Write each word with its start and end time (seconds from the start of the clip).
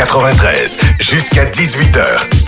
93 0.00 0.80
jusqu'à 0.98 1.44
18h. 1.44 2.06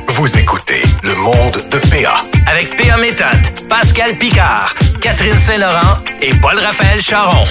Vous 0.09 0.39
écoutez 0.39 0.81
Le 1.03 1.15
Monde 1.17 1.63
de 1.71 1.77
PA. 1.91 2.25
Avec 2.51 2.75
PA 2.79 2.97
Méthode, 2.97 3.69
Pascal 3.69 4.17
Picard, 4.17 4.75
Catherine 5.03 5.37
Saint-Laurent 5.37 5.99
et 6.23 6.31
Paul-Raphaël 6.37 7.03
Charon. 7.03 7.45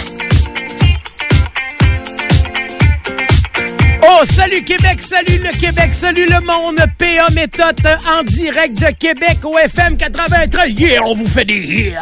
Oh, 4.02 4.24
salut 4.34 4.64
Québec, 4.64 5.00
salut 5.02 5.38
le 5.38 5.60
Québec, 5.60 5.92
salut 5.94 6.26
le 6.26 6.48
monde. 6.48 6.84
PA 6.98 7.30
Méthode 7.36 7.80
en 8.18 8.24
direct 8.24 8.80
de 8.82 8.90
Québec 8.98 9.38
au 9.44 9.56
FM 9.60 9.98
93. 9.98 10.74
Yeah, 10.80 11.04
on 11.04 11.14
vous 11.14 11.28
fait 11.28 11.46
des 11.46 11.60
hits. 11.60 11.94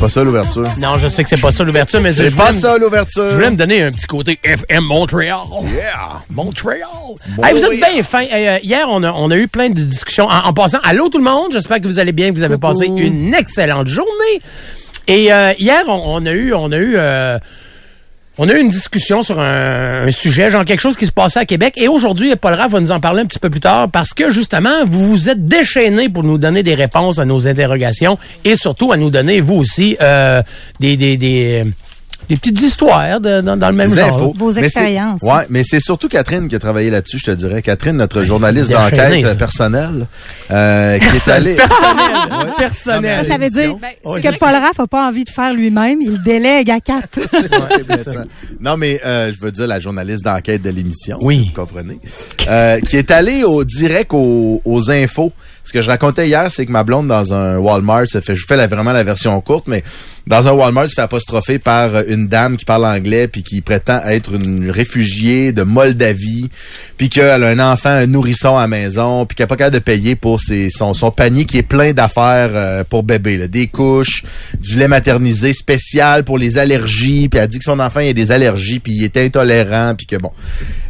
C'est 0.00 0.06
pas 0.06 0.10
ça 0.12 0.24
l'ouverture. 0.24 0.64
Non, 0.78 0.98
je 0.98 1.08
sais 1.08 1.22
que 1.22 1.28
c'est 1.28 1.36
pas 1.42 1.52
ça 1.52 1.62
l'ouverture, 1.62 2.00
mais 2.00 2.10
C'est 2.10 2.34
pas 2.34 2.52
ça 2.52 2.78
l'ouverture. 2.78 3.28
Je 3.28 3.34
voulais 3.34 3.50
me 3.50 3.56
donner 3.56 3.82
un 3.82 3.92
petit 3.92 4.06
côté 4.06 4.40
FM 4.42 4.82
Montréal. 4.82 5.40
Yeah. 5.74 6.22
Montréal. 6.30 6.88
Hey, 7.42 7.52
vous 7.52 7.62
êtes 7.66 7.76
bien 7.78 8.02
fin. 8.02 8.24
Euh, 8.32 8.58
hier, 8.62 8.86
on 8.88 9.02
a, 9.02 9.12
on 9.12 9.30
a 9.30 9.36
eu 9.36 9.46
plein 9.46 9.68
de 9.68 9.82
discussions. 9.82 10.24
En, 10.24 10.46
en 10.46 10.52
passant, 10.54 10.78
allô 10.84 11.10
tout 11.10 11.18
le 11.18 11.24
monde. 11.24 11.48
J'espère 11.52 11.82
que 11.82 11.86
vous 11.86 11.98
allez 11.98 12.12
bien, 12.12 12.30
que 12.30 12.34
vous 12.36 12.42
avez 12.42 12.56
passé 12.56 12.86
une 12.86 13.34
excellente 13.34 13.88
journée. 13.88 14.40
Et 15.06 15.30
euh, 15.34 15.52
hier, 15.58 15.82
on, 15.86 16.02
on 16.22 16.24
a 16.24 16.32
eu, 16.32 16.54
on 16.54 16.72
a 16.72 16.78
eu, 16.78 16.94
euh, 16.96 17.38
on 18.42 18.48
a 18.48 18.54
eu 18.54 18.60
une 18.62 18.70
discussion 18.70 19.22
sur 19.22 19.38
un, 19.38 20.06
un 20.06 20.10
sujet, 20.10 20.50
genre 20.50 20.64
quelque 20.64 20.80
chose 20.80 20.96
qui 20.96 21.04
se 21.04 21.12
passait 21.12 21.40
à 21.40 21.44
Québec. 21.44 21.74
Et 21.76 21.88
aujourd'hui, 21.88 22.34
Paul 22.36 22.54
Raff 22.54 22.72
va 22.72 22.80
nous 22.80 22.90
en 22.90 22.98
parler 22.98 23.20
un 23.20 23.26
petit 23.26 23.38
peu 23.38 23.50
plus 23.50 23.60
tard 23.60 23.90
parce 23.90 24.14
que 24.14 24.30
justement, 24.30 24.86
vous 24.86 25.10
vous 25.10 25.28
êtes 25.28 25.44
déchaînés 25.44 26.08
pour 26.08 26.22
nous 26.22 26.38
donner 26.38 26.62
des 26.62 26.74
réponses 26.74 27.18
à 27.18 27.26
nos 27.26 27.46
interrogations 27.46 28.18
et 28.46 28.56
surtout 28.56 28.92
à 28.92 28.96
nous 28.96 29.10
donner, 29.10 29.42
vous 29.42 29.56
aussi, 29.56 29.98
euh, 30.00 30.40
des, 30.80 30.96
des, 30.96 31.18
des, 31.18 31.66
des 32.30 32.36
petites 32.36 32.62
histoires 32.62 33.20
de- 33.20 33.40
dans, 33.42 33.56
dans 33.56 33.68
le 33.70 33.74
même 33.76 33.90
Des 33.90 33.96
genre. 33.96 34.16
infos. 34.16 34.34
Vos 34.38 34.52
Mais 34.52 34.60
c'est- 34.60 34.66
expériences. 34.66 35.20
Ouais, 35.22 35.44
mais 35.50 35.62
c'est 35.64 35.80
surtout 35.80 36.08
Catherine 36.08 36.48
qui 36.48 36.54
a 36.54 36.58
travaillé 36.58 36.88
là-dessus, 36.88 37.18
je 37.18 37.24
te 37.26 37.30
dirais. 37.32 37.60
Catherine, 37.60 37.96
notre 37.96 38.22
journaliste 38.22 38.70
d'enquête 38.70 39.24
euh, 39.24 39.34
personnelle, 39.34 40.06
euh, 40.50 40.98
qui 40.98 41.16
est 41.16 41.28
allée... 41.28 41.54
Personnel. 41.56 42.52
Personnel. 42.56 43.24
Ça, 43.24 43.32
ça 43.32 43.38
veut 43.38 43.50
dire 43.50 43.76
Ben, 43.80 43.88
Ouais, 44.04 44.20
ce 44.22 44.26
que 44.26 44.32
c'est 44.32 44.38
Paul 44.38 44.54
Raff 44.54 44.78
n'a 44.78 44.86
pas 44.86 45.06
envie 45.08 45.24
de 45.24 45.30
faire 45.30 45.52
lui-même, 45.52 46.00
il 46.00 46.22
délègue 46.22 46.70
à 46.70 46.80
quatre. 46.80 47.18
Ouais, 47.70 47.82
blessant. 47.82 48.24
non, 48.60 48.76
mais 48.76 49.00
euh, 49.04 49.32
je 49.32 49.40
veux 49.40 49.50
dire 49.50 49.66
la 49.66 49.78
journaliste 49.78 50.24
d'enquête 50.24 50.62
de 50.62 50.70
l'émission. 50.70 51.18
Oui. 51.20 51.50
Vous 51.54 51.60
comprenez. 51.60 51.98
Euh, 52.48 52.78
qui 52.80 52.96
est 52.96 53.10
allée 53.10 53.44
au 53.44 53.64
direct 53.64 54.12
aux, 54.14 54.60
aux 54.64 54.90
infos. 54.90 55.32
Ce 55.64 55.72
que 55.72 55.82
je 55.82 55.88
racontais 55.88 56.26
hier, 56.26 56.50
c'est 56.50 56.66
que 56.66 56.72
ma 56.72 56.84
blonde 56.84 57.06
dans 57.06 57.32
un 57.32 57.58
Walmart 57.58 58.08
se 58.08 58.20
fait, 58.20 58.34
je 58.34 58.44
fais 58.46 58.66
vraiment 58.66 58.92
la 58.92 59.04
version 59.04 59.38
courte, 59.40 59.68
mais 59.68 59.82
dans 60.26 60.48
un 60.48 60.52
Walmart, 60.52 60.88
se 60.88 60.94
fait 60.94 61.02
apostropher 61.02 61.58
par 61.58 61.90
une 62.08 62.28
dame 62.28 62.56
qui 62.56 62.64
parle 62.64 62.84
anglais 62.84 63.28
puis 63.28 63.42
qui 63.42 63.60
prétend 63.60 64.00
être 64.06 64.34
une 64.34 64.70
réfugiée 64.70 65.52
de 65.52 65.62
Moldavie, 65.62 66.50
puis 66.96 67.08
qu'elle 67.08 67.42
a 67.42 67.48
un 67.48 67.58
enfant, 67.58 67.90
un 67.90 68.06
nourrisson 68.06 68.56
à 68.56 68.62
la 68.62 68.68
maison, 68.68 69.26
puis 69.26 69.36
qu'elle 69.36 69.44
n'est 69.44 69.48
pas 69.48 69.56
capable 69.56 69.74
de 69.74 69.82
payer 69.82 70.16
pour 70.16 70.40
ses, 70.40 70.70
son, 70.70 70.92
panier 71.10 71.44
qui 71.44 71.58
est 71.58 71.62
plein 71.62 71.92
d'affaires 71.92 72.50
euh, 72.52 72.84
pour 72.84 73.02
bébé, 73.02 73.38
là. 73.38 73.48
des 73.48 73.66
couches, 73.66 74.22
du 74.60 74.76
lait 74.76 74.88
maternisé 74.88 75.52
spécial 75.52 76.24
pour 76.24 76.38
les 76.38 76.58
allergies, 76.58 77.28
puis 77.28 77.40
elle 77.40 77.48
dit 77.48 77.58
que 77.58 77.64
son 77.64 77.80
enfant 77.80 78.00
a 78.00 78.12
des 78.12 78.32
allergies, 78.32 78.78
puis 78.78 78.92
il 78.92 79.04
est 79.04 79.16
intolérant, 79.16 79.94
puis 79.96 80.06
que 80.06 80.16
bon. 80.16 80.30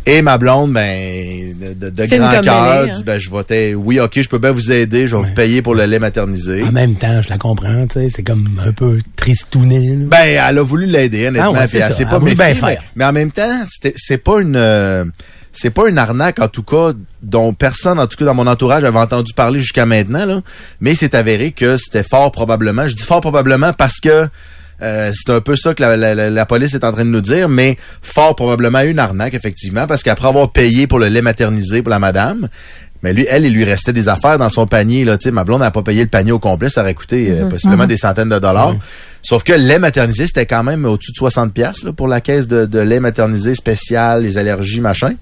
Et 0.06 0.23
ma 0.23 0.39
blonde, 0.39 0.73
ben, 0.73 1.55
de, 1.75 1.91
de 1.91 2.06
grand 2.06 2.41
cœur, 2.41 2.73
elle 2.83 2.89
hein. 2.89 2.93
dit, 2.93 3.05
ben, 3.05 3.19
je 3.19 3.31
vais 3.31 3.43
t'aider. 3.45 3.75
oui, 3.75 4.01
ok, 4.01 4.20
je 4.20 4.29
peux 4.29 4.39
bien 4.39 4.51
vous 4.53 4.73
aider, 4.73 5.06
je 5.06 5.15
vais 5.15 5.23
vous 5.23 5.34
payer 5.34 5.61
pour 5.62 5.75
le 5.75 5.84
lait 5.84 5.98
maternisé. 5.98 6.62
En 6.62 6.73
même 6.73 6.95
temps, 6.95 7.20
je 7.20 7.29
la 7.29 7.37
comprends, 7.39 7.87
tu 7.87 8.01
sais, 8.01 8.09
c'est 8.09 8.23
comme 8.23 8.48
un 8.65 8.73
peu 8.73 8.98
tristouné. 9.17 9.97
là. 9.97 10.05
Ben, 10.06 10.41
elle 10.48 10.59
a 10.59 10.62
voulu 10.62 10.87
l'aider, 10.87 11.28
honnêtement. 11.28 11.53
Ah 11.55 11.61
ouais, 11.61 11.69
puis 11.69 11.78
c'est 11.78 11.84
elle 11.84 11.93
s'est 11.93 12.03
Elle 12.05 12.09
pas 12.09 12.17
a 12.17 12.19
voulu 12.19 12.34
méfiée, 12.34 12.61
mais, 12.65 12.78
mais 12.97 13.05
en 13.05 13.12
même 13.12 13.31
temps, 13.31 13.62
c'était- 13.69 13.95
c'est 13.97 14.19
pas 14.19 14.41
une, 14.41 14.56
euh, 14.56 15.05
c'est 15.53 15.71
pas 15.71 15.89
une 15.89 15.98
arnaque, 15.98 16.41
en 16.41 16.48
tout 16.48 16.62
cas, 16.62 16.93
dont 17.23 17.53
personne, 17.53 17.98
en 17.98 18.06
tout 18.06 18.17
cas, 18.17 18.25
dans 18.25 18.34
mon 18.34 18.47
entourage, 18.47 18.84
avait 18.84 18.98
entendu 18.98 19.34
parler 19.34 19.61
jusqu'à 19.61 19.84
maintenant, 19.84 20.25
là. 20.25 20.41
Mais 20.81 20.95
c'est 20.95 21.15
avéré 21.15 21.51
que 21.53 21.77
c'était 21.77 22.05
fort 22.09 22.33
probablement. 22.33 22.89
Je 22.89 22.95
dis 22.95 23.03
fort 23.03 23.21
probablement 23.21 23.72
parce 23.75 24.00
que, 24.00 24.28
euh, 24.83 25.11
c'est 25.15 25.33
un 25.33 25.41
peu 25.41 25.57
ça 25.57 25.75
que 25.75 25.83
la, 25.83 25.97
la- 26.31 26.47
police 26.47 26.75
est 26.75 26.85
en 26.85 26.93
train 26.93 27.05
de 27.05 27.11
nous 27.11 27.21
dire, 27.21 27.49
mais 27.49 27.77
fort 28.03 28.35
probablement 28.35 28.81
une 28.81 28.99
arnaque, 28.99 29.35
effectivement, 29.35 29.87
parce 29.87 30.03
qu'après 30.03 30.29
avoir 30.29 30.53
payé 30.53 30.87
pour 30.87 30.99
le 30.99 31.09
lait 31.09 31.23
maternisé 31.23 31.83
pour 31.83 31.91
la 31.91 31.99
madame, 31.99 32.49
mais 33.03 33.15
lui, 33.15 33.27
elle, 33.31 33.47
il 33.47 33.55
lui 33.55 33.65
restait 33.65 33.95
des 33.95 34.09
affaires 34.11 34.37
dans 34.37 34.51
son 34.51 34.67
panier. 34.67 35.05
Là, 35.05 35.17
Tu 35.17 35.25
sais, 35.25 35.31
ma 35.31 35.43
blonde 35.45 35.61
n'a 35.61 35.71
pas 35.71 35.83
payé 35.83 36.03
le 36.03 36.11
panier 36.11 36.33
au 36.33 36.39
complet, 36.39 36.69
ça 36.69 36.83
aurait 36.83 36.93
coûté 36.93 37.31
euh, 37.31 37.47
possiblement 37.49 37.87
des 37.87 37.97
centaines 37.97 38.29
de 38.29 38.39
dollars. 38.39 38.75
Sauf 39.23 39.43
que 39.43 39.53
le 39.53 39.59
lait 39.65 39.79
maternisé, 39.79 40.27
c'était 40.27 40.45
quand 40.47 40.63
même 40.63 40.85
au-dessus 40.85 41.12
de 41.12 41.17
60 41.17 41.55
pièces 41.55 41.85
pour 41.97 42.09
la 42.09 42.21
caisse 42.21 42.47
de, 42.47 42.67
de 42.67 42.79
lait 42.79 43.01
maternisé 43.01 43.55
spécial, 43.55 44.23
les 44.23 44.37
allergies, 44.37 44.81
machin. 44.83 45.12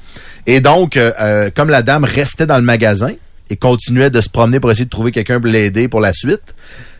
Et 0.47 0.61
donc, 0.61 0.97
euh, 0.97 1.51
comme 1.55 1.69
la 1.71 1.83
dame 1.83 2.03
restait 2.05 2.47
dans 2.47 2.57
le 2.59 2.65
magasin 2.65 3.13
et 3.51 3.57
continuait 3.57 4.11
de 4.11 4.21
se 4.21 4.29
promener 4.29 4.61
pour 4.61 4.71
essayer 4.71 4.85
de 4.85 4.91
trouver 4.91 5.13
quelqu'un 5.13 5.41
pour 5.41 5.51
l'aider 5.51 5.89
pour 5.89 6.01
la 6.01 6.13
suite, 6.13 6.55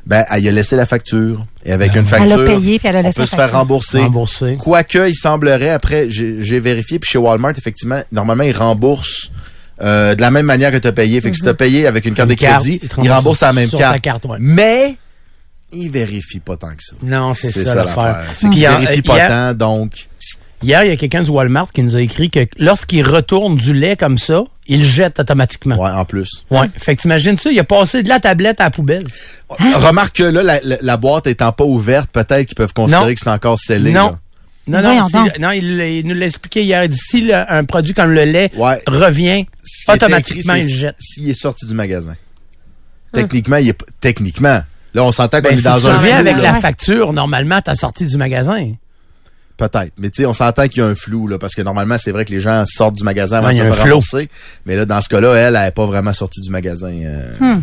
ben, 0.07 0.25
elle 0.31 0.49
a 0.49 0.51
laissé 0.51 0.75
la 0.77 0.87
facture. 0.87 1.45
Et 1.65 1.73
avec 1.73 1.93
une 1.93 1.99
Elle 1.99 2.05
facture, 2.07 2.41
a 2.41 2.45
payé, 2.45 2.79
puis 2.79 2.89
elle 2.89 2.97
a 2.97 3.01
on 3.01 3.03
laissé 3.03 3.15
peut 3.15 3.21
la 3.23 3.27
se 3.27 3.31
faire 3.37 3.41
facture. 3.41 3.59
rembourser. 3.59 3.99
Remboursé. 3.99 4.57
Quoique, 4.59 5.09
il 5.09 5.15
semblerait, 5.15 5.71
après, 5.71 6.07
j'ai 6.09 6.61
vérifié, 6.61 6.99
puis 6.99 7.11
chez 7.11 7.19
Walmart, 7.19 7.53
effectivement, 7.59 8.01
normalement, 8.11 8.45
ils 8.45 8.57
remboursent 8.57 9.31
euh, 9.83 10.15
de 10.15 10.21
la 10.21 10.31
même 10.31 10.47
manière 10.47 10.71
que 10.73 10.79
tu 10.79 10.89
as 10.89 10.93
payé. 10.93 11.21
Fait 11.21 11.31
que 11.31 11.37
si 11.37 11.43
tu 11.43 11.49
as 11.49 11.55
payé 11.55 11.87
avec 11.87 12.05
une 12.07 12.15
carte 12.15 12.31
Une 12.31 12.35
de 12.37 12.41
carte, 12.41 12.63
crédit, 12.63 12.81
ils 13.03 13.13
remboursent 13.13 13.43
la 13.43 13.53
même 13.53 13.69
sur 13.69 13.79
ta 13.79 13.85
carte. 13.99 14.03
carte, 14.03 14.25
ouais. 14.25 14.39
Mais, 14.41 14.97
ils 15.73 15.91
vérifient 15.91 16.41
pas 16.41 16.57
tant 16.57 16.69
que 16.75 16.83
ça. 16.83 16.95
Non, 17.03 17.35
c'est 17.35 17.51
ça, 17.51 17.65
ça 17.65 17.75
l'affaire. 17.75 18.23
C'est 18.33 18.49
qu'ils 18.49 18.67
vérifient 18.67 19.03
pas 19.03 19.17
hier, 19.17 19.29
tant, 19.29 19.55
donc... 19.55 20.09
Hier, 20.63 20.83
il 20.85 20.89
y 20.89 20.93
a 20.93 20.97
quelqu'un 20.97 21.23
du 21.23 21.31
Walmart 21.31 21.73
qui 21.73 21.83
nous 21.83 21.95
a 21.95 22.01
écrit 22.01 22.31
que 22.31 22.41
lorsqu'il 22.59 23.07
retourne 23.07 23.57
du 23.57 23.73
lait 23.73 23.97
comme 23.97 24.19
ça, 24.19 24.43
il 24.67 24.81
le 24.81 24.87
jette 24.87 25.21
automatiquement. 25.21 25.77
Ouais, 25.77 25.91
en 25.91 26.05
plus. 26.05 26.45
Ouais. 26.51 26.69
Fait 26.77 26.97
que 26.97 27.03
t'imagines 27.03 27.39
ça, 27.39 27.51
il 27.53 27.59
a 27.61 27.65
passé 27.65 28.03
de 28.03 28.09
la 28.09 28.19
tablette 28.19 28.61
à 28.61 28.65
la 28.65 28.71
poubelle. 28.71 29.05
Remarque 29.49 30.17
que 30.17 30.25
là, 30.25 30.43
la, 30.43 30.61
la- 30.63 30.79
la 30.81 30.97
boîte 30.97 31.27
étant 31.29 31.53
pas 31.53 31.65
ouverte, 31.65 32.11
peut-être 32.11 32.47
qu'ils 32.47 32.57
peuvent 32.57 32.73
considérer 32.75 33.07
Non. 33.09 33.15
que 33.15 33.21
c'est 33.21 33.31
encore 33.31 33.59
scellé. 33.59 33.93
Non. 33.93 34.11
là. 34.11 34.19
Non, 34.83 34.83
non, 34.83 35.29
non, 35.41 35.51
il, 35.53 36.03
nous 36.05 36.15
l'a 36.15 36.27
expliqué 36.27 36.63
hier. 36.63 36.83
Il 36.85 36.91
dit, 36.91 36.99
si 36.99 37.23
le- 37.23 37.35
un 37.51 37.65
produit 37.65 37.95
comme 37.95 38.11
le 38.13 38.25
lait 38.25 38.51
Ouais. 38.57 38.83
revient, 38.87 39.47
Ce 39.65 39.91
automatiquement, 39.91 40.55
écrit, 40.55 40.69
il 40.69 40.75
jette. 40.77 40.97
S'il 40.99 41.31
est 41.31 41.35
sorti 41.41 41.65
du 41.67 41.73
magasin. 41.73 42.17
Techniquement, 43.13 43.57
il 43.57 43.69
est 43.71 43.79
techniquement. 44.01 44.61
Là, 44.95 45.05
on 45.05 45.13
s'entend 45.13 45.39
qu'on 45.39 45.45
Ben, 45.49 45.55
est 45.55 45.59
si 45.59 45.63
dans 45.65 45.81
tu 45.81 45.87
un 45.87 45.97
reviens 45.97 46.19
flou, 46.19 46.21
avec 46.29 46.37
là. 46.37 46.43
la 46.53 46.55
facture, 46.61 47.13
normalement, 47.13 47.61
t'as 47.65 47.77
sorti 47.77 48.05
du 48.07 48.17
magasin. 48.19 48.73
Peut-être. 49.59 49.93
Mais 49.99 50.09
tu 50.09 50.23
sais, 50.23 50.27
on 50.27 50.33
s'entend 50.33 50.69
qu'il 50.69 50.83
y 50.83 50.87
a 50.87 50.89
un 50.89 50.95
flou, 50.95 51.27
là, 51.27 51.37
parce 51.39 51.55
que 51.55 51.61
normalement, 51.63 51.99
c'est 51.99 52.13
vrai 52.13 52.25
que 52.25 52.31
les 52.33 52.41
gens 52.41 52.65
sortent 52.67 52.95
du 52.95 53.03
magasin 53.05 53.39
avant 53.39 53.49
de 53.49 53.55
il 53.55 53.59
y 53.59 53.61
se 53.61 53.67
rembourser. 53.83 54.29
Mais 54.65 54.77
là, 54.77 54.87
dans 54.87 55.01
ce 55.03 55.09
cas-là, 55.11 55.35
elle, 55.35 55.57
elle 55.57 55.63
n'est 55.65 55.71
pas 55.73 55.85
vraiment 55.85 56.15
sortie 56.15 56.41
du 56.41 56.49
magasin. 56.51 56.93
euh. 56.93 57.33
Hmm. 57.41 57.61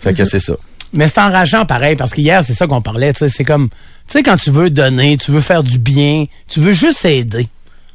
Fait 0.00 0.14
que 0.14 0.24
c'est 0.24 0.38
ça. 0.40 0.54
Mais 0.92 1.08
c'est 1.08 1.18
enrageant 1.20 1.66
pareil, 1.66 1.96
parce 1.96 2.14
qu'hier, 2.14 2.42
c'est 2.44 2.54
ça 2.54 2.66
qu'on 2.66 2.80
parlait, 2.80 3.12
tu 3.12 3.18
sais, 3.18 3.28
c'est 3.28 3.44
comme, 3.44 3.68
tu 3.68 3.74
sais, 4.06 4.22
quand 4.22 4.36
tu 4.36 4.50
veux 4.50 4.70
donner, 4.70 5.18
tu 5.18 5.32
veux 5.32 5.40
faire 5.42 5.62
du 5.62 5.76
bien, 5.78 6.24
tu 6.48 6.60
veux 6.60 6.72
juste 6.72 7.04
aider. 7.04 7.48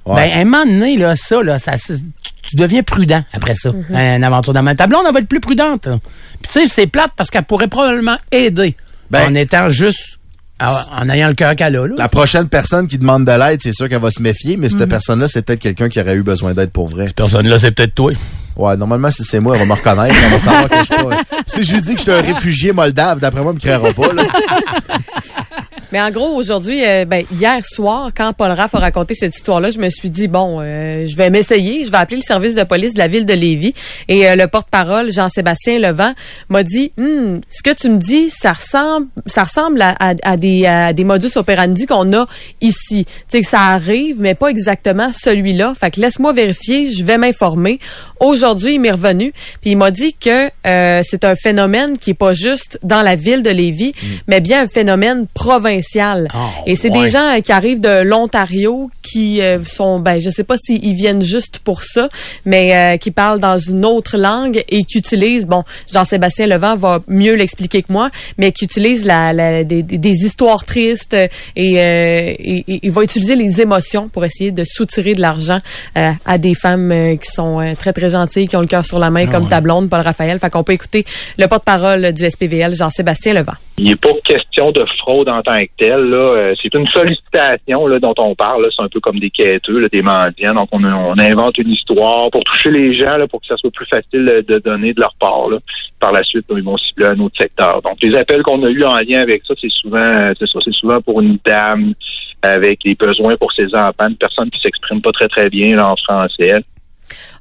Ouais. 0.06 0.16
Ben, 0.16 0.38
à 0.38 0.42
un 0.42 0.44
moment 0.44 0.66
donné, 0.66 0.98
là, 0.98 1.16
ça, 1.16 1.42
là, 1.42 1.58
ça, 1.60 1.78
c'est- 1.78 1.96
tu, 2.22 2.32
tu 2.50 2.56
deviens 2.58 2.84
prudent 2.84 3.24
après 3.32 3.56
ça. 3.56 3.70
Mm-hmm. 3.72 4.18
Une 4.18 4.24
aventure 4.26 4.52
dans 4.52 4.76
Ta 4.76 4.86
blonde, 4.86 5.06
elle 5.08 5.14
va 5.14 5.20
être 5.22 5.30
plus 5.30 5.40
prudente. 5.40 5.88
là. 5.88 5.98
Puis 6.42 6.52
tu 6.52 6.60
sais, 6.60 6.68
c'est 6.68 6.88
plate 6.88 7.12
parce 7.16 7.30
qu'elle 7.30 7.46
pourrait 7.46 7.70
probablement 7.70 8.18
aider 8.34 8.76
Ben- 9.10 9.32
en 9.32 9.34
étant 9.36 9.70
juste, 9.70 10.20
en, 10.64 11.02
en 11.02 11.10
ayant 11.10 11.28
le 11.28 11.34
cœur 11.34 11.56
qu'elle 11.56 11.76
a, 11.76 11.88
là. 11.88 11.96
La 11.98 12.10
prochaine 12.10 12.48
personne 12.48 12.88
qui 12.88 12.98
demande 12.98 13.26
de 13.26 13.32
l'aide, 13.32 13.60
c'est 13.62 13.74
sûr 13.74 13.90
qu'elle 13.90 14.02
va 14.02 14.12
se 14.12 14.22
méfier, 14.22 14.58
mais 14.58 14.70
cette 14.70 14.88
personne-là, 14.90 15.28
c'est 15.28 15.42
peut-être 15.44 15.60
quelqu'un 15.60 15.90
qui 15.90 16.00
aurait 16.00 16.16
eu 16.16 16.24
besoin 16.24 16.54
d'aide 16.54 16.72
pour 16.72 16.88
vrai. 16.88 17.08
personne-là, 17.16 17.60
c'est 17.60 17.72
peut-être 17.72 17.96
toi. 17.96 18.14
Ouais, 18.56 18.78
normalement, 18.78 19.10
si 19.10 19.24
c'est 19.24 19.40
moi, 19.40 19.56
elle 19.56 19.62
va 19.62 19.66
me 19.66 19.74
reconnaître. 19.80 20.16
Elle 20.24 20.32
va 20.32 20.40
savoir 20.40 20.70
que 20.70 20.76
je 20.78 20.84
suis 20.84 21.04
pas. 21.04 21.18
Si 21.48 21.64
je 21.64 21.74
lui 21.74 21.82
dis 21.82 21.92
que 21.94 21.98
je 21.98 22.04
suis 22.04 22.12
un 22.12 22.22
réfugié 22.22 22.72
moldave, 22.72 23.20
d'après 23.20 23.42
moi, 23.42 23.52
elle 23.52 23.56
me 23.56 23.60
créera 23.60 23.94
pas, 23.94 24.14
là. 24.14 24.24
Mais 25.94 26.02
en 26.02 26.10
gros, 26.10 26.30
aujourd'hui, 26.36 26.84
euh, 26.84 27.06
ben, 27.06 27.24
hier 27.40 27.64
soir, 27.64 28.10
quand 28.18 28.34
Paul 28.34 28.50
Raff 28.50 28.74
a 28.74 28.80
raconté 28.80 29.14
cette 29.14 29.36
histoire-là, 29.36 29.70
je 29.70 29.78
me 29.78 29.90
suis 29.90 30.10
dit, 30.10 30.28
bon, 30.28 30.58
euh, 30.60 31.06
je 31.06 31.16
vais 31.16 31.30
m'essayer, 31.30 31.86
je 31.86 31.92
vais 31.92 31.98
appeler 31.98 32.18
le 32.18 32.24
service 32.24 32.56
de 32.56 32.64
police 32.64 32.96
de 32.96 32.98
la 32.98 33.08
ville 33.08 33.28
de 33.28 33.34
Lévis. 33.36 33.76
Et 34.08 34.28
euh, 34.28 34.36
le 34.36 34.48
porte-parole, 34.48 35.12
Jean-Sébastien 35.12 35.78
Levent, 35.78 36.16
m'a 36.50 36.64
dit, 36.64 36.92
Hum, 36.98 37.42
ce 37.52 37.62
que 37.62 37.70
tu 37.76 37.92
me 37.92 38.00
dis, 38.00 38.32
ça 38.32 38.54
ressemble, 38.54 39.06
ça 39.28 39.44
ressemble 39.44 39.84
à, 39.84 39.92
à- 40.00 40.16
à 40.24 40.36
des, 40.36 40.66
à 40.66 40.94
des 40.94 41.04
modus 41.04 41.30
operandi 41.36 41.86
qu'on 41.86 42.12
a 42.14 42.26
ici. 42.60 43.06
Tu 43.06 43.12
sais, 43.30 43.42
que 43.42 43.48
ça 43.48 43.60
arrive, 43.62 44.16
mais 44.20 44.34
pas 44.34 44.48
exactement 44.48 45.12
celui-là. 45.14 45.76
Fait 45.80 45.92
que 45.92 46.02
laisse-moi 46.02 46.34
vérifier, 46.34 46.90
je 46.90 47.04
vais 47.04 47.20
m'informer. 47.20 47.78
Aujourd'hui, 48.20 48.74
il 48.76 48.80
m'est 48.82 48.90
revenu, 48.90 49.32
puis 49.62 49.70
il 49.74 49.78
m'a 49.78 49.92
dit 49.92 50.16
que 50.16 50.50
euh, 50.66 51.02
c'est 51.04 51.24
un 51.24 51.36
phénomène 51.36 52.00
qui 52.00 52.10
est 52.10 52.16
pas 52.16 52.34
juste 52.34 52.80
dans 52.82 53.04
la 53.04 53.16
ville 53.16 53.44
de 53.44 53.52
Lévis, 53.52 53.94
mais 54.28 54.42
bien 54.42 54.64
un 54.64 54.68
phénomène 54.68 55.28
provincial 55.36 55.83
spécial. 55.84 56.28
Ah, 56.34 56.50
Et 56.66 56.76
c'est 56.76 56.90
ouais. 56.92 57.04
des 57.04 57.10
gens 57.10 57.28
euh, 57.38 57.40
qui 57.42 57.52
arrivent 57.52 57.82
de 57.82 58.02
l'Ontario 58.02 58.90
qui 59.02 59.42
euh, 59.42 59.60
sont, 59.64 60.00
ben, 60.00 60.20
je 60.22 60.30
sais 60.30 60.44
pas 60.44 60.56
s'ils 60.58 60.96
viennent 60.96 61.22
juste 61.22 61.60
pour 61.60 61.84
ça, 61.84 62.10
mais 62.46 62.76
euh, 62.76 62.98
qui 62.98 63.12
parlent 63.12 63.40
dans 63.40 63.58
une 63.58 63.86
autre 63.86 64.18
langue 64.18 64.64
et 64.70 64.84
qui 64.84 64.98
utilisent, 64.98 65.46
bon, 65.46 65.64
Jean-Sébastien 65.94 66.48
Levent 66.48 66.76
va 66.78 67.00
mieux 67.08 67.36
l'expliquer 67.36 67.84
que 67.84 67.92
moi, 67.92 68.10
mais 68.38 68.52
qui 68.52 68.66
utilisent 68.66 69.06
la, 69.06 69.34
la- 69.34 69.64
des, 69.64 69.84
des- 69.84 70.14
histoires 70.24 70.64
tristes 70.64 71.14
et, 71.14 71.80
euh, 71.80 72.34
et- 72.40 72.64
et 72.68 72.80
il 72.84 72.92
va 72.92 73.04
utiliser 73.04 73.36
les 73.36 73.62
émotions 73.62 74.08
pour 74.10 74.24
essayer 74.26 74.52
de 74.52 74.64
soutirer 74.64 75.14
de 75.14 75.22
l'argent 75.22 75.60
euh, 75.98 76.12
à 76.26 76.38
des 76.38 76.56
femmes 76.56 77.18
qui 77.22 77.30
sont 77.32 77.60
très 77.78 77.92
très 77.94 78.10
gentilles, 78.10 78.48
qui 78.48 78.56
ont 78.56 78.62
le 78.62 78.68
cœur 78.68 78.86
sur 78.86 79.00
la 79.00 79.10
main, 79.10 79.28
comme 79.28 79.50
ta 79.50 79.60
blonde, 79.60 79.90
Paul 79.90 80.02
Raphaël. 80.02 80.40
Fait 80.40 80.50
qu'on 80.50 80.64
peut 80.64 80.74
écouter 80.74 81.04
le 81.38 81.48
porte-parole 81.48 82.14
du 82.14 82.30
SPVL, 82.30 82.74
Jean-Sébastien 82.76 83.34
Levent. 83.34 83.54
Il 83.84 83.90
n'est 83.90 83.96
pas 83.98 84.14
question 84.24 84.72
de 84.72 84.86
fraude 85.00 85.28
en 85.28 85.42
tant 85.42 85.62
que 85.62 85.70
telle. 85.78 86.10
Là. 86.10 86.18
Euh, 86.18 86.56
C'est 86.62 86.74
une 86.74 86.88
sollicitation 86.88 87.86
là, 87.88 88.00
dont 88.00 88.14
on 88.18 88.34
parle. 88.34 88.64
là. 88.64 88.70
C'est 88.74 88.82
un 88.82 88.88
peu 88.88 89.02
comme 89.02 89.20
des 89.20 89.30
quêteux, 89.30 89.80
là, 89.80 89.90
des 89.92 90.02
mendiants. 90.02 90.54
Donc, 90.54 90.70
on, 90.72 90.82
on 90.84 91.20
invente 91.20 91.58
une 91.58 91.70
histoire 91.70 92.32
pour 92.32 92.44
toucher 92.46 92.72
les 92.72 92.94
gens, 92.94 93.18
là, 93.18 93.28
pour 93.28 93.42
que 93.42 93.48
ça 93.48 93.58
soit 93.58 93.72
plus 93.72 93.86
facile 93.86 94.44
de 94.48 94.60
donner 94.60 94.94
de 94.94 95.02
leur 95.02 95.14
part. 95.20 95.50
Là. 95.50 95.58
Par 96.00 96.14
la 96.14 96.24
suite, 96.24 96.46
ils 96.50 96.64
vont 96.64 96.78
cibler 96.78 97.08
un 97.08 97.20
autre 97.20 97.36
secteur. 97.38 97.82
Donc, 97.82 97.98
les 98.02 98.16
appels 98.16 98.42
qu'on 98.42 98.64
a 98.64 98.70
eus 98.70 98.86
en 98.86 98.98
lien 99.00 99.20
avec 99.22 99.44
ça, 99.46 99.54
c'est 99.60 99.72
souvent, 99.72 100.34
c'est 100.40 100.48
ça, 100.48 100.60
c'est 100.64 100.74
souvent 100.74 101.02
pour 101.02 101.20
une 101.20 101.38
dame 101.46 101.94
avec 102.42 102.82
des 102.84 102.96
besoins 102.96 103.36
pour 103.36 103.52
ses 103.52 103.68
enfants, 103.76 104.08
une 104.10 104.16
personne 104.16 104.50
qui 104.50 104.60
s'exprime 104.62 105.02
pas 105.02 105.12
très 105.12 105.28
très 105.28 105.50
bien 105.50 105.76
là, 105.76 105.92
en 105.92 105.96
français. 105.98 106.64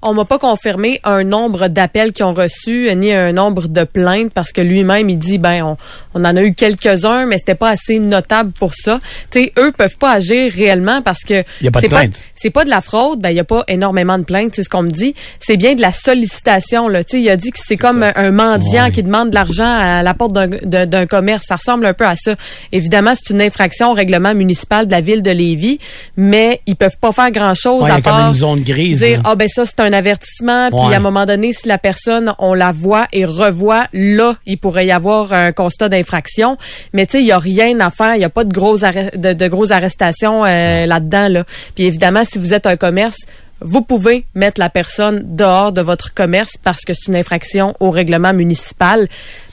On 0.05 0.15
m'a 0.15 0.25
pas 0.25 0.39
confirmé 0.39 1.01
un 1.05 1.23
nombre 1.25 1.69
d'appels 1.69 2.13
qu'ils 2.13 2.25
ont 2.25 2.35
reçus 2.35 2.91
ni 2.97 3.13
un 3.13 3.33
nombre 3.33 3.69
de 3.69 3.85
plaintes 3.85 4.33
parce 4.33 4.51
que 4.53 4.61
lui-même 4.61 5.09
il 5.09 5.19
dit 5.19 5.39
ben 5.39 5.63
on, 5.63 5.77
on 6.15 6.25
en 6.25 6.35
a 6.37 6.43
eu 6.43 6.55
quelques-uns 6.55 7.27
mais 7.27 7.39
c'était 7.39 7.55
pas 7.55 7.71
assez 7.71 7.99
notable 8.01 8.51
pour 8.53 8.75
ça. 8.75 8.99
Tu 9.31 9.45
sais 9.45 9.53
eux 9.59 9.73
peuvent 9.77 9.97
pas 9.97 10.13
agir 10.13 10.51
réellement 10.53 11.03
parce 11.03 11.21
que 11.23 11.45
Y 11.63 11.69
a 11.69 11.71
pas 11.71 11.81
de 11.81 11.85
c'est 11.85 11.89
pas 11.89 12.03
c'est 12.35 12.51
pas 12.51 12.65
de 12.65 12.71
la 12.71 12.81
fraude, 12.81 13.21
ben 13.21 13.31
il 13.31 13.37
y 13.37 13.41
a 13.41 13.45
pas 13.45 13.63
énormément 13.69 14.19
de 14.19 14.25
plaintes, 14.25 14.53
c'est 14.55 14.65
ce 14.65 14.69
qu'on 14.69 14.83
me 14.83 14.91
dit, 14.91 15.15
c'est 15.39 15.57
bien 15.57 15.75
de 15.75 15.81
la 15.81 15.93
sollicitation 15.93 16.89
là, 16.89 17.05
tu 17.05 17.13
sais 17.19 17.23
il 17.23 17.31
a 17.31 17.37
dit 17.37 17.51
que 17.51 17.59
c'est 17.65 17.77
comme 17.77 18.03
un 18.03 18.31
mendiant 18.33 18.85
Ouais. 18.87 18.91
qui 18.91 19.03
demande 19.03 19.31
de 19.31 19.35
l'argent 19.35 19.65
à 19.67 20.03
la 20.03 20.15
porte 20.15 20.33
d'un 20.33 21.07
commerce, 21.07 21.45
ça 21.47 21.57
ressemble 21.57 21.85
un 21.87 21.93
peu 21.95 22.07
à 22.07 22.17
ça. 22.17 22.35
Évidemment, 22.73 23.13
c'est 23.15 23.33
une 23.33 23.43
infraction 23.43 23.91
au 23.91 23.95
règlement 23.95 24.35
municipal 24.35 24.87
de 24.87 24.91
la 24.91 25.01
ville 25.01 25.23
de 25.23 25.31
Lévis, 25.31 25.79
mais 26.17 26.61
ils 26.67 26.75
peuvent 26.75 26.97
pas 27.01 27.13
faire 27.13 27.31
grand-chose 27.31 27.85
Ouais, 27.85 27.91
à 27.91 27.95
comme 27.95 28.03
part 28.05 28.29
une 28.29 28.35
zone 28.35 28.61
grise. 28.61 28.99
dire 29.01 29.19
là. 29.19 29.23
ah 29.33 29.35
ben 29.37 29.47
ça 29.49 29.65
c'est 29.65 29.79
un 29.81 29.92
avertissement 29.93 30.69
puis 30.71 30.81
Ouais. 30.89 30.95
à 30.95 30.97
un 30.97 31.01
moment 31.01 31.25
donné 31.25 31.53
si 31.53 31.69
la 31.69 31.79
personne 31.79 32.33
on 32.39 32.55
la 32.55 32.73
voit 32.73 33.07
et 33.13 33.25
revoit 33.25 33.87
là 33.93 34.35
il 34.47 34.59
pourrait 34.59 34.87
y 34.87 34.93
avoir 34.93 35.33
un 35.33 35.53
constat 35.53 35.89
d'infraction. 35.89 36.57
Mais 36.93 37.07
tu 37.07 37.13
sais 37.13 37.21
il 37.23 37.27
y 37.27 37.33
a 37.33 37.39
rien 37.39 37.79
à 37.81 37.91
faire 37.91 38.15
il 38.17 38.21
y 38.21 38.25
a 38.25 38.31
pas 38.31 38.45
de 38.45 38.53
grosses 38.53 38.83
arre- 38.83 39.17
de, 39.17 39.33
de 39.33 39.49
grosses 39.49 39.71
arrestations 39.71 40.45
euh, 40.45 40.87
là-dedans 40.87 41.29
là. 41.29 41.45
Puis 41.75 41.85
évidemment 41.85 42.23
si 42.25 42.39
vous 42.39 42.55
êtes 42.55 42.67
un 42.67 42.77
commerce 42.77 43.17
vous 43.65 43.83
pouvez 43.83 44.27
mettre 44.35 44.61
la 44.61 44.69
personne 44.71 45.23
dehors 45.25 45.71
de 45.71 45.81
votre 45.81 46.13
commerce 46.15 46.55
parce 46.61 46.81
que 46.85 46.93
c'est 46.95 47.07
une 47.07 47.15
infraction 47.15 47.75
au 47.79 47.91
règlement 47.93 48.33
municipal, 48.33 49.07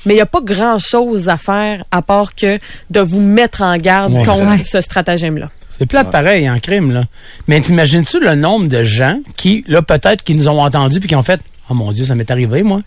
mais 0.07 0.13
il 0.13 0.17
n'y 0.17 0.21
a 0.21 0.25
pas 0.25 0.41
grand-chose 0.41 1.29
à 1.29 1.37
faire 1.37 1.83
à 1.91 2.01
part 2.01 2.33
que 2.33 2.57
de 2.89 2.99
vous 3.01 3.21
mettre 3.21 3.61
en 3.61 3.77
garde 3.77 4.13
Ouais, 4.13 4.25
contre 4.25 4.65
ce 4.65 4.81
stratagème-là. 4.81 5.49
C'est 5.79 5.85
plate 5.85 6.11
pareil 6.11 6.49
en 6.49 6.59
crime, 6.59 6.91
là. 6.91 7.05
Mais 7.47 7.61
t'imagines-tu 7.61 8.19
le 8.19 8.35
nombre 8.35 8.67
de 8.67 8.83
gens 8.83 9.19
qui, 9.37 9.63
là, 9.67 9.81
peut-être, 9.81 10.23
qui 10.23 10.35
nous 10.35 10.49
ont 10.49 10.61
entendus 10.61 10.99
puis 10.99 11.07
qui 11.07 11.15
ont 11.15 11.23
fait 11.23 11.39
Oh 11.69 11.75
mon 11.75 11.91
Dieu, 11.91 12.03
ça 12.05 12.15
m'est 12.15 12.29
arrivé, 12.31 12.63
moi. 12.63 12.81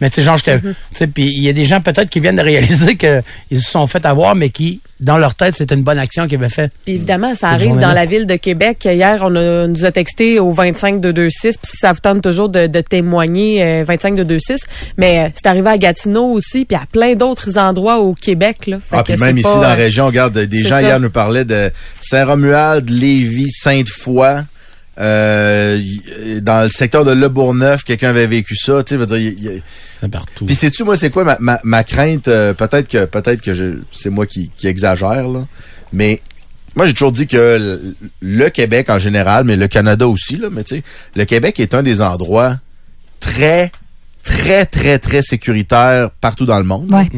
Mais 0.00 0.10
tu 0.10 0.16
sais, 0.16 0.22
genre, 0.22 0.36
j'étais- 0.36 0.58
tu 0.60 0.74
sais, 0.92 1.06
puis 1.06 1.24
il 1.26 1.42
y 1.42 1.48
a 1.48 1.52
des 1.52 1.64
gens 1.64 1.80
peut-être 1.80 2.10
qui 2.10 2.18
viennent 2.20 2.36
de 2.36 2.42
réaliser 2.42 2.96
qu'ils 2.96 3.22
se 3.62 3.70
sont 3.70 3.86
fait 3.86 4.04
avoir, 4.04 4.34
mais 4.34 4.48
qui, 4.50 4.80
dans 5.00 5.18
leur 5.18 5.34
tête, 5.34 5.54
c'était 5.54 5.74
une 5.74 5.82
bonne 5.82 5.98
action 5.98 6.26
qu'ils 6.26 6.38
avaient 6.38 6.48
fait. 6.48 6.72
Puis 6.84 6.94
évidemment, 6.94 7.34
ça 7.34 7.48
arrive 7.50 7.78
dans 7.78 7.92
la 7.92 8.06
ville 8.06 8.26
de 8.26 8.34
Québec. 8.36 8.84
Hier, 8.84 9.18
on 9.22 9.34
a- 9.36 9.66
nous 9.68 9.84
a 9.84 9.92
texté 9.92 10.40
au 10.40 10.50
25226, 10.52 11.56
puis 11.58 11.72
ça 11.78 11.92
vous 11.92 12.00
tente 12.00 12.22
toujours 12.22 12.48
de, 12.48 12.66
de 12.66 12.80
témoigner, 12.80 13.62
euh, 13.62 13.84
25226. 13.84 14.60
Mais 14.98 15.26
euh, 15.26 15.28
c'est 15.34 15.46
arrivé 15.46 15.68
à 15.70 15.78
Gatineau 15.78 16.26
aussi, 16.32 16.64
puis 16.64 16.76
à 16.76 16.86
plein 16.90 17.14
d'autres 17.14 17.58
endroits 17.58 17.98
au 18.00 18.14
Québec. 18.14 18.66
Là. 18.66 18.78
Fait 18.80 18.96
Ah, 18.96 19.02
puis 19.04 19.16
même 19.16 19.36
ici 19.38 19.44
pas, 19.46 19.54
dans 19.56 19.60
la 19.62 19.70
euh, 19.72 19.74
région, 19.74 20.06
regarde, 20.06 20.36
des 20.38 20.62
gens 20.62 20.70
ça. 20.70 20.82
hier 20.82 20.98
nous 21.00 21.10
parlaient 21.10 21.44
de 21.44 21.70
Saint-Romuald, 22.00 22.88
Lévis, 22.90 23.50
Sainte-Foy. 23.50 24.42
Euh, 25.00 25.80
dans 26.40 26.62
le 26.62 26.70
secteur 26.70 27.04
de 27.04 27.10
Le 27.12 27.28
Bourgneuf, 27.28 27.82
quelqu'un 27.84 28.10
avait 28.10 28.26
vécu 28.28 28.54
ça, 28.56 28.82
tu 28.84 28.90
sais, 28.90 28.96
veut 28.96 29.06
dire, 29.06 29.16
y- 29.18 29.28
y- 29.56 29.62
C'est 30.00 30.08
partout. 30.10 30.46
Puis 30.46 30.54
sais-tu, 30.54 30.84
moi, 30.84 30.96
c'est 30.96 31.10
quoi 31.10 31.24
ma, 31.24 31.36
ma, 31.40 31.58
ma 31.64 31.82
crainte? 31.84 32.28
euh, 32.28 32.54
peut-être 32.54 32.88
que 32.88 33.04
peut-être 33.04 33.42
que 33.42 33.54
je, 33.54 33.78
c'est 33.92 34.10
moi 34.10 34.26
qui, 34.26 34.50
qui 34.56 34.66
exagère, 34.68 35.26
là. 35.28 35.44
Mais 35.92 36.20
moi, 36.76 36.86
j'ai 36.86 36.92
toujours 36.92 37.12
dit 37.12 37.26
que 37.26 37.36
le, 37.36 37.94
le 38.20 38.48
Québec 38.50 38.88
en 38.88 38.98
général, 38.98 39.44
mais 39.44 39.56
le 39.56 39.66
Canada 39.68 40.06
aussi, 40.06 40.36
là, 40.36 40.48
mais 40.52 40.62
tu 40.64 40.76
sais, 40.76 40.82
le 41.16 41.24
Québec 41.24 41.58
est 41.60 41.74
un 41.74 41.82
des 41.82 42.00
endroits 42.00 42.58
très, 43.20 43.72
très, 44.24 44.64
très, 44.66 44.98
très 44.98 45.22
sécuritaire 45.22 46.10
partout 46.20 46.44
dans 46.46 46.58
le 46.58 46.64
monde. 46.64 46.90
Ouais. 46.90 47.08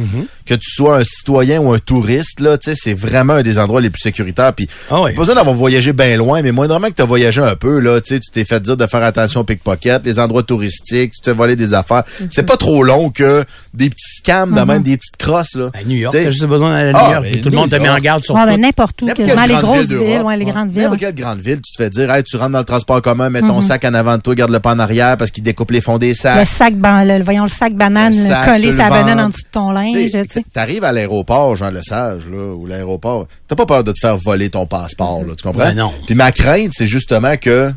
Que 0.44 0.54
tu 0.54 0.70
sois 0.70 0.98
un 0.98 1.04
citoyen 1.04 1.60
ou 1.60 1.72
un 1.72 1.78
touriste, 1.78 2.40
là, 2.40 2.56
tu 2.58 2.70
sais, 2.70 2.76
c'est 2.80 2.94
vraiment 2.94 3.34
un 3.34 3.42
des 3.42 3.58
endroits 3.58 3.80
les 3.80 3.90
plus 3.90 4.00
sécuritaires. 4.02 4.52
Puis, 4.52 4.68
Ah 4.90 5.00
pas 5.02 5.12
besoin 5.12 5.34
d'avoir 5.34 5.54
voyagé 5.56 5.92
bien 5.92 6.16
loin, 6.16 6.42
mais 6.42 6.52
moindrement 6.52 6.88
que 6.88 6.94
tu 6.94 7.02
as 7.02 7.06
voyagé 7.06 7.40
un 7.42 7.56
peu, 7.56 7.78
là, 7.80 8.00
tu 8.00 8.14
sais, 8.14 8.20
tu 8.20 8.30
t'es 8.30 8.44
fait 8.44 8.60
dire 8.60 8.76
de 8.76 8.86
faire 8.86 9.02
attention 9.02 9.40
aux 9.40 9.44
pickpockets, 9.44 10.02
les 10.04 10.18
endroits 10.20 10.42
touristiques, 10.44 11.12
tu 11.12 11.20
te 11.20 11.30
fais 11.30 11.36
voler 11.36 11.56
des 11.56 11.74
affaires. 11.74 12.04
C'est 12.30 12.44
pas 12.44 12.56
trop 12.56 12.82
long 12.84 13.10
que 13.10 13.42
des 13.74 13.90
petits 13.90 14.18
scams, 14.18 14.54
de 14.54 14.60
même 14.60 14.82
des 14.82 14.96
petites 14.96 15.16
crosses, 15.16 15.56
là. 15.56 15.70
À 15.74 15.82
New 15.84 15.96
York, 15.96 16.14
t'as 16.14 16.30
juste 16.30 16.44
besoin 16.44 16.70
d'aller 16.70 16.88
à 16.90 16.92
New 16.92 16.98
Ah, 17.00 17.12
York. 17.14 17.26
puis 17.30 17.40
tout 17.40 17.48
le 17.50 17.56
monde 17.56 17.70
te 17.70 17.76
met 17.76 17.88
en 17.88 17.98
garde 17.98 18.22
sur 18.24 18.34
Ouais, 18.34 18.42
tout. 18.42 18.46
ben, 18.48 18.60
n'importe 18.60 19.02
où, 19.02 19.06
N'importe 19.06 19.26
quasiment 19.26 19.46
quelle 19.46 19.56
les 19.56 19.62
grosses 19.62 19.86
ville 19.88 19.98
villes, 19.98 20.20
ouais, 20.22 20.36
les 20.36 20.44
Ouais. 20.44 20.50
grandes 20.52 20.70
villes. 20.70 20.82
N'importe 20.82 21.00
quelle 21.00 21.14
grande 21.14 21.40
ville, 21.40 21.60
tu 21.60 21.72
te 21.76 21.82
fais 21.82 21.90
dire, 21.90 22.10
hey, 22.12 22.22
tu 22.22 22.36
rentres 22.36 22.50
dans 22.52 22.58
le 22.60 22.64
transport 22.64 23.02
commun, 23.02 23.30
mets 23.30 23.40
ton 23.40 23.60
sac 23.60 23.84
en 23.84 23.94
avant 23.94 24.16
de 24.16 24.22
toi, 24.22 24.34
garde 24.34 24.50
le 24.52 24.60
pas 24.60 24.72
en 24.72 24.78
arrière 24.78 25.16
parce 25.16 25.30
qu'il 25.32 25.42
découpe 25.42 25.70
les 25.72 25.80
fonds 25.80 25.98
des 25.98 26.08
Le 26.10 26.14
sacs. 26.14 26.46
sac, 26.46 26.74
le, 27.04 27.22
voyons, 27.22 27.44
le 27.44 27.48
sac 27.50 27.74
banane, 27.74 28.14
Le 28.14 28.28
sac 28.28 28.62
le 28.62 28.76
sa 28.76 28.88
banane 28.88 29.20
en 29.20 29.28
dessous 29.28 29.42
de 29.42 29.48
ton 29.52 29.70
linge, 29.70 29.92
Tu. 29.92 30.42
T'arrives 30.52 30.84
à 30.84 30.92
l'aéroport, 30.92 31.56
Jean 31.56 31.70
Lesage, 31.70 32.26
là, 32.30 32.54
ou 32.54 32.66
l'aéroport, 32.66 33.26
t'as 33.48 33.56
pas 33.56 33.66
peur 33.66 33.84
de 33.84 33.92
te 33.92 33.98
faire 34.00 34.16
voler 34.16 34.48
ton 34.50 34.66
passeport, 34.66 35.24
là, 35.24 35.34
tu 35.36 35.42
comprends? 35.42 35.64
Ben 35.64 35.74
non. 35.74 35.92
Puis 36.06 36.14
ma 36.14 36.32
crainte, 36.32 36.72
c'est 36.74 36.86
justement 36.86 37.36
que 37.36 37.70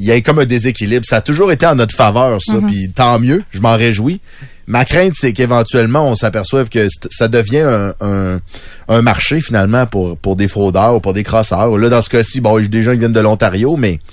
il 0.00 0.04
y 0.04 0.10
ait 0.10 0.22
comme 0.22 0.38
un 0.38 0.44
déséquilibre. 0.46 1.04
Ça 1.04 1.16
a 1.16 1.20
toujours 1.20 1.50
été 1.50 1.66
en 1.66 1.74
notre 1.74 1.94
faveur, 1.94 2.38
ça, 2.40 2.54
puis 2.66 2.88
tant 2.90 3.18
mieux, 3.18 3.42
je 3.50 3.60
m'en 3.60 3.76
réjouis. 3.76 4.20
Ma 4.68 4.84
crainte, 4.84 5.14
c'est 5.16 5.32
qu'éventuellement, 5.32 6.06
on 6.06 6.14
s'aperçoive 6.14 6.68
que 6.68 6.86
ça 7.10 7.26
devient 7.26 7.60
un, 7.60 7.94
un, 8.00 8.40
un 8.88 9.02
marché, 9.02 9.40
finalement, 9.40 9.86
pour, 9.86 10.16
pour 10.18 10.36
des 10.36 10.46
fraudeurs 10.46 10.96
ou 10.96 11.00
pour 11.00 11.14
des 11.14 11.24
crosseurs. 11.24 11.76
Là, 11.76 11.88
dans 11.88 12.02
ce 12.02 12.10
cas-ci, 12.10 12.40
bon, 12.40 12.60
j'ai 12.62 12.68
des 12.68 12.82
gens 12.82 12.92
qui 12.92 12.98
viennent 12.98 13.12
de 13.12 13.18
l'Ontario, 13.20 13.76
mais, 13.76 13.94
tu 13.96 14.04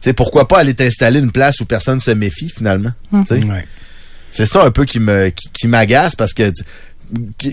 sais, 0.00 0.12
pourquoi 0.14 0.48
pas 0.48 0.58
aller 0.58 0.74
t'installer 0.74 1.20
une 1.20 1.30
place 1.30 1.60
où 1.60 1.64
personne 1.64 2.00
se 2.00 2.10
méfie, 2.10 2.48
finalement? 2.48 2.90
Sais? 3.26 3.40
C'est 4.30 4.46
ça 4.46 4.64
un 4.64 4.70
peu 4.70 4.84
qui 4.84 5.00
me 5.00 5.28
qui, 5.30 5.48
qui 5.52 5.66
m'agace 5.66 6.14
parce 6.14 6.32
que 6.32 6.52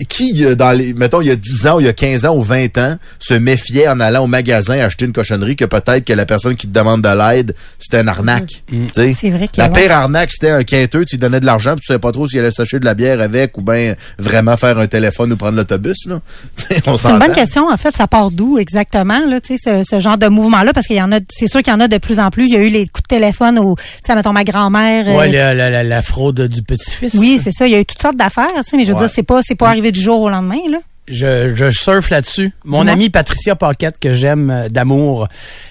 qui, 0.08 0.44
euh, 0.44 0.54
dans 0.54 0.72
les 0.72 0.92
mettons 0.94 1.20
il 1.20 1.28
y 1.28 1.30
a 1.30 1.36
10 1.36 1.66
ans 1.66 1.76
ou 1.76 1.80
il 1.80 1.86
y 1.86 1.88
a 1.88 1.92
15 1.92 2.24
ans 2.26 2.36
ou 2.36 2.42
20 2.42 2.78
ans 2.78 2.96
se 3.18 3.34
méfiait 3.34 3.88
en 3.88 3.98
allant 4.00 4.24
au 4.24 4.26
magasin 4.26 4.78
acheter 4.78 5.04
une 5.06 5.12
cochonnerie 5.12 5.56
que 5.56 5.64
peut-être 5.64 6.04
que 6.04 6.12
la 6.12 6.26
personne 6.26 6.56
qui 6.56 6.66
te 6.68 6.72
demande 6.72 7.02
de 7.02 7.08
l'aide 7.08 7.54
c'était 7.78 8.00
une 8.00 8.08
arnaque 8.08 8.62
tu 8.68 8.88
sais. 8.92 9.14
C'est 9.18 9.30
vrai 9.30 9.48
que, 9.48 9.58
la 9.60 9.68
pire 9.68 9.92
arnaque 9.92 10.30
c'était 10.30 10.50
un 10.50 10.64
quinteux 10.64 11.04
tu 11.04 11.16
lui 11.16 11.20
donnais 11.20 11.40
de 11.40 11.46
l'argent 11.46 11.72
puis 11.72 11.80
tu 11.80 11.86
savais 11.86 11.98
pas 11.98 12.12
trop 12.12 12.26
s'il 12.28 12.38
allait 12.40 12.50
s'acheter 12.50 12.78
de 12.80 12.84
la 12.84 12.94
bière 12.94 13.20
avec 13.20 13.56
ou 13.58 13.62
bien 13.62 13.94
vraiment 14.18 14.56
faire 14.56 14.78
un 14.78 14.86
téléphone 14.86 15.32
ou 15.32 15.36
prendre 15.36 15.56
l'autobus 15.56 15.96
C'est 16.56 16.86
une 16.86 17.18
bonne 17.18 17.32
question. 17.34 17.68
En 17.68 17.76
fait, 17.76 17.94
ça 17.96 18.06
part 18.06 18.30
d'où 18.30 18.58
exactement, 18.58 19.20
là, 19.26 19.40
tu 19.40 19.56
sais, 19.56 19.82
ce, 19.82 19.88
ce 19.96 20.00
genre 20.00 20.18
de 20.18 20.26
mouvement-là? 20.28 20.72
Parce 20.72 20.86
qu'il 20.86 20.96
y 20.96 21.02
en 21.02 21.12
a, 21.12 21.18
c'est 21.30 21.46
sûr 21.48 21.62
qu'il 21.62 21.72
y 21.72 21.76
en 21.76 21.80
a 21.80 21.88
de 21.88 21.98
plus 21.98 22.18
en 22.18 22.30
plus. 22.30 22.44
Il 22.46 22.52
y 22.52 22.56
a 22.56 22.60
eu 22.60 22.68
les 22.68 22.86
coups 22.86 23.02
de 23.08 23.16
téléphone 23.16 23.58
au, 23.58 23.74
tu 23.76 23.82
sais, 24.06 24.14
mettons, 24.14 24.32
ma 24.32 24.44
grand-mère. 24.44 25.06
euh, 25.08 25.16
Ouais, 25.18 25.28
la, 25.30 25.54
la, 25.54 25.70
la, 25.70 25.82
la 25.84 26.02
fraude 26.02 26.40
du 26.48 26.62
petit-fils. 26.62 27.14
oui, 27.14 27.40
c'est 27.42 27.52
ça. 27.52 27.66
Il 27.66 27.72
y 27.72 27.74
a 27.74 27.80
eu 27.80 27.84
toutes 27.84 28.00
sortes 28.02 28.16
d'affaires, 28.16 28.46
tu 28.48 28.70
sais, 28.70 28.76
mais 28.76 28.84
je 28.84 28.88
veux 28.92 28.94
Ouais. 28.98 29.06
dire, 29.06 29.12
c'est 29.14 29.22
pas, 29.22 29.40
c'est 29.48 29.54
pas 29.54 29.68
arrivé 29.68 29.90
du 29.92 30.00
jour 30.00 30.20
au 30.20 30.28
lendemain, 30.28 30.60
là? 30.70 30.78
je, 31.08 31.54
je 31.54 31.70
surfe 31.70 32.10
là-dessus. 32.10 32.52
Mon 32.64 32.80
Dis-moi. 32.80 32.92
amie 32.92 33.08
Patricia 33.10 33.56
Paquette, 33.56 33.98
que 33.98 34.12
j'aime 34.12 34.50
euh, 34.50 34.68
d'amour, 34.68 35.26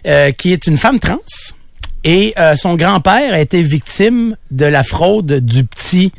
euh, 0.07 0.31
qui 0.31 0.51
est 0.51 0.65
une 0.65 0.77
femme 0.77 1.00
trans, 1.00 1.19
et 2.03 2.34
euh, 2.39 2.55
son 2.55 2.75
grand-père 2.75 3.34
a 3.34 3.39
été 3.39 3.62
victime 3.62 4.36
de 4.50 4.65
la 4.65 4.81
fraude 4.84 5.46
du 5.46 5.63
petit 5.63 6.12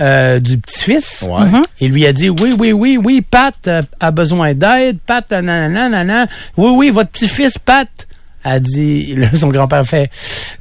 euh, 0.00 0.40
du 0.40 0.56
petit-fils. 0.56 1.22
Ouais. 1.28 1.60
Il 1.80 1.92
lui 1.92 2.06
a 2.06 2.12
dit 2.14 2.30
oui, 2.30 2.54
oui, 2.58 2.72
oui, 2.72 2.98
oui, 3.02 3.20
Pat 3.20 3.54
euh, 3.66 3.82
a 4.00 4.10
besoin 4.10 4.54
d'aide, 4.54 4.98
Pat, 5.06 5.30
nanana, 5.30 5.90
nanana. 5.90 6.26
Oui, 6.56 6.70
oui, 6.74 6.90
votre 6.90 7.10
petit-fils, 7.10 7.58
Pat. 7.58 7.88
A 8.44 8.58
dit, 8.58 9.14
là, 9.14 9.28
son 9.34 9.50
grand-père 9.50 9.86
fait, 9.86 10.10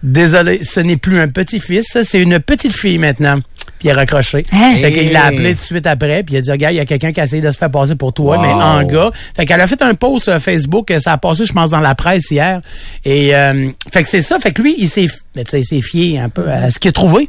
désolé, 0.04 0.64
ce 0.64 0.82
n'est 0.82 0.98
plus 0.98 1.20
un 1.20 1.30
petit-fils, 1.30 1.88
ça, 1.88 2.04
c'est 2.04 2.22
une 2.22 2.40
petite 2.40 2.74
fille 2.74 3.00
maintenant. 3.00 3.40
Puis 3.82 3.88
il 3.88 3.92
a 3.92 3.96
raccroché. 3.96 4.46
Hein? 4.52 4.76
Fait 4.80 4.94
qu'il 4.94 5.12
l'a 5.12 5.26
appelé 5.26 5.56
tout 5.56 5.60
de 5.62 5.66
suite 5.66 5.88
après, 5.88 6.22
puis 6.22 6.36
il 6.36 6.38
a 6.38 6.42
dit, 6.42 6.52
regarde, 6.52 6.76
il 6.76 6.78
y 6.78 6.80
a 6.80 6.86
quelqu'un 6.86 7.12
qui 7.12 7.20
a 7.20 7.24
essayé 7.24 7.42
de 7.42 7.52
se 7.52 7.58
faire 7.58 7.72
passer 7.72 7.96
pour 7.96 8.14
toi, 8.14 8.36
Wow. 8.38 8.42
mais 8.44 8.54
en 8.54 8.84
gars. 8.84 9.10
Fait 9.36 9.48
qu'elle 9.48 9.60
a 9.60 9.66
fait 9.66 9.82
un 9.82 9.96
post 9.96 10.26
sur 10.26 10.38
Facebook, 10.40 10.94
ça 11.00 11.14
a 11.14 11.18
passé, 11.18 11.48
je 11.48 11.52
pense, 11.52 11.72
dans 11.72 11.80
la 11.80 11.96
presse 11.96 12.30
hier. 12.30 12.62
Et, 13.06 13.36
euh, 13.36 13.70
fait 13.92 14.04
que 14.04 14.10
c'est 14.10 14.22
ça. 14.22 14.38
Fait 14.38 14.52
que 14.52 14.62
lui, 14.62 14.76
il 14.78 14.88
s'est, 14.88 15.08
mais 15.36 15.44
tu 15.46 15.50
sais, 15.50 15.62
il 15.62 15.66
s'est 15.66 15.82
fié 15.82 16.20
un 16.20 16.30
peu 16.30 16.48
à 16.48 16.70
ce 16.70 16.78
qu'il 16.78 16.90
a 16.90 16.92
trouvé. 16.92 17.28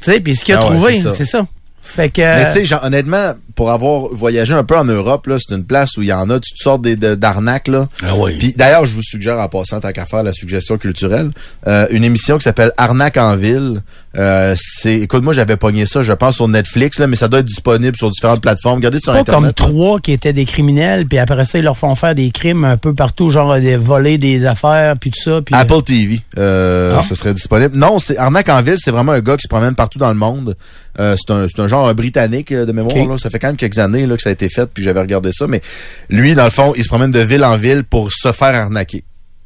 Tu 0.00 0.10
sais, 0.10 0.18
puis 0.18 0.34
ce 0.34 0.44
qu'il 0.44 0.56
a 0.56 0.58
Ah 0.58 0.62
ouais, 0.62 0.66
trouvé, 0.74 0.94
c'est 0.96 1.02
ça. 1.02 1.14
c'est 1.14 1.24
ça. 1.24 1.46
Fait 1.80 2.08
que. 2.08 2.20
Mais 2.20 2.46
tu 2.46 2.52
sais, 2.54 2.64
genre, 2.64 2.82
honnêtement, 2.82 3.34
pour 3.54 3.70
avoir 3.70 4.08
voyagé 4.12 4.52
un 4.54 4.64
peu 4.64 4.76
en 4.76 4.84
Europe, 4.84 5.26
là, 5.26 5.36
c'est 5.38 5.54
une 5.54 5.64
place 5.64 5.96
où 5.96 6.02
il 6.02 6.08
y 6.08 6.12
en 6.12 6.28
a 6.30 6.34
toutes 6.34 6.56
sortes 6.56 6.82
d'arnaques. 6.82 7.68
Là. 7.68 7.88
Ah 8.02 8.12
oui. 8.16 8.36
Puis 8.38 8.52
d'ailleurs, 8.56 8.84
je 8.86 8.94
vous 8.94 9.02
suggère, 9.02 9.38
en 9.38 9.48
passant, 9.48 9.80
tant 9.80 9.90
qu'à 9.90 10.06
faire 10.06 10.22
la 10.22 10.32
suggestion 10.32 10.76
culturelle, 10.78 11.30
euh, 11.66 11.86
une 11.90 12.04
émission 12.04 12.36
qui 12.38 12.44
s'appelle 12.44 12.72
Arnaque 12.76 13.16
en 13.16 13.36
ville. 13.36 13.82
Euh, 14.16 14.54
c'est, 14.56 14.94
écoute, 15.00 15.24
moi, 15.24 15.32
j'avais 15.32 15.56
pogné 15.56 15.86
ça, 15.86 16.02
je 16.02 16.12
pense, 16.12 16.36
sur 16.36 16.46
Netflix, 16.46 16.98
là, 17.00 17.06
mais 17.08 17.16
ça 17.16 17.26
doit 17.28 17.40
être 17.40 17.46
disponible 17.46 17.96
sur 17.96 18.10
différentes 18.10 18.40
plateformes. 18.40 18.76
Regardez 18.76 18.98
sur 19.00 19.12
Pas 19.12 19.20
Internet. 19.20 19.56
comme 19.56 19.72
trois 19.72 19.98
qui 19.98 20.12
étaient 20.12 20.32
des 20.32 20.44
criminels, 20.44 21.06
puis 21.06 21.18
après 21.18 21.44
ça, 21.46 21.58
ils 21.58 21.64
leur 21.64 21.76
font 21.76 21.94
faire 21.96 22.14
des 22.14 22.30
crimes 22.30 22.64
un 22.64 22.76
peu 22.76 22.94
partout, 22.94 23.30
genre 23.30 23.58
des 23.58 23.76
voler 23.76 24.18
des 24.18 24.46
affaires, 24.46 24.94
puis 25.00 25.10
tout 25.10 25.20
ça. 25.20 25.42
Puis, 25.42 25.54
Apple 25.54 25.82
TV, 25.82 26.20
euh, 26.38 26.96
Ah. 26.98 27.02
ce 27.02 27.14
serait 27.16 27.34
disponible. 27.34 27.74
Non, 27.76 27.98
c'est 27.98 28.16
Arnaque 28.16 28.48
en 28.48 28.62
ville, 28.62 28.76
c'est 28.78 28.92
vraiment 28.92 29.12
un 29.12 29.20
gars 29.20 29.36
qui 29.36 29.42
se 29.42 29.48
promène 29.48 29.74
partout 29.74 29.98
dans 29.98 30.08
le 30.10 30.14
monde. 30.14 30.56
Euh, 31.00 31.16
c'est 31.18 31.32
un, 31.32 31.46
c'est 31.48 31.60
un 31.60 31.66
genre 31.66 31.92
britannique 31.92 32.52
euh, 32.52 32.66
de 32.66 32.70
mémoire. 32.72 32.94
Là. 32.96 33.18
Ça 33.18 33.28
fait 33.30 33.40
quand 33.44 33.50
même 33.50 33.56
quelques 33.58 33.78
années 33.78 34.06
là, 34.06 34.16
que 34.16 34.22
ça 34.22 34.30
a 34.30 34.32
été 34.32 34.48
fait, 34.48 34.66
puis 34.72 34.82
j'avais 34.82 35.00
regardé 35.00 35.30
ça. 35.32 35.46
Mais 35.46 35.60
lui, 36.08 36.34
dans 36.34 36.44
le 36.44 36.50
fond, 36.50 36.72
il 36.76 36.82
se 36.82 36.88
promène 36.88 37.12
de 37.12 37.20
ville 37.20 37.44
en 37.44 37.56
ville 37.58 37.84
pour 37.84 38.10
se 38.10 38.32
faire 38.32 38.54
arnaquer. 38.54 39.04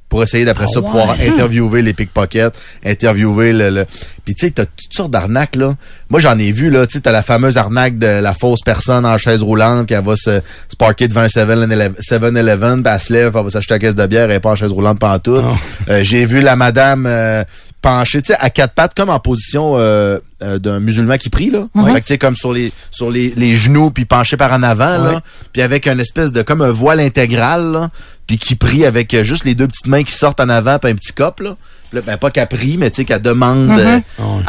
Pour 0.08 0.22
essayer 0.22 0.46
d'après 0.46 0.64
Ah 0.66 0.72
ça 0.72 0.80
ouais. 0.80 0.86
pouvoir 0.86 1.16
interviewer 1.20 1.82
les 1.82 1.92
pickpockets, 1.98 2.52
interviewer 2.86 3.52
le. 3.52 3.68
le... 3.68 3.84
Puis 4.24 4.34
tu 4.34 4.46
sais, 4.46 4.52
t'as 4.52 4.64
toutes 4.64 4.94
sortes 4.94 5.10
d'arnaques 5.10 5.54
là. 5.56 5.76
Moi 6.08 6.18
j'en 6.20 6.38
ai 6.38 6.50
vu 6.50 6.70
là. 6.70 6.86
Tu 6.86 6.94
sais, 6.94 7.00
t'as 7.00 7.12
la 7.12 7.22
fameuse 7.22 7.58
arnaque 7.58 7.98
de 7.98 8.06
la 8.06 8.32
fausse 8.32 8.60
personne 8.64 9.04
en 9.04 9.18
chaise 9.18 9.42
roulante 9.42 9.86
qui 9.86 9.92
va 9.94 10.14
se, 10.16 10.40
se 10.40 10.76
parker 10.78 11.08
devant 11.08 11.20
un 11.20 11.26
7-Eleven, 11.26 11.92
7-Eleven, 12.00 12.82
puis 12.82 12.92
elle 12.94 13.00
se 13.00 13.12
lève, 13.12 13.32
elle 13.36 13.44
va 13.44 13.50
s'acheter 13.50 13.74
la 13.74 13.78
caisse 13.80 13.94
de 13.96 14.06
bière, 14.06 14.24
elle 14.24 14.30
est 14.36 14.40
pas 14.40 14.50
en 14.52 14.56
chaise 14.56 14.72
roulante 14.72 14.98
pantoute. 14.98 15.44
Euh, 15.90 16.00
J'ai 16.02 16.24
vu 16.24 16.40
la 16.40 16.56
madame 16.56 17.04
euh, 17.06 17.44
tu 17.82 18.20
sais, 18.24 18.36
à 18.40 18.50
quatre 18.50 18.74
pattes 18.74 18.94
comme 18.94 19.08
en 19.08 19.20
position 19.20 19.74
euh, 19.76 20.18
euh, 20.42 20.58
d'un 20.58 20.80
musulman 20.80 21.16
qui 21.16 21.30
prie 21.30 21.50
là. 21.50 21.66
Fait 21.94 22.00
que 22.00 22.06
tu 22.06 22.06
sais 22.14 22.18
comme 22.18 22.34
sur 22.36 22.52
les 22.52 22.72
sur 22.90 23.10
les, 23.10 23.30
les 23.36 23.56
genoux 23.56 23.90
puis 23.90 24.04
penché 24.04 24.36
par 24.36 24.52
en 24.52 24.62
avant 24.62 24.98
Ouais. 25.04 25.12
là, 25.12 25.20
puis 25.52 25.62
avec 25.62 25.86
une 25.86 26.00
espèce 26.00 26.32
de 26.32 26.42
comme 26.42 26.60
un 26.62 26.70
voile 26.72 27.00
intégral 27.00 27.72
là, 27.72 27.90
puis 28.26 28.36
qui 28.38 28.56
prie 28.56 28.84
avec 28.84 29.14
euh, 29.14 29.22
juste 29.22 29.44
les 29.44 29.54
deux 29.54 29.68
petites 29.68 29.86
mains 29.86 30.02
qui 30.02 30.12
sortent 30.12 30.40
en 30.40 30.48
avant 30.48 30.78
puis 30.78 30.90
un 30.90 30.94
petit 30.94 31.12
cop 31.12 31.40
là. 31.40 31.56
Ben, 31.92 32.16
pas 32.18 32.30
qu'elle 32.30 32.46
prie, 32.48 32.76
mais 32.78 32.90
tu 32.90 32.96
sais 32.96 33.04
qu'elle 33.04 33.22
demande, 33.22 33.70
euh, 33.70 34.00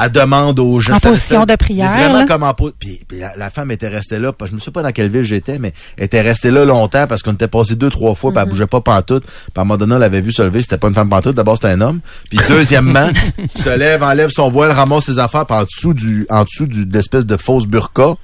elle 0.03 0.11
demande 0.11 0.59
aux 0.59 0.79
gens. 0.79 0.95
En 0.95 0.99
position 0.99 1.45
de 1.45 1.55
prière, 1.55 1.91
Vraiment 1.91 2.19
là. 2.19 2.25
comme 2.25 2.43
en 2.43 2.53
Puis, 2.53 2.99
puis 3.07 3.19
la, 3.19 3.35
la 3.37 3.49
femme 3.49 3.71
était 3.71 3.87
restée 3.87 4.19
là. 4.19 4.33
Je 4.45 4.53
me 4.53 4.59
sais 4.59 4.71
pas 4.71 4.83
dans 4.83 4.91
quelle 4.91 5.09
ville 5.09 5.23
j'étais, 5.23 5.57
mais 5.57 5.71
elle 5.97 6.05
était 6.05 6.21
restée 6.21 6.51
là 6.51 6.65
longtemps 6.65 7.07
parce 7.07 7.21
qu'on 7.21 7.33
était 7.33 7.47
passé 7.47 7.75
deux, 7.75 7.89
trois 7.89 8.15
fois, 8.15 8.31
puis 8.33 8.41
elle 8.43 8.49
bougeait 8.49 8.67
pas 8.67 8.81
pantoute. 8.81 9.23
Puis 9.25 9.51
à 9.55 9.61
un 9.61 9.63
moment 9.63 9.77
donné, 9.77 9.95
on 9.95 9.99
l'avait 9.99 10.21
vu 10.21 10.31
se 10.31 10.41
lever, 10.41 10.61
c'était 10.61 10.77
pas 10.77 10.89
une 10.89 10.93
femme 10.95 11.09
pantoute, 11.09 11.35
d'abord 11.35 11.55
c'était 11.55 11.69
un 11.69 11.81
homme. 11.81 11.99
Puis 12.29 12.39
deuxièmement, 12.47 13.07
se 13.55 13.69
lève, 13.69 14.03
enlève 14.03 14.29
son 14.29 14.49
voile, 14.49 14.71
ramasse 14.71 15.05
ses 15.05 15.19
affaires, 15.19 15.45
puis 15.45 15.57
en 15.57 15.63
dessous 15.63 15.93
du, 15.93 16.25
en 16.29 16.43
dessous 16.43 16.65
du, 16.67 16.85
de 16.85 16.93
l'espèce 16.93 17.25
de 17.25 17.37
fausse 17.37 17.67
burqa, 17.67 18.15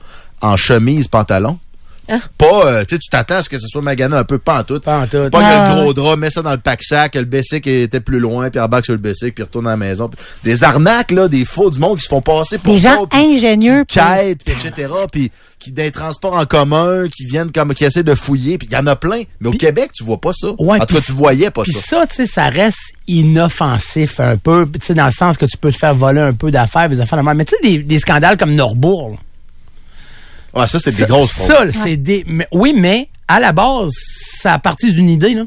en 0.42 0.58
chemise, 0.58 1.08
pantalon. 1.08 1.58
Ah. 2.08 2.20
Pas, 2.38 2.66
euh, 2.68 2.84
tu 2.88 2.98
t'attends 3.10 3.36
à 3.36 3.42
ce 3.42 3.50
que 3.50 3.58
ce 3.58 3.68
soit 3.68 3.82
magané 3.82 4.16
un 4.16 4.24
peu 4.24 4.38
pantoute. 4.38 4.84
Pantoute. 4.84 5.32
Pas 5.32 5.40
Ah. 5.42 5.76
le 5.76 5.82
gros 5.82 5.94
drap, 5.94 6.16
mets 6.18 6.30
ça 6.30 6.42
dans 6.42 6.52
le 6.52 6.58
pack-sac, 6.58 7.16
le 7.16 7.24
Bessic 7.26 7.66
était 7.68 8.00
plus 8.00 8.20
loin, 8.20 8.50
puis 8.50 8.60
embarque 8.60 8.86
sur 8.86 8.94
le 8.94 9.00
Bessic, 9.00 9.34
puis 9.34 9.44
retourne 9.44 9.68
à 9.68 9.72
la 9.72 9.78
maison. 9.78 10.10
Des 10.44 10.64
arnaques, 10.64 11.12
là, 11.12 11.28
des 11.28 11.46
faux 11.46 11.72
du 11.72 11.80
monde 11.80 11.98
qui 11.98 12.04
se 12.04 12.10
font 12.10 12.22
passer 12.22 12.58
pour 12.58 12.74
Des 12.74 12.80
gens 12.80 13.02
ça, 13.02 13.08
puis 13.10 13.20
ingénieux, 13.20 13.86
Qui 13.88 14.00
quêtent, 14.00 14.44
puis 14.44 14.54
etc., 14.54 14.90
puis 15.12 15.32
qui 15.60 15.72
des 15.72 15.90
transports 15.92 16.36
en 16.36 16.46
commun, 16.46 17.08
qui 17.10 17.26
viennent 17.26 17.52
comme, 17.52 17.74
qui 17.74 17.86
essaient 17.86 18.04
de 18.04 18.14
fouiller, 18.14 18.58
puis 18.60 18.68
il 18.70 18.74
y 18.74 18.78
en 18.78 18.86
a 18.86 18.96
plein. 18.96 19.24
Mais 19.40 19.50
au 19.50 19.52
Québec, 19.52 19.90
tu 19.94 20.04
vois 20.04 20.22
pas 20.22 20.32
ça. 20.34 20.50
Ouais, 20.60 20.80
en 20.80 20.86
tout 20.86 20.94
cas, 20.96 21.02
tu 21.02 21.12
voyais 21.12 21.50
pas 21.50 21.64
Puis 21.64 21.74
ça. 21.74 22.02
ça, 22.02 22.08
tu 22.08 22.16
sais, 22.16 22.26
ça 22.28 22.50
reste 22.50 22.94
inoffensif 23.08 24.20
un 24.20 24.38
peu, 24.38 24.68
tu 24.74 24.86
sais, 24.86 24.94
dans 24.94 25.06
le 25.06 25.12
sens 25.12 25.38
que 25.38 25.46
tu 25.46 25.58
peux 25.58 25.72
te 25.72 25.78
faire 25.78 25.96
voler 25.96 26.22
un 26.22 26.34
peu 26.34 26.52
d'affaires, 26.52 26.90
des 26.90 27.00
affaires 27.02 27.22
de. 27.22 27.30
Mais 27.34 27.46
tu 27.46 27.56
sais, 27.56 27.68
des, 27.68 27.78
des 27.80 28.00
scandales 28.00 28.38
comme 28.38 28.54
Norbourg, 28.54 29.10
là. 29.12 29.18
Ouais, 30.56 30.68
ça, 30.68 30.80
c'est 30.80 30.96
des 30.96 31.06
grosses 31.06 31.32
fraudes. 31.32 31.72
Ça, 31.72 31.84
c'est 31.84 31.98
des. 31.98 32.24
mais- 32.28 32.48
oui, 32.52 32.74
mais 32.78 33.10
à 33.28 33.40
la 33.40 33.52
base, 33.52 33.92
ça 34.42 34.54
a 34.54 34.60
parti 34.60 34.92
d'une 34.94 35.10
idée, 35.10 35.34
là. 35.34 35.44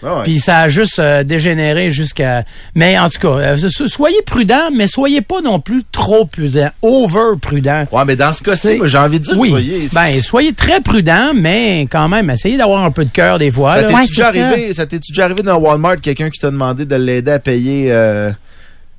Ouais. 0.00 0.22
Puis 0.22 0.38
ça 0.38 0.58
a 0.60 0.68
juste 0.68 1.00
euh, 1.00 1.24
dégénéré 1.24 1.90
jusqu'à. 1.90 2.44
Mais 2.76 2.96
en 2.96 3.08
tout 3.10 3.18
cas, 3.18 3.28
euh, 3.40 3.68
so- 3.68 3.88
soyez 3.88 4.22
prudents, 4.24 4.70
mais 4.72 4.86
soyez 4.86 5.22
pas 5.22 5.40
non 5.40 5.58
plus 5.58 5.82
trop 5.90 6.24
prudents, 6.24 6.70
over 6.82 7.36
prudents. 7.42 7.84
Ouais, 7.90 8.04
mais 8.06 8.14
dans 8.14 8.32
ce 8.32 8.44
cas-ci, 8.44 8.76
moi, 8.76 8.86
j'ai 8.86 8.96
envie 8.98 9.18
de 9.18 9.24
dire, 9.24 9.36
oui. 9.36 9.48
soyez. 9.48 9.88
Ben, 9.92 10.20
soyez 10.22 10.52
très 10.52 10.80
prudents, 10.80 11.32
mais 11.34 11.88
quand 11.90 12.08
même, 12.08 12.30
essayez 12.30 12.56
d'avoir 12.56 12.84
un 12.84 12.92
peu 12.92 13.04
de 13.06 13.10
cœur 13.10 13.40
des 13.40 13.50
fois. 13.50 13.74
ça 13.74 13.80
là. 13.82 13.88
t'est 13.88 13.94
Ouais, 13.94 14.06
déjà 14.06 14.30
c'est 14.32 14.38
ça. 14.38 14.48
arrivé, 14.48 14.72
ça 14.72 14.86
t'est 14.86 15.00
déjà 15.00 15.24
arrivé 15.24 15.42
dans 15.42 15.56
Walmart, 15.58 15.96
quelqu'un 16.00 16.30
qui 16.30 16.38
t'a 16.38 16.52
demandé 16.52 16.84
de 16.84 16.94
l'aider 16.94 17.32
à 17.32 17.38
payer, 17.40 17.86
euh, 17.90 18.30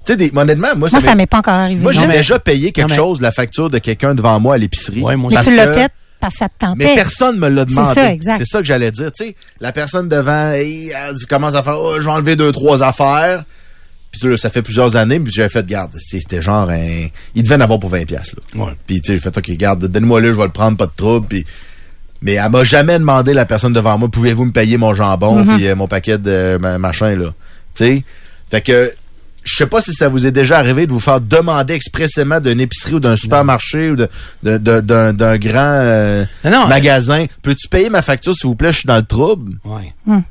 tu 0.06 0.14
sais, 0.14 0.18
des- 0.18 0.32
honnêtement, 0.36 0.70
moi, 0.76 0.90
Moi, 0.90 0.90
ça 0.90 1.02
m'est- 1.02 1.16
m'est 1.16 1.26
pas 1.28 1.38
encore 1.40 1.54
arrivé. 1.56 1.82
Moi, 1.82 1.92
j'ai 1.92 2.08
déjà 2.08 2.40
payé 2.40 2.72
quelque 2.72 2.88
non, 2.88 2.90
mais- 2.90 2.96
chose, 2.96 3.22
la 3.22 3.32
facture 3.32 3.70
de 3.70 3.78
quelqu'un 3.80 4.16
devant 4.16 4.40
moi 4.40 4.56
à 4.56 4.58
l'épicerie. 4.58 5.02
Ouais, 5.02 5.16
moi 5.16 5.30
Mais 5.32 5.38
tu 5.40 5.44
Parce 5.44 5.56
l'as 5.56 5.68
que- 5.68 5.74
fait 5.82 5.92
parce 6.20 6.34
que 6.34 6.40
ça 6.40 6.50
te 6.50 6.54
tentait. 6.60 6.86
Mais 6.86 6.96
personne 6.96 7.38
me 7.40 7.48
l'a 7.48 7.64
demandé. 7.66 7.94
ça, 7.96 8.12
exact. 8.12 8.38
C'est 8.40 8.46
ça 8.46 8.60
que 8.60 8.66
j'allais 8.66 8.92
dire. 8.92 9.12
Tu 9.12 9.26
sais, 9.28 9.36
la 9.62 9.72
personne 9.72 10.10
devant, 10.10 10.52
elle 10.52 10.92
commence 11.30 11.56
à 11.56 11.64
faire, 11.64 11.80
oh, 11.80 11.96
je 12.00 12.04
vais 12.06 12.12
enlever 12.12 12.36
deux, 12.36 12.52
trois 12.52 12.84
affaires. 12.84 13.44
Puis 14.12 14.28
là, 14.28 14.36
ça 14.38 14.50
fait 14.50 14.62
plusieurs 14.64 14.96
années, 14.96 15.20
puis 15.20 15.32
j'avais 15.32 15.50
fait, 15.50 15.66
garde, 15.66 15.92
c'était 16.00 16.42
genre 16.42 16.68
un... 16.70 17.06
Il 17.36 17.44
devait 17.44 17.56
en 17.56 17.62
avoir 17.62 17.80
pour 17.80 17.92
20 17.92 18.06
pièces 18.06 18.34
là. 18.56 18.66
Ouais. 18.66 18.72
Puis 18.88 19.00
tu 19.02 19.08
sais, 19.08 19.14
j'ai 19.18 19.22
fait, 19.22 19.38
OK, 19.38 19.50
garde, 19.52 19.86
donne-moi 19.86 20.20
le, 20.20 20.34
je 20.34 20.38
vais 20.38 20.44
le 20.46 20.50
prendre, 20.52 20.76
pas 20.78 20.88
de 20.88 20.92
trouble. 20.96 21.28
Puis... 21.28 21.46
Mais 22.22 22.34
elle 22.34 22.50
m'a 22.50 22.64
jamais 22.66 22.98
demandé, 23.00 23.34
la 23.34 23.46
personne 23.46 23.72
devant 23.72 23.98
moi, 23.98 24.10
pouvez-vous 24.10 24.46
me 24.46 24.52
payer 24.52 24.78
mon 24.78 24.94
jambon 24.96 25.44
Mm-hmm. 25.46 25.56
puis 25.56 25.68
euh, 25.68 25.76
mon 25.76 25.88
paquet 25.88 26.18
de 26.18 26.58
ma- 26.60 26.78
machin, 26.80 27.16
là. 27.16 27.28
Tu 27.76 27.86
sais? 27.86 28.04
Fait 28.50 28.62
que... 28.62 28.92
Je 29.44 29.56
sais 29.56 29.66
pas 29.68 29.82
si 29.82 29.94
ça 29.94 30.08
vous 30.10 30.26
est 30.28 30.32
déjà 30.32 30.58
arrivé 30.58 30.86
de 30.86 30.92
vous 30.92 31.00
faire 31.00 31.22
demander 31.22 31.74
expressément 31.74 32.40
d'une 32.40 32.60
épicerie 32.60 32.96
ou 32.96 33.00
d'un 33.00 33.16
supermarché 33.16 33.90
ou 33.92 33.96
de- 33.96 34.08
de- 34.44 34.58
de- 34.58 35.12
d'un 35.12 35.38
grand 35.38 35.60
euh, 35.64 36.26
Non, 36.46 36.52
non, 36.52 36.68
magasin. 36.68 37.26
Peux-tu 37.42 37.68
payer 37.68 37.90
ma 37.90 38.02
facture, 38.02 38.34
s'il 38.36 38.48
vous 38.48 38.56
plaît? 38.56 38.72
Je 38.72 38.80
suis 38.80 38.88
dans 38.88 38.98
le 38.98 39.04
trouble. 39.06 39.54
Ouais. 39.66 39.94
Hum. 40.08 40.24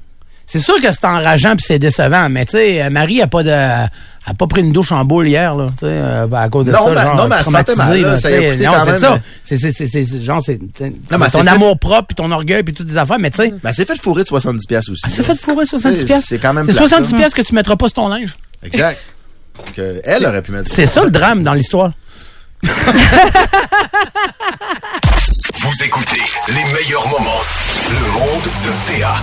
C'est 0.50 0.61
sûr 0.61 0.81
que 0.81 0.88
c'est 0.91 1.05
enrageant 1.05 1.57
puis 1.57 1.65
c'est 1.69 1.79
décevant, 1.79 2.31
mais 2.31 2.47
tu 2.47 2.53
sais, 2.57 2.83
euh, 2.83 2.88
Marie 2.88 3.21
a 3.21 3.27
pas 3.27 3.43
de, 3.43 3.50
a 3.50 4.35
pas 4.38 4.47
pris 4.47 4.62
une 4.62 4.73
douche 4.73 4.93
en 4.93 5.05
boule 5.05 5.29
hier 5.29 5.55
là, 5.55 5.67
tu 5.73 5.81
sais, 5.81 5.87
euh, 5.91 6.27
à 6.33 6.49
cause 6.49 6.65
de 6.65 6.73
Non, 6.73 6.87
ça. 6.95 7.05
genre, 7.05 7.17
non, 7.17 7.29
mais 7.29 7.37
elle 7.38 7.45
se 7.45 7.50
sentait 7.50 7.65
traumatisée, 7.65 8.00
mal, 8.03 8.11
là, 8.12 8.17
ça 8.17 8.29
a 8.29 8.31
coûté 8.33 8.65
Non, 8.65 8.73
c'est 8.87 8.99
ça. 8.99 9.11
mais- 9.11 9.21
C'est, 9.45 9.57
c'est, 9.59 9.73
c'est, 9.73 9.87
c'est, 9.88 10.05
c'est- 10.05 10.23
genre, 10.23 10.41
c'est, 10.43 10.59
c'est- 10.75 10.88
Non, 11.11 11.19
mais 11.19 11.29
ton 11.29 11.43
fait- 11.43 11.49
amour 11.49 11.79
propre 11.79 12.07
puis 12.09 12.15
ton 12.15 12.31
orgueil 12.31 12.62
puis 12.62 12.73
toutes 12.73 12.87
des 12.87 12.97
affaires, 12.97 13.19
mais 13.19 13.31
tu 13.31 13.43
sais, 13.43 13.53
Ben, 13.62 13.73
c'est 13.75 13.87
fait 13.87 14.00
fourrer 14.00 14.23
de 14.23 14.29
70 14.29 14.67
pièces 14.67 14.88
aussi. 14.88 15.03
c'est 15.11 15.19
là. 15.19 15.25
fait 15.25 15.35
de 15.35 15.38
fourrer 15.38 15.67
70 15.67 15.99
C'est- 15.99 16.05
pièces. 16.07 16.25
c'est 16.27 16.38
quand 16.38 16.55
même 16.55 16.65
C'est 16.67 16.73
plate, 16.77 16.88
70 16.88 17.12
là. 17.12 17.19
pièces 17.19 17.35
que 17.35 17.43
tu 17.43 17.55
mettras 17.55 17.77
pas 17.77 17.87
sur 17.87 17.95
ton 17.95 18.09
linge? 18.09 18.35
Exact. 18.62 19.00
Donc, 19.57 19.79
euh, 19.79 20.00
elle 20.05 20.27
aurait 20.27 20.43
pu 20.43 20.53
mettre 20.53 20.71
C'est 20.73 20.87
ça 20.87 21.05
le 21.05 21.11
drame 21.11 21.43
dans 21.43 21.55
l'histoire. 21.55 21.91
Vous 22.62 22.71
écoutez 25.85 26.23
les 26.49 26.65
meilleurs 26.73 27.09
moments. 27.09 27.41
Le 27.91 28.12
monde 28.12 28.45
de 28.65 28.71
PA. 29.00 29.17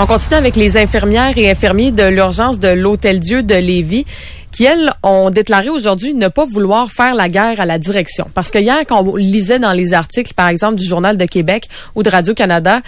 On 0.00 0.06
continue 0.06 0.36
avec 0.36 0.56
les 0.56 0.76
infirmières 0.76 1.36
et 1.36 1.50
infirmiers 1.50 1.90
de 1.90 2.04
l'urgence 2.04 2.60
de 2.60 2.68
l'Hôtel 2.68 3.18
Dieu 3.18 3.42
de 3.42 3.54
Lévis 3.54 4.04
qui, 4.52 4.64
elles, 4.64 4.92
ont 5.02 5.30
déclaré 5.30 5.68
aujourd'hui 5.68 6.14
ne 6.14 6.28
pas 6.28 6.46
vouloir 6.46 6.90
faire 6.90 7.14
la 7.14 7.28
guerre 7.28 7.60
à 7.60 7.66
la 7.66 7.78
direction. 7.78 8.26
Parce 8.34 8.50
que 8.50 8.58
hier, 8.58 8.78
quand 8.86 9.04
on 9.06 9.16
lisait 9.16 9.58
dans 9.58 9.72
les 9.72 9.94
articles, 9.94 10.34
par 10.34 10.48
exemple, 10.48 10.76
du 10.76 10.84
Journal 10.84 11.16
de 11.16 11.24
Québec 11.24 11.68
ou 11.94 12.02
de 12.02 12.10
Radio-Canada, 12.10 12.80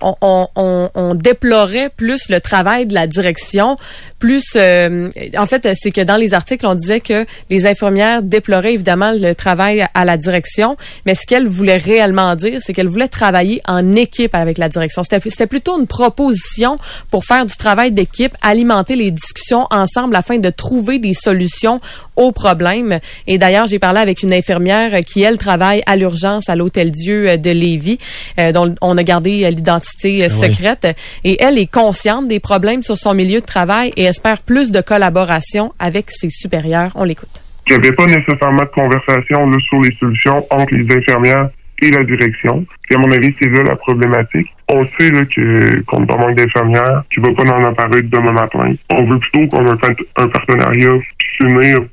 on, 0.00 0.14
on, 0.20 0.48
on, 0.56 0.90
on 0.94 1.14
déplorait 1.14 1.90
plus 1.96 2.28
le 2.28 2.40
travail 2.40 2.86
de 2.86 2.94
la 2.94 3.06
direction, 3.06 3.76
plus... 4.18 4.44
euh, 4.56 5.08
en 5.36 5.46
fait, 5.46 5.68
c'est 5.80 5.90
que 5.90 6.00
dans 6.00 6.16
les 6.16 6.34
articles, 6.34 6.66
on 6.66 6.74
disait 6.74 7.00
que 7.00 7.26
les 7.50 7.66
infirmières 7.66 8.22
déploraient 8.22 8.74
évidemment 8.74 9.12
le 9.12 9.34
travail 9.34 9.86
à 9.94 10.04
la 10.04 10.16
direction, 10.16 10.76
mais 11.06 11.14
ce 11.14 11.26
qu'elles 11.26 11.48
voulaient 11.48 11.76
réellement 11.76 12.34
dire, 12.36 12.60
c'est 12.62 12.72
qu'elles 12.72 12.88
voulaient 12.88 13.08
travailler 13.08 13.60
en 13.66 13.94
équipe 13.94 14.34
avec 14.34 14.58
la 14.58 14.68
direction. 14.68 15.02
C'était 15.02 15.46
plutôt 15.46 15.78
une 15.78 15.86
proposition 15.86 16.78
pour 17.10 17.24
faire 17.24 17.46
du 17.46 17.56
travail 17.56 17.92
d'équipe, 17.92 18.34
alimenter 18.42 18.96
les 18.96 19.10
discussions 19.10 19.66
ensemble 19.70 20.16
afin 20.16 20.38
de 20.38 20.50
trouver 20.50 20.98
des 20.98 21.07
solutions 21.14 21.80
aux 22.16 22.32
problèmes. 22.32 22.98
Et 23.26 23.38
d'ailleurs, 23.38 23.66
j'ai 23.66 23.78
parlé 23.78 24.00
avec 24.00 24.22
une 24.22 24.32
infirmière 24.32 25.00
qui, 25.06 25.22
elle, 25.22 25.38
travaille 25.38 25.82
à 25.86 25.96
l'urgence 25.96 26.48
à 26.48 26.56
l'Hôtel 26.56 26.90
Dieu 26.90 27.28
euh, 27.28 27.36
de 27.36 27.50
Lévis, 27.50 27.98
euh, 28.38 28.52
dont 28.52 28.74
on 28.80 28.96
a 28.96 29.02
gardé 29.02 29.44
euh, 29.44 29.50
l'identité 29.50 30.24
euh, 30.24 30.28
Oui. 30.30 30.48
secrète. 30.48 30.86
Et 31.24 31.42
elle 31.42 31.58
est 31.58 31.70
consciente 31.70 32.28
des 32.28 32.40
problèmes 32.40 32.82
sur 32.82 32.96
son 32.96 33.14
milieu 33.14 33.40
de 33.40 33.46
travail 33.46 33.92
et 33.96 34.04
espère 34.04 34.40
plus 34.42 34.70
de 34.70 34.80
collaboration 34.80 35.72
avec 35.78 36.10
ses 36.10 36.30
supérieurs. 36.30 36.92
On 36.94 37.04
l'écoute. 37.04 37.28
Il 37.66 37.76
n'y 37.78 37.86
avait 37.86 37.94
pas 37.94 38.06
nécessairement 38.06 38.62
de 38.62 38.70
conversation 38.74 39.50
là, 39.50 39.58
sur 39.60 39.80
les 39.80 39.94
solutions 39.96 40.42
entre 40.50 40.74
les 40.74 40.96
infirmières 40.96 41.50
et 41.80 41.90
la 41.90 42.04
direction. 42.04 42.64
Puis 42.82 42.94
à 42.94 42.98
mon 42.98 43.10
avis, 43.10 43.34
c'est 43.40 43.48
là 43.48 43.62
la 43.62 43.76
problématique. 43.76 44.48
On 44.68 44.84
sait 44.84 45.10
là, 45.10 45.24
que 45.24 45.80
qu'on 45.82 46.04
en 46.04 46.18
manque 46.18 46.36
d'infirmières, 46.36 47.02
qui 47.12 47.20
va 47.20 47.32
pas 47.32 47.42
en 47.44 47.64
apparaître 47.64 48.08
demain 48.10 48.32
matin. 48.32 48.72
On 48.90 49.04
veut 49.04 49.18
plutôt 49.18 49.46
qu'on 49.48 49.66
ait 49.66 49.96
un, 50.16 50.28
partenariat 50.28 50.98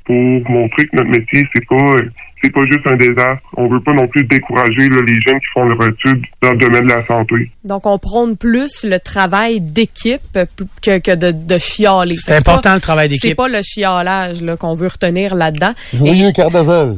pour 0.04 0.50
montrer 0.50 0.86
que 0.86 0.96
notre 0.96 1.10
métier, 1.10 1.46
c'est 1.54 1.66
pas 1.66 1.76
euh, 1.76 2.10
c'est 2.42 2.52
pas 2.52 2.60
juste 2.70 2.86
un 2.86 2.96
désastre. 2.96 3.42
On 3.56 3.68
veut 3.68 3.80
pas 3.80 3.92
non 3.92 4.06
plus 4.08 4.24
décourager 4.24 4.88
là, 4.88 4.98
les 5.06 5.20
jeunes 5.26 5.40
qui 5.40 5.46
font 5.54 5.64
leur 5.64 5.88
étude 5.88 6.22
dans 6.42 6.50
le 6.52 6.58
domaine 6.58 6.84
de 6.84 6.92
la 6.92 7.06
santé. 7.06 7.50
Donc, 7.64 7.86
on 7.86 7.98
prône 7.98 8.36
plus 8.36 8.84
le 8.84 8.98
travail 9.00 9.60
d'équipe 9.60 10.20
que, 10.82 10.98
que 10.98 11.14
de, 11.14 11.30
de 11.32 11.58
chialer. 11.58 12.14
C'est 12.16 12.36
important 12.36 12.70
pas- 12.70 12.74
le 12.74 12.80
travail 12.80 13.08
C'est 13.08 13.14
d'équipe. 13.14 13.36
pas 13.36 13.48
le 13.48 13.62
chialage 13.62 14.42
là, 14.42 14.56
qu'on 14.56 14.74
veut 14.74 14.88
retenir 14.88 15.34
là-dedans. 15.34 15.72
Carnaval. 16.34 16.96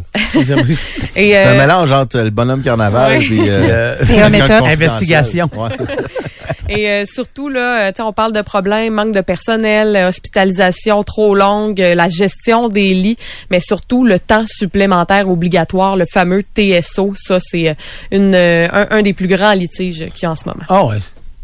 Et, 1.16 1.32
C'est 1.32 1.36
un 1.36 1.48
euh, 1.54 1.58
mélange 1.58 1.92
entre 1.92 2.18
le 2.20 2.30
bonhomme 2.30 2.62
carnaval 2.62 3.12
Ouais. 3.12 3.18
puis 3.18 3.40
euh, 3.48 3.94
Et 4.10 4.20
un 4.20 4.30
confidentiel. 4.30 4.62
Investigation. 4.72 5.50
Ouais, 5.56 5.68
c'est 5.78 5.90
ça. 5.94 6.02
Et 6.68 6.88
euh, 6.88 7.04
surtout, 7.06 7.48
là, 7.48 7.88
euh, 7.88 7.92
tu 7.92 7.96
sais, 7.96 8.02
on 8.02 8.12
parle 8.12 8.32
de 8.32 8.42
problèmes, 8.42 8.94
manque 8.94 9.14
de 9.14 9.22
personnel, 9.22 9.96
euh, 9.96 10.08
hospitalisation 10.08 11.02
trop 11.02 11.34
longue, 11.34 11.80
euh, 11.80 11.94
la 11.94 12.08
gestion 12.08 12.68
des 12.68 12.92
lits, 12.92 13.16
mais 13.50 13.60
surtout 13.60 14.04
le 14.04 14.18
temps 14.18 14.44
supplémentaire 14.46 15.28
obligatoire, 15.30 15.96
le 15.96 16.04
fameux 16.12 16.42
TSO. 16.42 17.12
Ça, 17.14 17.38
c'est 17.40 17.74
une, 18.12 18.34
un, 18.34 18.86
un 18.90 19.02
des 19.02 19.14
plus 19.14 19.28
grands 19.28 19.54
litiges 19.54 20.06
qu'il 20.14 20.24
y 20.24 20.26
a 20.26 20.32
en 20.32 20.34
ce 20.34 20.46
moment. 20.46 20.64
Ah 20.68 20.84
ouais. 20.84 20.98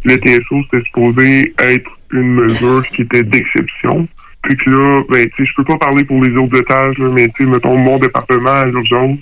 Le 0.05 0.17
TSO, 0.17 0.57
c'était 0.71 0.85
supposé 0.85 1.55
être 1.59 1.91
une 2.13 2.35
mesure 2.35 2.87
qui 2.95 3.03
était 3.03 3.23
d'exception. 3.23 4.07
Puis 4.43 4.57
que 4.59 4.71
là, 4.71 5.03
ben, 5.09 5.27
tu 5.31 5.45
sais, 5.45 5.51
je 5.51 5.57
peux 5.57 5.65
pas 5.65 5.79
parler 5.79 6.05
pour 6.05 6.23
les 6.23 6.37
autres 6.37 6.61
étages, 6.61 6.99
là, 6.99 7.09
mais 7.09 7.29
tu 7.29 7.45
sais, 7.45 7.51
mettons, 7.51 7.77
mon 7.77 7.99
département 7.99 8.51
à 8.51 8.67
l'urgence, 8.67 9.19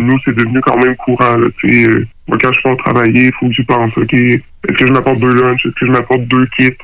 nous, 0.00 0.18
c'est 0.24 0.34
devenu 0.34 0.60
quand 0.60 0.76
même 0.76 0.96
courant, 0.96 1.36
là, 1.36 1.48
tu 1.58 1.88
euh, 1.88 2.06
moi, 2.28 2.38
quand 2.40 2.52
je 2.52 2.60
pars 2.60 2.76
travailler, 2.76 3.26
il 3.26 3.32
faut 3.38 3.48
que 3.48 3.52
j'y 3.52 3.64
pense, 3.64 3.96
OK? 3.96 4.12
Est-ce 4.12 4.72
que 4.72 4.86
je 4.86 4.92
m'apporte 4.92 5.18
deux 5.18 5.34
lunchs? 5.34 5.66
Est-ce 5.66 5.74
que 5.74 5.86
je 5.86 5.92
m'apporte 5.92 6.22
deux 6.22 6.46
kits? 6.56 6.76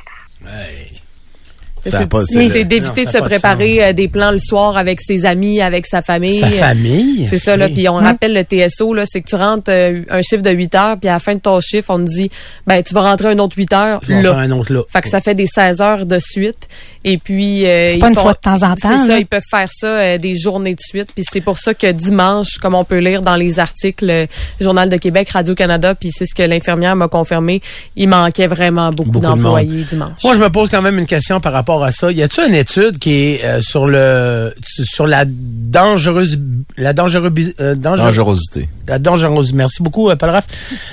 C'est 1.85 2.09
pas- 2.09 2.23
c'est- 2.25 2.33
c'est- 2.33 2.49
c'est 2.49 2.63
d'éviter 2.65 3.05
de 3.05 3.09
ça 3.11 3.19
se 3.19 3.23
préparer 3.23 3.83
euh, 3.83 3.93
des 3.93 4.07
plans 4.07 4.31
le 4.31 4.37
soir 4.39 4.75
avec 4.77 4.99
ses 5.01 5.25
amis, 5.25 5.61
avec 5.61 5.85
sa 5.85 6.01
famille. 6.01 6.39
Sa 6.39 6.47
Euh, 6.47 6.51
famille. 6.51 7.27
C'est 7.29 7.39
ça, 7.39 7.55
là. 7.57 7.69
Puis 7.69 7.87
on 7.89 7.95
rappelle 7.95 8.33
le 8.33 8.43
TSO, 8.43 8.93
là, 8.93 9.03
c'est 9.05 9.21
que 9.21 9.29
tu 9.29 9.35
rentres 9.35 9.69
euh, 9.71 10.01
un 10.09 10.21
chiffre 10.21 10.41
de 10.43 10.51
8 10.51 10.75
heures, 10.75 10.97
puis 10.99 11.09
à 11.09 11.13
la 11.13 11.19
fin 11.19 11.35
de 11.35 11.39
ton 11.39 11.59
chiffre, 11.59 11.89
on 11.89 11.99
te 11.99 12.09
dit, 12.09 12.29
ben, 12.65 12.81
tu 12.83 12.93
vas 12.93 13.01
rentrer 13.01 13.29
un 13.29 13.39
autre 13.39 13.55
8 13.57 13.71
heures, 13.73 14.01
là. 14.07 14.33
un 14.37 14.51
autre 14.51 14.73
là. 14.73 14.81
Fait 14.91 15.01
que 15.01 15.09
ça 15.09 15.21
fait 15.21 15.35
des 15.35 15.47
16 15.47 15.81
heures 15.81 16.05
de 16.05 16.19
suite. 16.19 16.67
Et 17.03 17.17
puis... 17.17 17.65
euh, 17.65 17.89
C'est 17.89 17.99
pas 17.99 18.09
une 18.09 18.15
font- 18.15 18.21
fois 18.23 18.33
de 18.33 18.39
temps 18.39 18.63
en 18.63 18.75
C'est 18.75 18.81
temps, 18.81 18.97
ça, 19.05 19.07
là. 19.07 19.19
ils 19.19 19.25
peuvent 19.27 19.41
faire 19.49 19.67
ça 19.71 19.87
euh, 19.87 20.17
des 20.17 20.35
journées 20.37 20.73
de 20.75 20.79
suite. 20.81 21.09
Puis 21.15 21.23
c'est 21.31 21.41
pour 21.41 21.57
ça 21.57 21.73
que 21.73 21.89
dimanche, 21.91 22.57
comme 22.61 22.75
on 22.75 22.83
peut 22.83 22.97
lire 22.97 23.21
dans 23.21 23.35
les 23.37 23.59
articles, 23.59 24.09
euh, 24.09 24.25
Journal 24.59 24.89
de 24.89 24.97
Québec, 24.97 25.29
Radio-Canada, 25.29 25.95
puis 25.95 26.09
c'est 26.11 26.25
ce 26.25 26.35
que 26.35 26.43
l'infirmière 26.43 26.95
m'a 26.95 27.07
confirmé, 27.07 27.61
il 27.95 28.09
manquait 28.09 28.47
vraiment 28.47 28.89
beaucoup, 28.91 29.11
Beaucoup 29.11 29.25
de 29.25 29.31
d'employés 29.31 29.85
dimanche. 29.89 30.23
Moi, 30.23 30.33
je 30.35 30.39
me 30.39 30.49
pose 30.49 30.69
quand 30.69 30.81
même 30.81 30.97
une 30.99 31.05
question 31.05 31.39
par 31.39 31.53
rapport 31.53 31.66
à 31.75 31.91
ça. 31.91 32.11
Y 32.11 32.23
a-t-il 32.23 32.47
une 32.49 32.55
étude 32.55 32.97
qui 32.99 33.11
est 33.11 33.43
euh, 33.45 33.61
sur 33.61 33.85
le 33.87 34.53
sur 34.67 35.07
la 35.07 35.25
dangereuse 35.27 36.39
la 36.77 36.93
dangereuse 36.93 37.53
euh, 37.59 37.75
Dangerosité. 37.75 38.69
la 38.87 38.99
dangereuse 38.99 39.53
merci 39.53 39.81
beaucoup 39.83 40.09
euh, 40.09 40.15
Paul 40.15 40.29
Raff. 40.29 40.45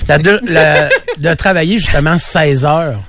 la, 0.08 0.18
de, 0.18 0.40
la- 0.48 0.88
de 1.18 1.34
travailler 1.34 1.78
justement 1.78 2.18
16 2.18 2.64
heures. 2.64 3.00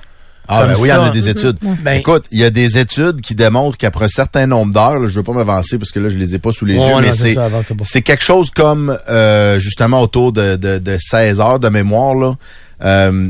Ah 0.48 0.63
ben 0.67 0.75
oui, 0.77 0.89
il 0.89 0.91
y 0.91 0.93
en 0.93 1.03
a 1.05 1.10
des 1.10 1.27
études. 1.27 1.57
Ben- 1.81 1.93
Écoute, 1.98 2.25
il 2.31 2.38
y 2.39 2.43
a 2.43 2.51
des 2.51 2.77
études 2.77 3.19
qui 3.22 3.34
démontrent 3.34 3.77
qu'après 3.77 4.05
un 4.05 4.10
certain 4.10 4.45
nombre 4.45 4.72
d'heures, 4.74 5.00
là, 5.00 5.07
je 5.10 5.13
veux 5.15 5.24
pas 5.24 5.31
m'avancer 5.34 5.79
parce 5.79 5.89
que 5.89 6.00
là, 6.00 6.07
je 6.07 6.17
les 6.17 6.36
ai 6.36 6.39
pas 6.39 6.51
sous 6.51 6.65
les 6.65 6.75
yeux, 6.75 6.81
mais 7.01 7.12
c'est 7.12 7.36
c'est 7.84 8.03
quelque 8.03 8.24
chose 8.24 8.51
comme 8.51 8.95
euh, 9.10 9.57
justement 9.57 10.01
autour 10.01 10.31
de, 10.34 10.55
de, 10.55 10.77
de 10.77 10.98
16 11.00 11.39
heures 11.39 11.60
de 11.60 11.69
mémoire. 11.69 12.13
Là. 12.13 12.36
Euh, 12.84 13.29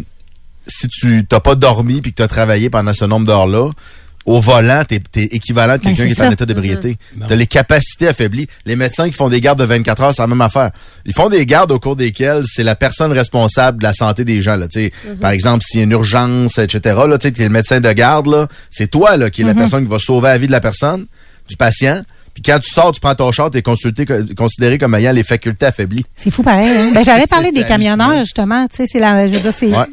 si 0.68 0.90
tu 0.90 1.26
t'as 1.26 1.40
pas 1.40 1.56
dormi 1.56 2.02
puis 2.02 2.12
que 2.12 2.18
tu 2.18 2.24
as 2.24 2.28
travaillé 2.28 2.70
pendant 2.70 2.94
ce 2.94 3.06
nombre 3.06 3.26
d'heures-là, 3.28 3.70
au 4.26 4.42
volant, 4.42 4.84
t'es 4.88 5.02
es 5.18 5.24
équivalent 5.36 5.74
de 5.78 5.82
Ben, 5.84 5.90
quelqu'un 5.96 6.06
qui 6.08 6.12
est 6.14 6.16
ça. 6.16 6.28
en 6.28 6.32
état 6.32 6.46
d'ébriété. 6.46 6.98
T'as 7.28 7.36
les 7.36 7.46
capacités 7.48 8.08
affaiblies. 8.08 8.48
Les 8.66 8.76
médecins 8.76 9.06
qui 9.08 9.14
font 9.14 9.30
des 9.30 9.40
gardes 9.40 9.60
de 9.60 9.66
24 9.66 10.02
heures, 10.04 10.14
c'est 10.16 10.22
la 10.24 10.28
même 10.28 10.42
affaire. 10.42 10.72
Ils 11.06 11.14
font 11.14 11.30
des 11.30 11.46
gardes 11.46 11.72
au 11.72 11.80
cours 11.80 11.96
desquelles 11.96 12.44
c'est 12.52 12.64
la 12.64 12.76
personne 12.76 13.12
responsable 13.12 13.80
de 13.80 13.84
la 13.84 13.94
santé 13.94 14.26
des 14.26 14.42
gens. 14.42 14.56
Là, 14.56 14.68
tu 14.68 14.80
sais. 14.86 14.92
Par 15.22 15.32
exemple, 15.32 15.64
s'il 15.64 15.80
y 15.80 15.84
a 15.84 15.86
une 15.86 15.92
urgence, 15.92 16.58
etc., 16.58 16.98
là, 17.08 17.18
tu 17.18 17.28
es 17.28 17.32
le 17.38 17.50
médecin 17.50 17.80
de 17.80 17.92
garde, 17.92 18.28
là, 18.28 18.48
c'est 18.70 18.88
toi 18.90 19.16
là, 19.18 19.30
qui 19.30 19.42
est 19.42 19.46
la 19.46 19.54
personne 19.54 19.84
qui 19.84 19.92
va 19.92 20.00
sauver 20.00 20.30
la 20.30 20.38
vie 20.40 20.48
de 20.48 20.52
la 20.52 20.62
personne, 20.62 21.06
du 21.48 21.56
patient. 21.58 22.02
Puis 22.34 22.42
quand 22.44 22.60
tu 22.60 22.70
sors, 22.74 22.92
tu 22.92 23.00
prends 23.00 23.16
ton 23.16 23.32
char, 23.32 23.50
tu 23.50 23.60
es 23.60 23.62
consulté, 23.62 24.06
co- 24.06 24.16
considéré 24.36 24.78
comme 24.78 24.94
ayant 24.96 25.14
les 25.14 25.24
facultés 25.24 25.68
affaiblies. 25.68 26.04
C'est 26.18 26.32
fou 26.32 26.44
pareil. 26.44 26.68
Hein? 26.68 26.92
Ben, 26.94 27.02
j'allais 27.04 27.28
parler 27.28 27.52
C'est 27.54 27.62
des 27.62 27.66
camionneurs, 27.66 28.18
justement. 28.20 28.68
Tu 28.68 28.78
sais, 28.78 28.86
c'est 28.92 29.00
la, 29.00 29.26
je 29.28 29.34
veux 29.34 29.40
dire, 29.40 29.54
c'est, 29.58 29.68
Ouais. 29.68 29.86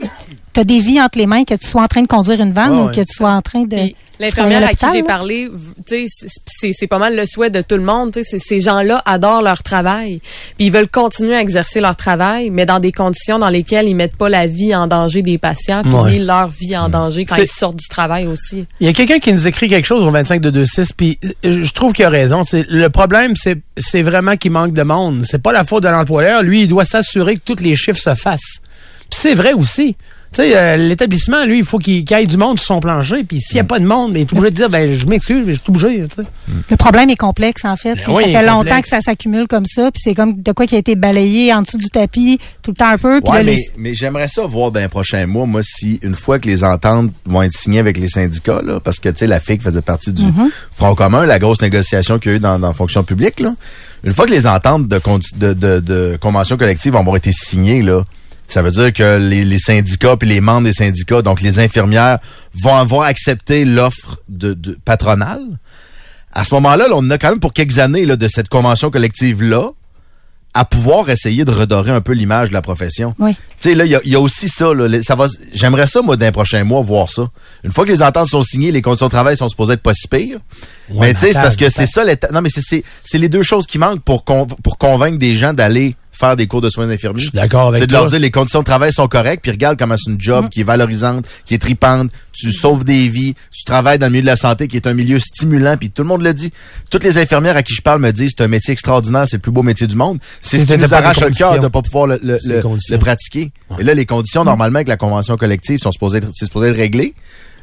T'as 0.52 0.64
des 0.64 0.80
vies 0.80 1.00
entre 1.00 1.18
les 1.18 1.26
mains, 1.26 1.44
que 1.44 1.54
tu 1.54 1.66
sois 1.66 1.82
en 1.82 1.88
train 1.88 2.02
de 2.02 2.06
conduire 2.09 2.40
une 2.40 2.52
vanne 2.52 2.75
Ouais, 2.75 2.80
ou 2.82 2.87
ouais. 2.87 2.94
que 2.94 3.00
tu 3.00 3.14
sois 3.14 3.30
en 3.30 3.42
train 3.42 3.62
de. 3.64 3.76
Puis 3.76 3.97
L'infirmière 4.21 4.62
à 4.64 4.75
qui 4.75 4.87
j'ai 4.92 5.02
parlé, 5.02 5.49
tu 5.85 6.06
c'est- 6.06 6.28
c'est 6.47 6.71
c'est 6.73 6.87
pas 6.87 6.99
mal 6.99 7.16
le 7.16 7.26
souhait 7.26 7.50
de 7.50 7.61
tout 7.61 7.75
le 7.75 7.82
monde. 7.82 8.12
tu 8.12 8.21
c'est- 8.23 8.38
Ces 8.38 8.61
gens-là 8.61 9.02
adorent 9.04 9.42
leur 9.42 9.64
travail, 9.64 10.21
puis 10.56 10.66
ils 10.66 10.71
veulent 10.73 10.87
continuer 10.88 11.35
à 11.35 11.40
exercer 11.40 11.80
leur 11.80 11.97
travail, 11.97 12.50
mais 12.50 12.64
dans 12.64 12.78
des 12.78 12.92
conditions 12.92 13.40
dans 13.40 13.49
lesquelles 13.49 13.88
ils 13.88 13.97
mettent 13.97 14.14
pas 14.16 14.28
la 14.28 14.47
vie 14.47 14.76
en 14.76 14.87
danger 14.87 15.23
des 15.23 15.38
patients, 15.38 15.82
puis 15.82 15.92
Ouais. 15.92 16.11
ni 16.12 16.18
leur 16.21 16.49
vie 16.49 16.76
en 16.76 16.88
danger 16.88 17.25
quand 17.25 17.35
C'est- 17.35 17.44
ils 17.44 17.49
sortent 17.49 17.76
du 17.76 17.88
travail 17.88 18.26
aussi. 18.28 18.66
Il 18.78 18.87
y 18.87 18.90
a 18.90 18.92
quelqu'un 18.92 19.18
qui 19.18 19.32
nous 19.32 19.49
écrit 19.49 19.68
quelque 19.68 19.87
chose 19.87 20.04
au 20.04 20.11
25 20.12 20.40
de 20.40 20.50
26 20.50 20.92
puis 20.92 21.18
euh, 21.25 21.62
je 21.62 21.73
trouve 21.73 21.92
qu'il 21.92 22.04
a 22.04 22.11
raison. 22.11 22.44
C'est 22.44 22.64
le 22.68 22.88
problème, 22.90 23.35
c'est 23.35 23.59
c'est 23.76 24.02
vraiment 24.02 24.37
qu'il 24.37 24.52
manque 24.52 24.73
de 24.75 24.82
monde. 24.85 25.25
C'est 25.28 25.42
pas 25.42 25.52
la 25.52 25.64
faute 25.64 25.82
de 25.82 25.88
l'employeur. 25.88 26.45
Lui, 26.45 26.62
il 26.62 26.69
doit 26.69 26.84
s'assurer 26.84 27.34
que 27.34 27.41
tous 27.45 27.60
les 27.60 27.75
chiffres 27.75 27.99
se 28.00 28.15
fassent. 28.15 28.60
Puis 29.10 29.19
c'est 29.21 29.34
vrai 29.34 29.52
aussi. 29.52 29.97
Tu 30.32 30.42
sais, 30.42 30.56
euh, 30.56 30.76
l'établissement, 30.76 31.45
lui, 31.45 31.58
il 31.58 31.64
faut 31.64 31.78
qu'il 31.78 32.04
qu'il 32.04 32.16
y 32.16 32.23
ait 32.23 32.26
du 32.26 32.38
monde 32.38 32.58
sur 32.58 32.68
son 32.68 32.80
plancher. 32.80 33.23
Puis 33.25 33.40
s'il 33.40 33.56
n'y 33.56 33.60
a 33.60 33.64
pas 33.64 33.78
de 33.78 33.84
monde, 33.84 34.12
ben, 34.14 34.21
il 34.21 34.23
est 34.23 34.32
obligé 34.32 34.50
de 34.50 34.56
dire, 34.56 34.71
ben, 34.71 34.92
je 34.95 35.06
m'excuse, 35.06 35.45
mais 35.47 35.54
je 35.54 35.60
suis 35.60 35.68
obligé. 35.68 36.08
Tu 36.08 36.23
sais. 36.23 36.28
Le 36.71 36.76
problème 36.76 37.10
est 37.10 37.16
complexe, 37.16 37.64
en 37.64 37.76
fait. 37.76 37.97
Ben 37.97 38.04
oui, 38.08 38.25
ça 38.32 38.40
fait 38.40 38.47
longtemps 38.47 38.58
complexe. 38.60 38.82
que 38.90 38.97
ça 38.97 39.00
s'accumule 39.02 39.47
comme 39.47 39.66
ça. 39.66 39.90
Puis 39.90 40.00
c'est 40.02 40.14
comme 40.14 40.40
de 40.40 40.52
quoi 40.52 40.66
qui 40.66 40.75
a 40.75 40.78
été 40.78 40.95
balayé 40.95 41.52
en 41.52 41.60
dessous 41.62 41.76
du 41.76 41.90
tapis 41.90 42.38
tout 42.62 42.71
le 42.71 42.76
temps 42.76 42.88
un 42.88 42.99
peu. 42.99 43.21
Ouais, 43.21 43.38
là, 43.38 43.42
mais, 43.42 43.54
les- 43.56 43.71
mais 43.76 43.95
j'aimerais 43.95 44.28
ça 44.28 44.47
voir 44.47 44.71
dans 44.71 44.80
les 44.80 44.88
prochains 44.88 45.26
mois, 45.26 45.45
moi, 45.45 45.60
si 45.62 46.00
une 46.02 46.14
fois 46.14 46.38
que 46.38 46.47
les 46.49 46.64
ententes 46.64 47.10
vont 47.26 47.42
être 47.42 47.52
signées 47.56 47.78
avec 47.80 47.99
les 47.99 48.08
syndicats, 48.08 48.62
là, 48.64 48.80
parce 48.80 48.99
que, 48.99 49.10
tu 49.10 49.18
sais, 49.18 49.26
la 49.26 49.38
FIC 49.38 49.60
faisait 49.62 49.82
partie 49.82 50.12
du 50.12 50.23
Mm-hmm. 50.23 50.49
Front 50.76 50.95
commun, 50.95 51.26
la 51.26 51.38
grosse 51.38 51.60
négociation 51.60 52.18
qu'il 52.18 52.30
y 52.30 52.34
a 52.34 52.36
eu 52.38 52.40
dans, 52.40 52.58
dans 52.58 52.68
la 52.68 52.75
fonction 52.75 53.02
publique, 53.02 53.40
là. 53.40 53.54
Une 54.04 54.14
fois 54.14 54.25
que 54.26 54.30
les 54.30 54.47
ententes 54.47 54.88
de, 54.88 55.00
de, 55.36 55.52
de, 55.52 55.80
de 55.80 56.18
convention 56.21 56.56
collective 56.56 56.92
vont 56.95 57.00
avoir 57.00 57.16
été 57.16 57.30
signées, 57.32 57.82
là, 57.82 58.02
ça 58.52 58.62
veut 58.62 58.71
dire 58.71 58.93
que 58.93 59.19
les, 59.19 59.45
les 59.45 59.58
syndicats 59.58 60.17
puis 60.17 60.28
les 60.28 60.41
membres 60.41 60.65
des 60.65 60.73
syndicats, 60.73 61.23
donc 61.23 61.41
les 61.41 61.58
infirmières, 61.58 62.19
vont 62.54 62.76
avoir 62.76 63.02
accepté 63.06 63.65
l'offre 63.65 64.21
de, 64.28 64.52
de 64.52 64.78
patronale. 64.84 65.43
À 66.32 66.45
ce 66.45 66.54
moment-là, 66.54 66.88
là, 66.88 66.95
on 66.95 66.99
en 66.99 67.10
a 67.10 67.19
quand 67.19 67.30
même 67.30 67.41
pour 67.41 67.52
quelques 67.52 67.78
années 67.78 68.06
là, 68.06 68.17
de 68.17 68.28
cette 68.28 68.49
convention 68.49 68.91
collective-là 68.91 69.71
à 70.54 70.67
pouvoir 70.67 71.08
essayer 71.08 71.47
de 71.47 71.50
redorer 71.50 71.93
un 71.93 72.02
peu 72.02 72.12
l'image 72.12 72.50
de 72.50 72.54
la 72.54 72.60
profession. 72.60 73.15
Oui. 73.19 73.34
Tu 73.58 73.71
sais, 73.71 73.75
là, 73.75 73.86
il 73.86 73.91
y 73.91 73.95
a, 73.95 74.00
il 74.04 74.10
y 74.10 74.15
a 74.17 74.21
aussi 74.21 74.50
ça. 74.50 74.75
Là, 74.75 75.02
ça 75.02 75.15
va, 75.15 75.26
j'aimerais 75.54 75.86
ça, 75.86 76.02
moi, 76.02 76.19
dans 76.19 76.26
les 76.26 76.32
prochains 76.32 76.62
mois, 76.62 76.82
voir 76.82 77.08
ça. 77.08 77.30
Une 77.65 77.73
fois 77.73 77.86
que 77.86 77.91
les 77.91 78.02
ententes 78.02 78.28
sont 78.28 78.43
signées, 78.43 78.71
les 78.71 78.82
conditions 78.82 79.06
de 79.06 79.12
travail 79.12 79.34
sont 79.34 79.49
supposées 79.49 79.75
être 79.75 79.82
pas 79.82 79.95
si 79.95 80.08
pires. 80.08 80.41
mais 80.91 81.15
tu 81.15 81.21
sais, 81.21 81.32
c'est 81.32 81.41
parce 81.41 81.56
que 81.56 81.71
c'est 81.71 81.86
ça 81.86 82.04
l'état. 82.04 82.28
Non, 82.32 82.43
mais 82.43 82.50
c'est, 82.50 82.84
les 83.19 83.28
deux 83.30 83.43
choses 83.43 83.67
qui 83.67 83.78
manquent 83.78 84.02
pour, 84.02 84.25
con- 84.25 84.47
pour 84.47 84.76
convaincre 84.76 85.17
des 85.17 85.34
gens 85.34 85.54
d'aller 85.54 85.97
faire 86.12 86.36
des 86.36 86.46
cours 86.46 86.60
de 86.60 86.68
soins 86.70 86.88
infirmiers. 86.90 87.25
d'accord 87.32 87.68
avec 87.68 87.80
C'est 87.80 87.86
de 87.86 87.92
leur 87.92 88.04
dire 88.06 88.18
les 88.20 88.30
conditions 88.30 88.60
de 88.60 88.64
travail 88.64 88.92
sont 88.92 89.08
correctes, 89.08 89.42
puis 89.42 89.50
regarde 89.50 89.78
comment 89.78 89.96
c'est 89.98 90.10
une 90.12 90.20
job 90.20 90.48
qui 90.50 90.60
est 90.60 90.64
valorisante, 90.64 91.25
qui 91.46 91.54
est 91.54 91.58
tripante, 91.58 92.10
tu 92.32 92.52
sauves 92.52 92.84
des 92.84 93.08
vies, 93.08 93.34
tu 93.50 93.64
travailles 93.64 93.98
dans 93.98 94.06
le 94.06 94.12
milieu 94.12 94.22
de 94.22 94.26
la 94.26 94.36
santé 94.36 94.68
qui 94.68 94.76
est 94.76 94.86
un 94.86 94.92
milieu 94.94 95.18
stimulant, 95.18 95.76
puis 95.76 95.90
tout 95.90 96.02
le 96.02 96.08
monde 96.08 96.22
le 96.22 96.34
dit. 96.34 96.52
Toutes 96.90 97.02
les 97.04 97.18
infirmières 97.18 97.56
à 97.56 97.62
qui 97.62 97.75
je 97.75 97.82
parle 97.82 98.00
me 98.00 98.12
disent 98.12 98.32
c'est 98.36 98.44
un 98.44 98.48
métier 98.48 98.72
extraordinaire, 98.72 99.25
c'est 99.26 99.36
le 99.38 99.42
plus 99.42 99.52
beau 99.52 99.62
métier 99.62 99.86
du 99.86 99.96
monde. 99.96 100.18
C'est 100.42 100.58
ce 100.58 100.66
qui 100.66 100.76
nous 100.78 100.94
arrache 100.94 101.20
le 101.20 101.30
cœur 101.30 101.58
de 101.58 101.68
pas 101.68 101.82
pouvoir 101.82 102.06
le, 102.06 102.96
pratiquer. 102.98 103.50
Et 103.78 103.82
là, 103.84 103.94
les 103.94 104.06
conditions, 104.06 104.44
normalement, 104.44 104.76
avec 104.76 104.88
la 104.88 104.96
convention 104.96 105.36
collective, 105.36 105.80
sont 105.80 105.92
supposées 105.92 106.18
être, 106.18 106.28
c'est 106.34 106.44
supposé 106.44 106.68
être 106.68 106.76
réglé. 106.76 107.14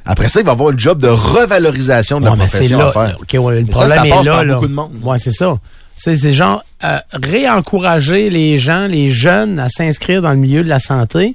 Après 0.05 0.27
ça, 0.27 0.39
il 0.39 0.45
va 0.45 0.51
y 0.51 0.55
avoir 0.55 0.71
une 0.71 0.79
job 0.79 0.99
de 1.01 1.07
revalorisation 1.07 2.19
de 2.19 2.25
la 2.25 2.31
Ouais, 2.31 2.38
profession 2.38 2.79
là. 2.79 2.88
à 2.88 2.91
faire. 2.91 3.17
OK, 3.21 3.45
ouais, 3.45 3.62
le 3.62 3.65
ça, 3.65 3.71
problème 3.71 3.97
ça 3.99 4.07
est 4.07 4.09
passe 4.09 4.25
là. 4.25 4.31
par 4.31 4.45
là. 4.45 4.53
beaucoup 4.55 4.67
de 4.67 4.73
monde. 4.73 4.91
Ouais, 5.03 5.17
c'est 5.19 5.31
ça. 5.31 5.55
C'est 6.01 6.33
genre 6.33 6.63
euh, 6.83 6.97
réencourager 7.12 8.29
les 8.29 8.57
gens, 8.57 8.88
les 8.88 9.09
jeunes 9.09 9.59
à 9.59 9.67
s'inscrire 9.69 10.21
dans 10.21 10.31
le 10.31 10.38
milieu 10.38 10.63
de 10.63 10.69
la 10.69 10.79
santé. 10.79 11.33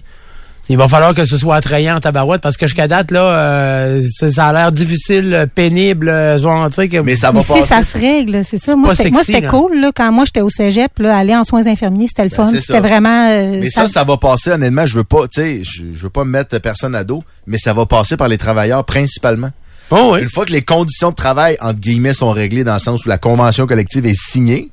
Il 0.71 0.79
va 0.79 0.89
falloir 0.89 1.15
que 1.15 1.27
ce 1.27 1.37
soit 1.37 1.57
attrayant 1.57 1.97
en 1.97 2.01
tabarouette 2.01 2.41
parce 2.41 2.57
que 2.57 2.67
jusqu'à 2.67 2.89
date, 2.89 3.11
là, 3.11 3.39
euh, 3.39 4.03
ça 4.31 4.47
a 4.49 4.53
l'air 4.55 4.73
difficile, 4.73 5.35
euh, 5.35 5.47
pénible, 5.47 6.09
euh, 6.09 6.39
que- 6.39 7.01
Mais 7.03 7.17
ça 7.17 7.33
Mais 7.33 7.43
va 7.43 7.55
si 7.61 7.63
ça 7.67 7.83
se 7.83 7.99
règle, 7.99 8.43
c'est 8.49 8.57
ça. 8.57 8.75
Moi, 8.75 8.95
c'était, 8.95 9.43
cool, 9.43 9.79
là, 9.79 9.91
quand 9.95 10.11
moi, 10.11 10.25
j'étais 10.25 10.41
au 10.41 10.49
cégep, 10.49 10.99
là, 11.01 11.19
aller 11.19 11.37
en 11.37 11.45
soins 11.45 11.67
infirmiers, 11.67 12.07
c'était 12.09 12.25
le 12.25 12.31
Ben, 12.31 12.37
fun. 12.37 12.51
C'était 12.59 12.81
vraiment, 12.81 13.29
euh, 13.31 13.59
Mais 13.61 13.69
ça, 13.71 13.87
ça 13.89 14.05
va 14.05 14.17
passer, 14.17 14.53
honnêtement, 14.53 14.87
je 14.87 14.97
veux 14.97 15.05
pas, 15.05 15.29
tu 15.31 15.43
sais, 15.43 15.61
je, 15.63 15.83
je 15.93 16.03
veux 16.03 16.11
pas 16.11 16.25
mettre 16.25 16.57
personne 16.59 16.95
à 16.95 17.05
dos, 17.05 17.23
mais 17.47 17.59
ça 17.59 17.75
va 17.75 17.85
passer 17.85 18.17
par 18.17 18.29
les 18.29 18.39
travailleurs 18.39 18.85
principalement. 18.85 19.51
Oui. 19.91 20.23
Une 20.23 20.29
fois 20.29 20.45
que 20.45 20.53
les 20.53 20.63
conditions 20.63 21.11
de 21.11 21.15
travail, 21.15 21.57
entre 21.61 21.81
guillemets, 21.81 22.15
sont 22.15 22.31
réglées 22.31 22.65
dans 22.65 22.75
le 22.75 22.81
sens 22.81 23.05
où 23.05 23.09
la 23.09 23.19
convention 23.19 23.67
collective 23.67 24.07
est 24.07 24.19
signée, 24.19 24.71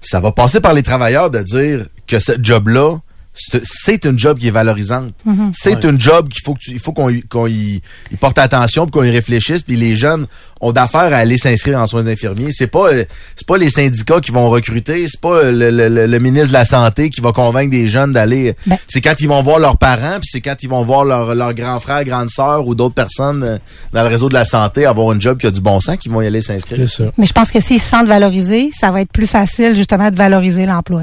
ça 0.00 0.20
va 0.20 0.32
passer 0.32 0.60
par 0.60 0.74
les 0.74 0.82
travailleurs 0.82 1.30
de 1.30 1.40
dire 1.40 1.86
que 2.06 2.18
ce 2.20 2.32
job-là, 2.40 2.98
c'est 3.36 3.62
c'est 3.64 4.04
une 4.04 4.18
job 4.18 4.38
qui 4.38 4.48
est 4.48 4.52
valorisante. 4.52 5.12
C'est 5.54 5.84
une 5.84 6.00
job 6.00 6.28
qu'il 6.28 6.42
faut 6.44 6.54
que 6.54 6.60
tu, 6.60 6.70
il 6.72 6.78
faut 6.80 6.92
qu'on 6.92 7.10
y- 7.10 7.22
qu'on 7.22 7.46
y, 7.46 7.80
y 8.12 8.16
porte 8.18 8.38
attention, 8.38 8.86
qu'on 8.86 9.02
y 9.04 9.10
réfléchisse. 9.10 9.62
Puis 9.62 9.76
les 9.76 9.94
jeunes 9.96 10.26
ont 10.60 10.72
d'affaires 10.72 11.12
à 11.12 11.16
aller 11.16 11.36
s'inscrire 11.38 11.78
en 11.80 11.86
soins 11.86 12.06
infirmiers. 12.06 12.50
C'est 12.52 12.66
pas 12.66 12.88
c'est 13.36 13.46
pas 13.46 13.56
les 13.58 13.70
syndicats 13.70 14.20
qui 14.20 14.32
vont 14.32 14.48
recruter, 14.50 15.06
c'est 15.06 15.20
pas 15.20 15.42
le, 15.44 15.70
le- 15.70 15.88
le- 15.88 16.06
le 16.06 16.18
ministre 16.18 16.48
de 16.48 16.52
la 16.54 16.64
santé 16.64 17.10
qui 17.10 17.20
va 17.20 17.32
convaincre 17.32 17.70
des 17.70 17.88
jeunes 17.88 18.12
d'aller. 18.12 18.54
Ben. 18.66 18.76
C'est 18.88 19.00
quand 19.00 19.14
ils 19.20 19.28
vont 19.28 19.42
voir 19.42 19.58
leurs 19.58 19.78
parents, 19.78 20.18
puis 20.20 20.28
c'est 20.30 20.40
quand 20.40 20.56
ils 20.62 20.68
vont 20.68 20.82
voir 20.84 21.04
leurs 21.04 21.34
leur 21.34 21.52
grands 21.54 21.80
frères, 21.80 22.04
grandes 22.04 22.30
sœurs 22.30 22.66
ou 22.66 22.74
d'autres 22.74 22.94
personnes 22.94 23.42
euh, 23.42 23.58
dans 23.92 24.02
le 24.02 24.08
réseau 24.08 24.28
de 24.28 24.34
la 24.34 24.44
santé 24.44 24.86
avoir 24.86 25.12
une 25.12 25.20
job 25.20 25.38
qui 25.38 25.46
a 25.46 25.50
du 25.50 25.60
bon 25.60 25.80
sens, 25.80 25.96
qu'ils 25.96 26.12
vont 26.12 26.22
y 26.22 26.26
aller 26.26 26.40
s'inscrire. 26.40 26.78
C'est 26.88 27.02
ça. 27.04 27.10
Mais 27.18 27.26
je 27.26 27.32
pense 27.32 27.50
que 27.50 27.60
s'ils 27.60 27.80
se 27.80 27.88
sentent 27.88 28.06
valorisés, 28.08 28.70
ça 28.78 28.90
va 28.90 29.00
être 29.02 29.12
plus 29.12 29.26
facile 29.26 29.74
justement 29.76 30.10
de 30.10 30.16
valoriser 30.16 30.64
l'emploi. 30.66 31.02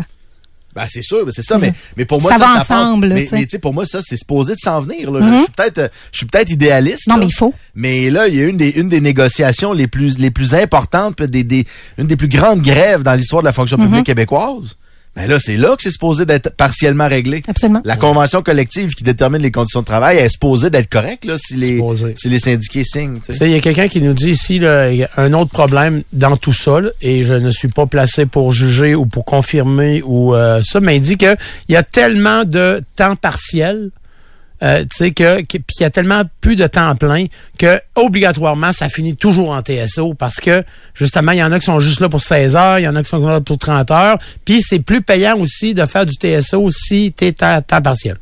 Ben, 0.75 0.85
c'est 0.89 1.01
sûr, 1.03 1.25
c'est 1.29 1.41
ça, 1.43 1.57
mais, 1.59 1.71
mais 1.97 2.05
pour 2.05 2.21
moi, 2.21 2.31
Ça 2.31 2.39
ça, 2.39 2.45
va 2.45 2.65
ça 2.65 2.79
ensemble, 2.81 3.09
mais, 3.09 3.23
tu 3.23 3.29
sais. 3.29 3.35
mais 3.35 3.43
tu 3.45 3.49
sais, 3.51 3.59
pour 3.59 3.73
moi, 3.73 3.85
ça, 3.85 3.99
c'est 4.01 4.17
supposé 4.17 4.53
de 4.55 4.59
s'en 4.59 4.81
venir, 4.81 5.11
là. 5.11 5.19
Je- 5.21 5.25
Mhm. 5.27 5.33
Je 5.37 5.43
suis 5.43 5.51
peut-être, 5.55 5.77
euh, 5.77 5.87
je 6.11 6.17
suis 6.17 6.25
peut-être 6.25 6.49
idéaliste. 6.51 7.07
Non, 7.07 7.15
là. 7.15 7.19
mais 7.21 7.27
il 7.27 7.33
faut. 7.33 7.53
Mais 7.75 8.09
là, 8.09 8.27
il 8.27 8.35
y 8.35 8.41
a 8.41 8.45
une 8.45 8.57
des, 8.57 8.69
une 8.69 8.89
des 8.89 9.01
négociations 9.01 9.73
les 9.73 9.87
plus, 9.87 10.17
les 10.17 10.31
plus 10.31 10.55
importantes, 10.55 11.21
des, 11.21 11.43
des, 11.43 11.65
une 11.97 12.07
des 12.07 12.15
plus 12.15 12.27
grandes 12.27 12.61
grèves 12.61 13.03
dans 13.03 13.13
l'histoire 13.13 13.41
de 13.43 13.47
la 13.47 13.53
fonction 13.53 13.77
publique 13.77 14.05
québécoise. 14.05 14.77
Ben 15.15 15.27
là, 15.29 15.37
c'est 15.39 15.57
là 15.57 15.75
que 15.75 15.83
c'est 15.83 15.91
supposé 15.91 16.25
d'être 16.25 16.49
partiellement 16.55 17.07
réglé. 17.07 17.43
Absolument. 17.47 17.81
La 17.85 17.97
convention 17.97 18.41
collective 18.41 18.95
qui 18.95 19.03
détermine 19.03 19.41
les 19.43 19.51
conditions 19.51 19.81
de 19.81 19.85
travail 19.85 20.17
elle 20.17 20.25
est 20.25 20.29
supposée 20.29 20.69
d'être 20.71 20.89
correcte, 20.89 21.25
là, 21.25 21.35
si 21.37 21.55
les, 21.55 21.75
Supposé. 21.75 22.13
si 22.17 22.29
les 22.29 22.39
syndiqués 22.39 22.83
signent, 22.83 23.15
tu 23.19 23.27
Tu 23.27 23.33
sais. 23.33 23.37
sais, 23.37 23.45
Il 23.49 23.51
y 23.51 23.55
a 23.55 23.59
quelqu'un 23.59 23.87
qui 23.87 24.01
nous 24.01 24.13
dit 24.13 24.31
ici 24.31 24.57
là, 24.57 24.91
il 24.91 24.97
y 24.97 25.03
a 25.03 25.09
un 25.17 25.33
autre 25.33 25.51
problème 25.51 26.01
dans 26.13 26.35
tout 26.35 26.53
ça, 26.53 26.81
là, 26.81 26.89
et 27.01 27.23
je 27.23 27.35
ne 27.35 27.51
suis 27.51 27.67
pas 27.67 27.85
placé 27.85 28.25
pour 28.25 28.51
juger 28.51 28.95
ou 28.95 29.05
pour 29.05 29.23
confirmer 29.25 30.01
ou 30.03 30.33
euh, 30.33 30.61
ça, 30.63 30.79
mais 30.79 30.95
il 30.95 31.01
dit 31.01 31.17
que 31.17 31.35
il 31.69 31.73
y 31.73 31.75
a 31.75 31.83
tellement 31.83 32.43
de 32.43 32.81
temps 32.95 33.15
partiel, 33.15 33.91
euh, 34.63 34.81
tu 34.81 34.95
sais 34.95 35.11
que, 35.11 35.41
puis 35.41 35.61
y 35.79 35.83
a 35.83 35.89
tellement 35.89 36.23
plus 36.41 36.55
de 36.55 36.67
temps 36.67 36.95
plein 36.95 37.25
que 37.57 37.81
obligatoirement 37.95 38.71
ça 38.71 38.89
finit 38.89 39.15
toujours 39.15 39.51
en 39.51 39.61
TSO 39.61 40.13
parce 40.13 40.37
que 40.37 40.63
justement 40.93 41.33
il 41.33 41.39
y 41.39 41.43
en 41.43 41.51
a 41.51 41.59
qui 41.59 41.65
sont 41.65 41.79
juste 41.79 41.99
là 41.99 42.09
pour 42.09 42.21
16 42.21 42.55
heures, 42.55 42.79
il 42.79 42.83
y 42.83 42.87
en 42.87 42.95
a 42.95 43.03
qui 43.03 43.09
sont 43.09 43.25
là 43.25 43.41
pour 43.41 43.57
30 43.57 43.91
heures, 43.91 44.17
puis 44.45 44.61
c'est 44.61 44.79
plus 44.79 45.01
payant 45.01 45.37
aussi 45.37 45.73
de 45.73 45.85
faire 45.85 46.05
du 46.05 46.13
TSO 46.13 46.69
si 46.71 47.13
tu 47.15 47.25
es 47.25 47.43
à 47.43 47.61
temps 47.61 47.81
partiel. 47.81 48.17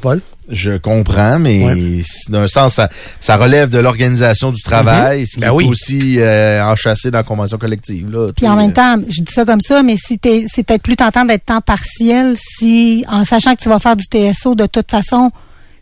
Paul? 0.00 0.20
Je 0.50 0.76
comprends, 0.76 1.38
mais 1.38 1.64
Ouais. 1.64 2.02
d'un 2.28 2.46
sens, 2.46 2.74
ça, 2.74 2.88
ça 3.20 3.36
relève 3.36 3.70
de 3.70 3.78
l'organisation 3.78 4.52
du 4.52 4.60
travail, 4.62 5.26
ce 5.26 5.34
qui 5.34 5.40
Ben 5.40 5.46
est 5.48 5.50
oui. 5.50 5.64
aussi 5.66 6.18
euh, 6.20 6.62
enchâssé 6.64 7.10
dans 7.10 7.18
la 7.18 7.24
convention 7.24 7.56
collective. 7.56 8.10
Là, 8.10 8.30
Puis 8.36 8.46
en 8.46 8.56
même 8.56 8.72
temps, 8.72 8.96
je 9.08 9.22
dis 9.22 9.32
ça 9.32 9.44
comme 9.44 9.60
ça, 9.60 9.82
mais 9.82 9.96
si 9.96 10.18
t'es, 10.18 10.44
c'est 10.52 10.62
peut-être 10.62 10.82
plus 10.82 10.96
tentant 10.96 11.24
d'être 11.24 11.46
temps 11.46 11.60
partiel 11.60 12.34
si, 12.36 13.04
en 13.08 13.24
sachant 13.24 13.54
que 13.54 13.60
tu 13.62 13.68
vas 13.68 13.78
faire 13.78 13.96
du 13.96 14.04
TSO 14.04 14.54
de 14.54 14.66
toute 14.66 14.90
façon, 14.90 15.30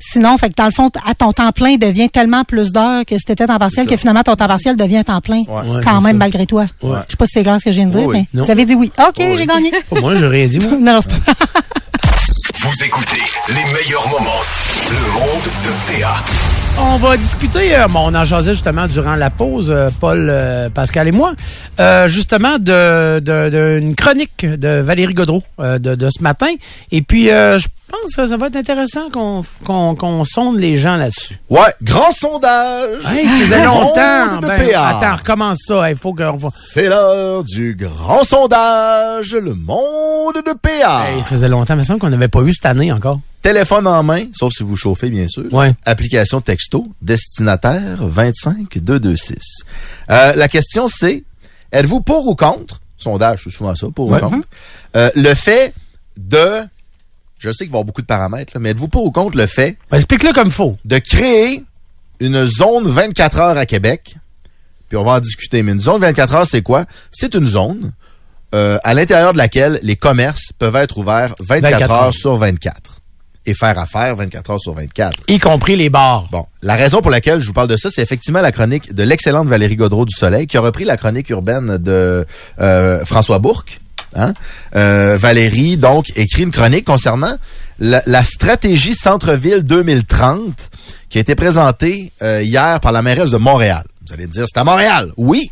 sinon, 0.03 0.37
fait 0.39 0.49
que 0.51 0.55
dans 0.57 0.65
le 0.67 0.71
fond, 0.73 0.91
à 1.07 1.15
ton 1.15 1.33
temps 1.33 1.53
plein 1.53 1.77
devient 1.77 2.11
tellement 2.11 2.45
plus 2.45 2.73
d'heures 2.73 3.05
que 3.07 3.17
si 3.17 3.25
t'étais 3.25 3.47
temps 3.47 3.59
partiel 3.59 3.87
que 3.87 3.97
finalement 3.97 4.23
ton 4.23 4.35
temps 4.37 4.49
partiel 4.49 4.77
devient 4.77 5.03
temps 5.05 5.21
plein. 5.21 5.41
Ouais, 5.49 5.81
quand 5.85 6.01
même, 6.01 6.13
ça. 6.13 6.19
malgré 6.19 6.47
toi. 6.47 6.67
Ouais. 6.83 6.99
Je 7.07 7.13
sais 7.13 7.17
pas 7.17 7.27
si 7.27 7.33
c'est 7.35 7.43
clair 7.43 7.59
ce 7.59 7.65
que 7.65 7.71
je 7.71 7.77
viens 7.77 7.87
de 7.87 7.93
dire, 7.93 8.07
Oui, 8.07 8.19
mais 8.19 8.27
non. 8.39 8.45
vous 8.45 8.51
avez 8.51 8.65
dit 8.65 8.75
oui. 8.75 8.91
OK, 8.99 9.15
j'ai 9.39 9.47
gagné. 9.47 9.71
Moi, 10.01 10.17
j'ai 10.17 10.27
rien 10.27 10.47
dit, 10.49 10.59
moi. 10.59 10.77
non, 10.81 11.01
c'est 11.01 11.11
pas. 11.11 11.33
Vous 12.61 12.85
écoutez 12.85 13.23
les 13.49 13.73
meilleurs 13.73 14.09
moments. 14.09 14.41
Le 14.91 15.13
monde 15.13 15.45
de 15.65 16.01
PA. 16.01 16.15
On 16.79 16.97
va 16.97 17.17
discuter, 17.17 17.77
euh, 17.77 17.87
bon, 17.89 18.11
on 18.11 18.15
en 18.15 18.25
jasait 18.25 18.53
justement 18.55 18.87
durant 18.87 19.15
la 19.15 19.31
pause, 19.31 19.71
euh, 19.71 19.91
Paul, 20.01 20.29
euh, 20.31 20.69
Pascal 20.71 21.07
et 21.09 21.13
moi, 21.13 21.33
euh, 21.81 22.09
justement 22.09 22.59
de 22.59 23.21
de- 23.21 23.79
d'une 23.79 23.95
chronique 23.95 24.45
de 24.47 24.81
Valérie 24.81 25.15
Godreau 25.15 25.43
euh, 25.61 25.79
de, 25.79 26.09
ce 26.11 26.23
matin. 26.23 26.49
Et 26.91 27.03
puis, 27.03 27.31
euh, 27.31 27.59
je 27.59 27.69
pense 27.89 28.15
que 28.17 28.27
ça 28.27 28.37
va 28.37 28.47
être 28.49 28.57
intéressant 28.57 29.11
qu'on 29.11 30.25
sonde 30.25 30.59
les 30.59 30.77
gens 30.77 30.97
là-dessus. 30.97 31.39
Ouais, 31.51 31.61
grand 31.83 32.11
sondage. 32.11 32.89
Hey, 33.13 33.27
ça 33.27 33.37
faisait 33.45 33.59
Le 33.59 33.65
longtemps. 33.65 34.27
monde 34.33 34.43
de 34.43 34.47
Ben, 34.49 34.69
PA. 34.73 34.87
attends, 34.89 35.17
recommence 35.17 35.59
ça. 35.67 35.91
Il 35.91 35.97
faut 35.97 36.15
qu'on... 36.15 36.39
C'est 36.55 36.89
l'heure 36.89 37.45
du 37.45 37.77
grand 37.79 38.25
sondage, 38.25 39.33
le 39.35 39.55
monde 39.55 40.35
de 40.35 40.53
PA. 40.61 41.05
Hey, 41.07 41.19
ça 41.23 41.29
faisait 41.29 41.49
longtemps, 41.49 41.75
mais 41.75 41.81
il 41.81 41.85
me 41.85 41.87
semble 41.87 42.01
qu'on 42.01 42.11
n'avait 42.11 42.29
pas 42.29 42.41
eu 42.41 42.53
cette 42.53 42.67
année 42.67 42.91
encore. 42.93 43.21
Téléphone 43.43 43.87
en 43.89 44.03
main, 44.05 44.27
sauf 44.33 44.53
si 44.53 44.63
vous 44.63 44.77
chauffez, 44.77 45.11
bien 45.11 45.27
sûr. 45.29 45.53
Ouais. 45.53 45.75
Application 45.85 46.41
texto, 46.41 46.87
destinataire 47.03 47.99
25226. 48.01 49.37
Euh, 50.11 50.33
la 50.35 50.49
question, 50.49 50.87
c'est, 50.89 51.25
êtes-vous 51.73 52.01
pour 52.03 52.27
ou 52.29 52.37
contre, 52.37 52.81
sondage, 52.97 53.43
c'est 53.45 53.51
souvent 53.51 53.75
ça, 53.75 53.89
pour 53.95 54.09
Ouais. 54.11 54.23
ou 54.23 54.29
contre, 54.31 54.47
euh, 54.97 55.11
le 55.17 55.35
fait 55.35 55.75
de, 56.17 56.63
je 57.39 57.51
sais 57.51 57.65
qu'il 57.65 57.73
va 57.73 57.79
y 57.79 57.81
avoir 57.81 57.85
beaucoup 57.85 58.03
de 58.03 58.07
paramètres, 58.07 58.53
là, 58.55 58.61
mais 58.61 58.71
êtes-vous 58.71 58.89
pour 58.89 59.05
ou 59.05 59.11
contre 59.11 59.37
le 59.37 59.47
fait 59.47 59.77
Ben, 59.91 59.97
Explique-le 59.99 60.33
comme 60.33 60.51
faut. 60.53 60.77
de 60.85 60.99
créer 60.99 61.65
une 62.21 62.47
zone 62.47 62.87
24 62.89 63.39
heures 63.39 63.59
à 63.59 63.67
Québec? 63.67 64.15
Puis 64.89 64.97
on 64.97 65.05
va 65.05 65.13
en 65.13 65.21
discuter. 65.21 65.63
Mais 65.65 65.73
une 65.73 65.81
zone 65.81 66.01
24 66.03 66.35
heures, 66.35 66.47
c'est 66.47 66.63
quoi? 66.63 66.85
C'est 67.11 67.35
une 67.35 67.47
zone 67.49 67.93
euh, 68.55 68.79
à 68.85 68.93
l'intérieur 68.95 69.33
de 69.33 69.39
laquelle 69.39 69.81
les 69.83 69.97
commerces 69.97 70.53
peuvent 70.59 70.77
être 70.77 70.99
ouverts 70.99 71.35
24, 71.41 71.63
24 71.73 71.91
heures, 71.91 72.03
heures. 72.05 72.15
sur 72.15 72.37
24 72.37 72.92
et 73.47 73.55
faire 73.55 73.79
affaire 73.79 74.17
24 74.17 74.51
heures 74.51 74.61
sur 74.61 74.75
24. 74.75 75.19
Y 75.29 75.39
compris 75.39 75.77
les 75.77 75.91
bars. 75.91 76.29
Bon, 76.31 76.47
la 76.63 76.77
raison 76.77 77.01
pour 77.01 77.11
laquelle 77.11 77.41
je 77.41 77.47
vous 77.47 77.53
parle 77.53 77.69
de 77.69 77.77
ça, 77.77 77.91
c'est 77.91 78.03
effectivement 78.03 78.41
la 78.41 78.53
chronique 78.53 78.95
de 78.95 79.03
l'excellente 79.03 79.49
Valérie 79.49 79.77
Godreau 79.77 80.05
du 80.05 80.15
Soleil, 80.15 80.47
qui 80.47 80.57
a 80.57 80.61
repris 80.61 80.85
la 80.85 80.97
chronique 80.97 81.29
urbaine 81.31 81.79
de 81.79 82.25
euh, 82.61 83.05
François 83.05 83.39
Bourque. 83.39 83.81
Hein? 84.15 84.35
Euh, 84.77 85.17
Valérie, 85.19 85.77
donc, 85.77 86.13
écrit 86.17 86.43
une 86.43 86.51
chronique 86.51 86.85
concernant 86.85 87.37
la, 87.79 88.03
la 88.07 88.25
stratégie 88.25 88.95
Centre-Ville 88.95 89.63
2030 89.63 90.55
qui 91.09 91.19
a 91.19 91.21
été 91.21 91.35
présentée 91.35 92.13
euh, 92.23 92.43
hier 92.43 92.81
par 92.81 92.93
la 92.93 93.03
mairesse 93.03 93.31
de 93.31 93.37
Montréal. 93.37 93.85
Vous 94.07 94.15
allez 94.15 94.27
me 94.27 94.33
dire, 94.33 94.45
c'est 94.53 94.59
à 94.59 94.65
Montréal? 94.65 95.13
Oui, 95.17 95.51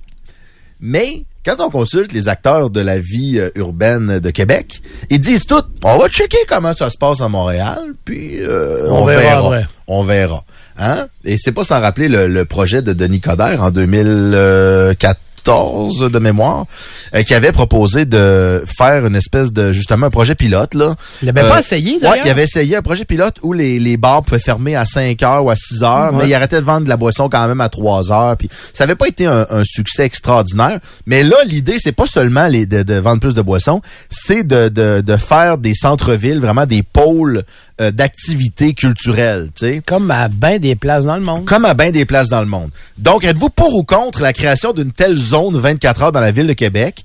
mais 0.81 1.25
quand 1.45 1.57
on 1.61 1.71
consulte 1.71 2.13
les 2.13 2.29
acteurs 2.29 2.71
de 2.71 2.81
la 2.81 2.99
vie 2.99 3.39
euh, 3.39 3.51
urbaine 3.55 4.19
de 4.19 4.31
Québec, 4.31 4.83
ils 5.09 5.21
disent 5.21 5.47
tout, 5.47 5.63
on 5.85 5.99
va 5.99 6.09
checker 6.09 6.39
comment 6.49 6.75
ça 6.75 6.91
se 6.91 6.99
passe 6.99 7.21
à 7.21 7.29
Montréal, 7.29 7.95
puis 8.05 8.41
euh, 8.41 8.87
on, 8.89 9.03
On 9.03 9.05
verra. 9.05 9.59
On 9.87 10.05
verra. 10.05 10.45
Hein? 10.79 11.07
Et 11.25 11.37
c'est 11.39 11.53
pas 11.53 11.65
sans 11.65 11.81
rappeler 11.81 12.09
le, 12.09 12.29
le 12.29 12.45
projet 12.45 12.83
de 12.83 12.93
Denis 12.93 13.21
Coderre 13.21 13.63
en 13.63 13.71
2014 13.71 15.17
de 15.45 16.19
mémoire, 16.19 16.67
euh, 17.15 17.23
qui 17.23 17.35
avait 17.35 17.53
proposé 17.53 18.05
de 18.05 18.63
faire 18.67 19.07
une 19.07 19.17
espèce 19.17 19.53
de 19.53 19.73
justement 19.73 20.07
un 20.07 20.11
projet 20.11 20.35
pilote 20.35 20.75
là. 20.75 20.95
Il 21.23 21.27
l'avait 21.27 21.49
pas 21.49 21.61
essayé, 21.61 21.99
Ouais, 22.03 22.21
il 22.25 22.31
avait 22.31 22.45
essayé 22.45 22.77
un 22.77 22.83
projet 22.83 23.05
pilote 23.05 23.37
où 23.43 23.53
les, 23.53 23.79
les 23.79 23.97
bars 23.97 24.23
pouvaient 24.23 24.39
fermer 24.41 24.77
à 24.77 24.85
5 24.85 25.23
heures 25.23 25.45
ou 25.45 25.51
à 25.51 25.57
6 25.57 25.83
heures, 25.83 26.13
Ouais. 26.13 26.23
mais 26.25 26.29
il 26.29 26.35
arrêtait 26.35 26.57
de 26.61 26.65
vendre 26.65 26.85
de 26.85 26.89
la 26.89 26.97
boisson 26.97 27.29
quand 27.29 27.47
même 27.47 27.61
à 27.61 27.69
3 27.69 28.13
heures. 28.13 28.37
Puis 28.37 28.49
ça 28.73 28.85
avait 28.85 28.95
pas 28.97 29.09
été 29.09 29.27
un, 29.27 29.47
un 29.51 29.63
succès 29.65 30.05
extraordinaire. 30.05 30.79
Mais 31.07 31.23
là, 31.23 31.37
l'idée, 31.47 31.77
c'est 31.79 31.93
pas 31.93 32.07
seulement 32.07 32.47
les, 32.47 32.67
de, 32.67 32.83
de 32.83 32.95
vendre 32.95 33.21
plus 33.21 33.35
de 33.35 33.43
boissons, 33.43 33.81
c'est 34.09 34.45
de, 34.47 34.69
de, 34.69 35.01
de 35.01 35.17
faire 35.17 35.59
des 35.59 35.75
centres-villes, 35.75 36.41
vraiment 36.41 36.67
des 36.67 36.83
pôles 36.83 37.43
euh, 37.81 37.91
d'activités 37.91 38.75
culturelles, 38.75 39.49
tu 39.59 39.67
sais 39.67 39.83
Comme 39.87 40.11
à 40.11 40.29
bien 40.29 40.59
des 40.59 40.75
places 40.77 41.05
dans 41.05 41.17
le 41.17 41.23
monde. 41.23 41.45
comme 41.45 41.65
à 41.65 41.75
bien 41.75 41.91
des 41.91 42.05
places 42.05 42.29
dans 42.29 42.41
le 42.41 42.47
monde. 42.47 42.71
Donc, 42.99 43.25
êtes-vous 43.25 43.51
pour 43.51 43.75
ou 43.77 43.85
contre 43.85 44.21
la 44.23 44.33
création 44.33 44.73
d'une 44.73 44.93
telle 44.93 45.17
zone 45.17 45.30
24 45.59 46.03
heures 46.03 46.13
dans 46.13 46.21
la 46.21 46.33
ville 46.33 46.47
de 46.47 46.53
Québec? 46.53 47.05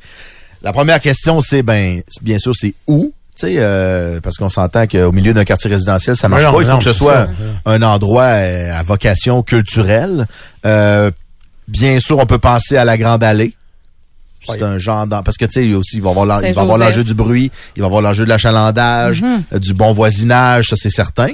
La 0.63 0.73
première 0.73 0.99
question, 0.99 1.41
c'est, 1.41 1.61
ben, 1.63 2.01
bien 2.21 2.39
sûr, 2.39 2.53
c'est 2.55 2.73
où? 2.87 3.13
Euh, 3.43 4.21
parce 4.21 4.37
qu'on 4.37 4.49
s'entend 4.49 4.87
qu'au 4.87 5.11
milieu 5.11 5.33
d'un 5.33 5.43
quartier 5.43 5.69
résidentiel, 5.69 6.15
ça 6.15 6.29
marche 6.29 6.43
pas. 6.43 6.49
Il 6.61 6.65
faut 6.65 6.71
non, 6.71 6.77
que 6.77 6.83
ce 6.85 6.93
soit 6.93 7.25
ça. 7.25 7.29
un 7.65 7.81
endroit 7.81 8.23
euh, 8.23 8.73
à 8.73 8.81
vocation 8.83 9.43
culturelle. 9.43 10.25
Euh, 10.65 11.11
bien 11.67 11.99
sûr, 11.99 12.17
on 12.17 12.25
peut 12.25 12.37
penser 12.37 12.77
à 12.77 12.85
la 12.85 12.97
Grande 12.97 13.23
Allée. 13.23 13.53
C'est 14.47 14.61
un 14.61 14.77
genre 14.77 15.07
parce 15.09 15.37
que 15.37 15.45
tu 15.45 15.67
sais 15.67 15.73
aussi 15.73 15.95
il 15.97 16.03
va 16.03 16.09
y 16.09 16.11
avoir 16.11 16.43
il 16.43 16.53
va 16.53 16.61
avoir 16.61 16.77
l'enjeu 16.77 17.03
du 17.03 17.15
bruit, 17.15 17.49
il 17.75 17.81
va 17.81 17.85
y 17.85 17.87
avoir 17.87 18.03
l'enjeu 18.03 18.25
de 18.25 18.29
l'achalandage, 18.29 19.23
Mhm. 19.23 19.43
euh, 19.53 19.57
du 19.59 19.73
bon 19.73 19.91
voisinage, 19.91 20.67
ça 20.67 20.75
c'est 20.79 20.91
certain. 20.91 21.31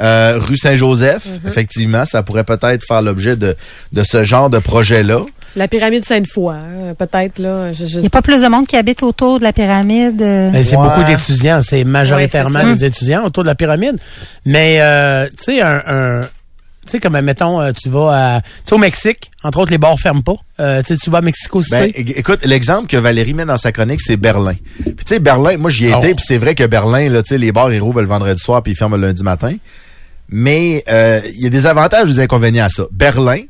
Euh, 0.00 0.38
rue 0.40 0.56
Saint-Joseph, 0.56 1.26
Mhm. 1.26 1.40
effectivement, 1.50 2.04
ça 2.06 2.22
pourrait 2.22 2.44
peut-être 2.44 2.82
faire 2.82 3.02
l'objet 3.02 3.36
de 3.36 3.54
de 3.92 4.02
ce 4.02 4.24
genre 4.24 4.48
de 4.48 4.58
projet 4.60 5.02
là. 5.02 5.20
La 5.56 5.68
pyramide 5.68 6.04
Sainte-Foy, 6.04 6.54
hein, 6.54 6.94
peut-être, 6.98 7.38
là. 7.38 7.72
Je, 7.72 7.84
je- 7.84 7.96
Il 7.96 8.00
n'y 8.00 8.06
a 8.06 8.10
pas 8.10 8.22
plus 8.22 8.42
de 8.42 8.48
monde 8.48 8.66
qui 8.66 8.76
habite 8.76 9.02
autour 9.04 9.38
de 9.38 9.44
la 9.44 9.52
pyramide. 9.52 10.20
euh? 10.20 10.50
Ben, 10.50 10.64
c'est 10.64 10.76
Ouais. 10.76 10.82
beaucoup 10.88 11.04
d'étudiants, 11.04 11.60
c'est 11.62 11.84
majoritairement 11.84 12.60
Ouais, 12.64 12.74
des 12.74 12.84
étudiants 12.86 13.24
autour 13.24 13.44
de 13.44 13.48
la 13.48 13.54
pyramide. 13.54 13.96
Mais 14.44 14.78
euh, 14.80 15.28
tu 15.38 15.44
sais 15.44 15.60
un, 15.60 15.80
un 15.86 16.22
tu 16.84 16.90
sais 16.90 17.00
comme 17.00 17.18
mettons 17.20 17.62
euh, 17.62 17.70
tu 17.72 17.88
vas 17.88 18.36
à 18.36 18.40
tu 18.42 18.48
sais 18.66 18.74
au 18.74 18.78
Mexique, 18.78 19.30
entre 19.42 19.60
autres 19.60 19.70
les 19.70 19.78
bars 19.78 19.98
ferment 19.98 20.20
pas. 20.22 20.34
Euh, 20.60 20.82
tu 20.82 21.08
vas 21.08 21.18
à 21.18 21.22
Mexico 21.22 21.62
City. 21.62 21.70
Ben, 21.74 21.92
écoute, 21.96 22.40
l'exemple 22.44 22.88
que 22.88 22.96
Valérie 22.96 23.32
met 23.32 23.46
dans 23.46 23.56
sa 23.56 23.70
chronique, 23.72 24.00
c'est 24.02 24.16
Berlin. 24.18 24.54
Puis 24.82 24.92
tu 24.96 25.02
sais, 25.06 25.18
Berlin, 25.20 25.56
moi 25.56 25.70
j'y 25.70 25.86
ai 25.86 25.94
Oh. 25.94 25.98
été, 26.00 26.14
puis 26.14 26.24
c'est 26.26 26.36
vrai 26.38 26.54
que 26.56 26.64
Berlin, 26.64 27.08
là, 27.08 27.22
tu 27.22 27.28
sais, 27.30 27.38
les 27.38 27.52
bars 27.52 27.72
ils 27.72 27.80
rouvrent 27.80 28.00
le 28.02 28.06
vendredi 28.08 28.40
soir 28.42 28.62
puis 28.62 28.72
ils 28.72 28.76
ferment 28.76 28.96
le 28.96 29.06
lundi 29.06 29.22
matin. 29.22 29.52
Mais 30.28 30.82
euh, 30.88 31.20
il 31.36 31.42
y 31.42 31.46
a 31.46 31.50
des 31.50 31.66
avantages 31.66 32.10
et 32.10 32.12
des 32.14 32.20
inconvénients 32.20 32.64
à 32.64 32.68
ça. 32.68 32.84
Berlin, 32.90 33.40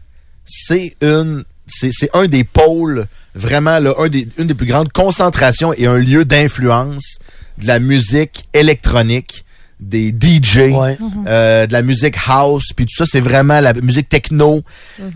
c'est 0.44 0.94
une 1.00 1.42
c'est 1.66 1.90
c'est 1.92 2.10
un 2.14 2.26
des 2.26 2.44
pôles 2.44 3.06
vraiment 3.34 3.78
là, 3.80 3.92
un 3.98 4.08
des, 4.08 4.28
une 4.38 4.46
des 4.46 4.54
plus 4.54 4.66
grandes 4.66 4.92
concentrations 4.92 5.72
et 5.74 5.86
un 5.86 5.96
lieu 5.98 6.24
d'influence 6.24 7.18
de 7.58 7.66
la 7.66 7.78
musique 7.78 8.44
électronique, 8.52 9.44
des 9.80 10.08
DJ, 10.10 10.58
Ouais. 10.72 10.96
euh, 11.26 11.66
de 11.66 11.72
la 11.72 11.82
musique 11.82 12.14
house, 12.28 12.68
puis 12.74 12.86
tout 12.86 12.94
ça, 12.96 13.04
c'est 13.10 13.20
vraiment 13.20 13.60
la 13.60 13.72
musique 13.74 14.08
techno. 14.08 14.60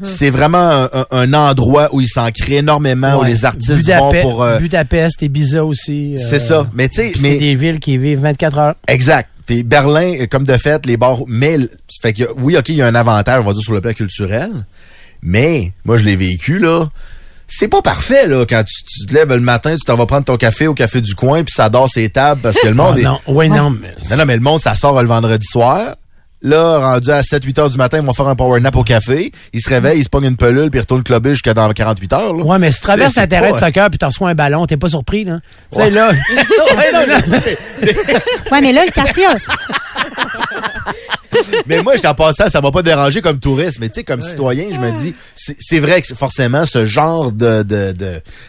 C'est 0.03 0.31
vraiment 0.31 0.89
un, 1.11 1.33
endroit 1.35 1.89
où 1.93 2.01
il 2.01 2.09
s'en 2.09 2.31
crée 2.31 2.57
énormément, 2.57 3.21
où 3.21 3.25
les 3.25 3.45
artistes 3.45 3.73
Budape- 3.73 3.99
vont 4.01 4.23
pour... 4.23 4.43
euh, 4.43 4.59
Budapest, 4.59 5.23
Ibiza 5.23 5.65
aussi. 5.65 6.15
euh, 6.15 6.19
c'est 6.19 6.39
ça. 6.41 6.69
Mais 6.75 6.89
tu 6.89 6.97
sais, 6.97 7.11
puis 7.13 7.21
mais 7.23 7.33
C'est 7.35 7.39
des 7.39 7.55
villes 7.55 7.81
qui 7.81 7.97
vivent 7.99 8.21
24 8.21 8.59
heures. 8.59 8.75
Exact. 8.89 9.29
Puis 9.47 9.63
Berlin, 9.63 10.15
euh, 10.21 10.27
comme 10.27 10.45
de 10.45 10.57
fait, 10.59 10.85
les 10.87 10.97
bars, 10.97 11.21
mais 11.27 11.57
fait 12.03 12.13
que 12.13 12.25
oui, 12.39 12.57
ok, 12.57 12.69
il 12.69 12.75
y 12.77 12.83
a 12.83 12.87
un 12.87 12.95
avantage, 12.95 13.41
on 13.43 13.47
va 13.47 13.53
dire 13.53 13.63
sur 13.63 13.73
le 13.73 13.81
plan 13.81 13.93
culturel, 13.95 14.51
mais 15.23 15.73
moi 15.85 15.97
je 15.99 16.05
l'ai 16.05 16.17
vécu 16.17 16.59
là. 16.59 16.87
C'est 17.51 17.69
pas 17.69 17.81
parfait 17.81 18.27
là 18.27 18.45
quand 18.47 18.63
tu, 18.65 18.83
tu 18.85 19.07
te 19.07 19.15
lèves 19.15 19.31
le 19.33 19.41
matin, 19.41 19.75
tu 19.75 19.85
t'en 19.85 19.97
vas 19.97 20.07
prendre 20.07 20.25
ton 20.25 20.37
café 20.37 20.67
au 20.67 20.75
café 20.75 21.01
du 21.01 21.15
coin 21.15 21.43
puis 21.45 21.55
ça 21.55 21.69
dort 21.71 21.89
ses 21.89 22.09
tables 22.11 22.41
parce 22.43 22.57
que 22.59 22.69
le 22.69 22.75
monde 22.83 22.95
Ah, 22.97 23.01
est 23.01 23.05
non, 23.05 23.21
oui, 23.29 23.49
non, 23.49 23.71
mais- 23.71 23.95
non 24.11 24.17
non 24.19 24.25
mais 24.27 24.35
le 24.37 24.43
monde 24.43 24.61
ça 24.61 24.75
sort 24.77 25.01
le 25.03 25.09
vendredi 25.09 25.47
soir. 25.47 25.95
Là, 26.41 26.79
rendu 26.79 27.11
à 27.11 27.23
7-8 27.23 27.59
heures 27.59 27.69
du 27.69 27.77
matin, 27.79 27.99
ils 27.99 28.07
vont 28.07 28.15
faire 28.15 28.29
un 28.29 28.37
power 28.37 28.61
nap 28.61 28.77
au 28.77 28.85
café. 28.85 29.33
Ils 29.53 29.61
se 29.61 29.69
réveillent, 29.69 29.99
ils 29.99 30.05
se 30.05 30.09
pognent 30.09 30.27
une 30.29 30.37
pelule, 30.37 30.71
puis 30.71 30.79
ils 30.79 30.83
retournent 30.83 31.03
clubber 31.03 31.31
jusqu'à 31.31 31.53
dans 31.53 31.69
48 31.73 32.13
heures. 32.13 32.33
Là. 32.33 32.45
Ouais, 32.45 32.59
mais 32.61 32.71
si 32.71 32.77
tu 32.77 32.83
traverses 32.85 33.15
terrain 33.15 33.51
de 33.51 33.59
soccer 33.59 33.91
puis 33.91 33.99
t'en 33.99 34.07
reçois 34.07 34.29
un 34.31 34.37
ballon, 34.37 34.65
t'es 34.67 34.77
pas 34.77 34.89
surpris, 34.89 35.25
là. 35.25 35.41
Tu 35.73 35.79
sais, 35.79 35.83
Ouais. 35.87 35.91
là. 35.91 36.13
Ouais, 36.77 36.93
non, 36.93 37.21
sais. 37.25 37.59
Ouais, 38.53 38.61
mais 38.61 38.71
là, 38.71 38.85
le 38.87 38.93
quartier, 38.93 39.25
a- 39.27 39.35
Mais 41.67 41.83
moi, 41.83 41.95
j'étais 41.97 42.09
en 42.09 42.15
passant, 42.15 42.49
ça 42.49 42.61
m'a 42.61 42.71
pas 42.71 42.83
dérangé 42.83 43.21
comme 43.21 43.39
touriste. 43.39 43.79
Mais 43.81 43.89
tu 43.89 43.97
sais, 44.01 44.05
comme 44.05 44.23
citoyen, 44.23 44.67
je 44.73 44.79
me 44.79 44.91
dis, 44.93 45.15
c'est 45.35 45.79
vrai 45.81 46.01
que 46.03 46.15
forcément, 46.15 46.65
ce 46.67 46.85
genre 46.87 47.33
de 47.33 47.63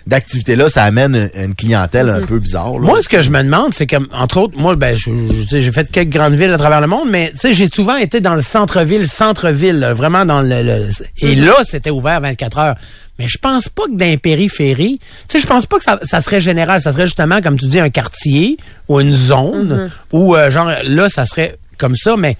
d'activité-là, 0.08 0.70
ça 0.70 0.84
amène 0.84 1.30
une 1.36 1.56
clientèle 1.56 2.10
un 2.10 2.22
peu 2.22 2.40
bizarre. 2.40 2.74
là. 2.74 2.80
Moi, 2.80 3.02
ce 3.02 3.10
que 3.10 3.22
je 3.22 3.30
me 3.30 3.42
demande, 3.44 3.74
c'est 3.74 3.86
que, 3.88 3.98
entre 4.14 4.38
autres, 4.38 4.58
moi, 4.58 4.76
ben, 4.76 4.96
je, 4.96 5.10
je- 5.50 5.60
j'ai 5.60 5.72
fait 5.72 5.90
quelques 5.92 6.10
grandes 6.14 6.34
villes 6.36 6.54
à 6.54 6.58
travers 6.58 6.82
le 6.82 6.88
monde, 6.88 7.10
mais, 7.10 7.32
tu 7.32 7.38
sais, 7.40 7.54
j'ai 7.54 7.70
souvent 7.70 7.98
été 7.98 8.20
dans 8.22 8.36
le 8.36 8.42
centre-ville, 8.42 9.08
centre-ville, 9.08 9.94
vraiment 9.96 10.26
dans 10.26 10.42
le, 10.42 10.64
le- 10.64 10.88
et 11.22 11.36
là, 11.36 11.56
c'était 11.64 11.90
ouvert 11.92 12.22
24 12.22 12.58
heures. 12.60 12.76
Mais 13.18 13.28
je 13.28 13.38
pense 13.38 13.68
pas 13.68 13.84
que 13.84 13.96
dans 13.98 14.06
les 14.06 14.18
périphéries, 14.18 15.00
tu 15.28 15.38
sais, 15.38 15.40
je 15.42 15.48
pense 15.48 15.66
pas 15.66 15.78
que 15.78 15.84
ça, 15.84 16.00
ça 16.04 16.22
serait 16.22 16.40
général. 16.40 16.80
Ça 16.80 16.94
serait 16.94 17.06
justement, 17.06 17.42
comme 17.42 17.60
tu 17.60 17.68
dis, 17.68 17.80
un 17.80 17.90
quartier 17.90 18.56
ou 18.88 19.02
une 19.02 19.14
zone 19.14 19.92
où, 20.14 20.36
euh, 20.36 20.50
genre, 20.50 20.72
là, 20.84 21.10
ça 21.10 21.26
serait 21.26 21.58
comme 21.78 21.96
ça, 21.98 22.16
mais 22.18 22.38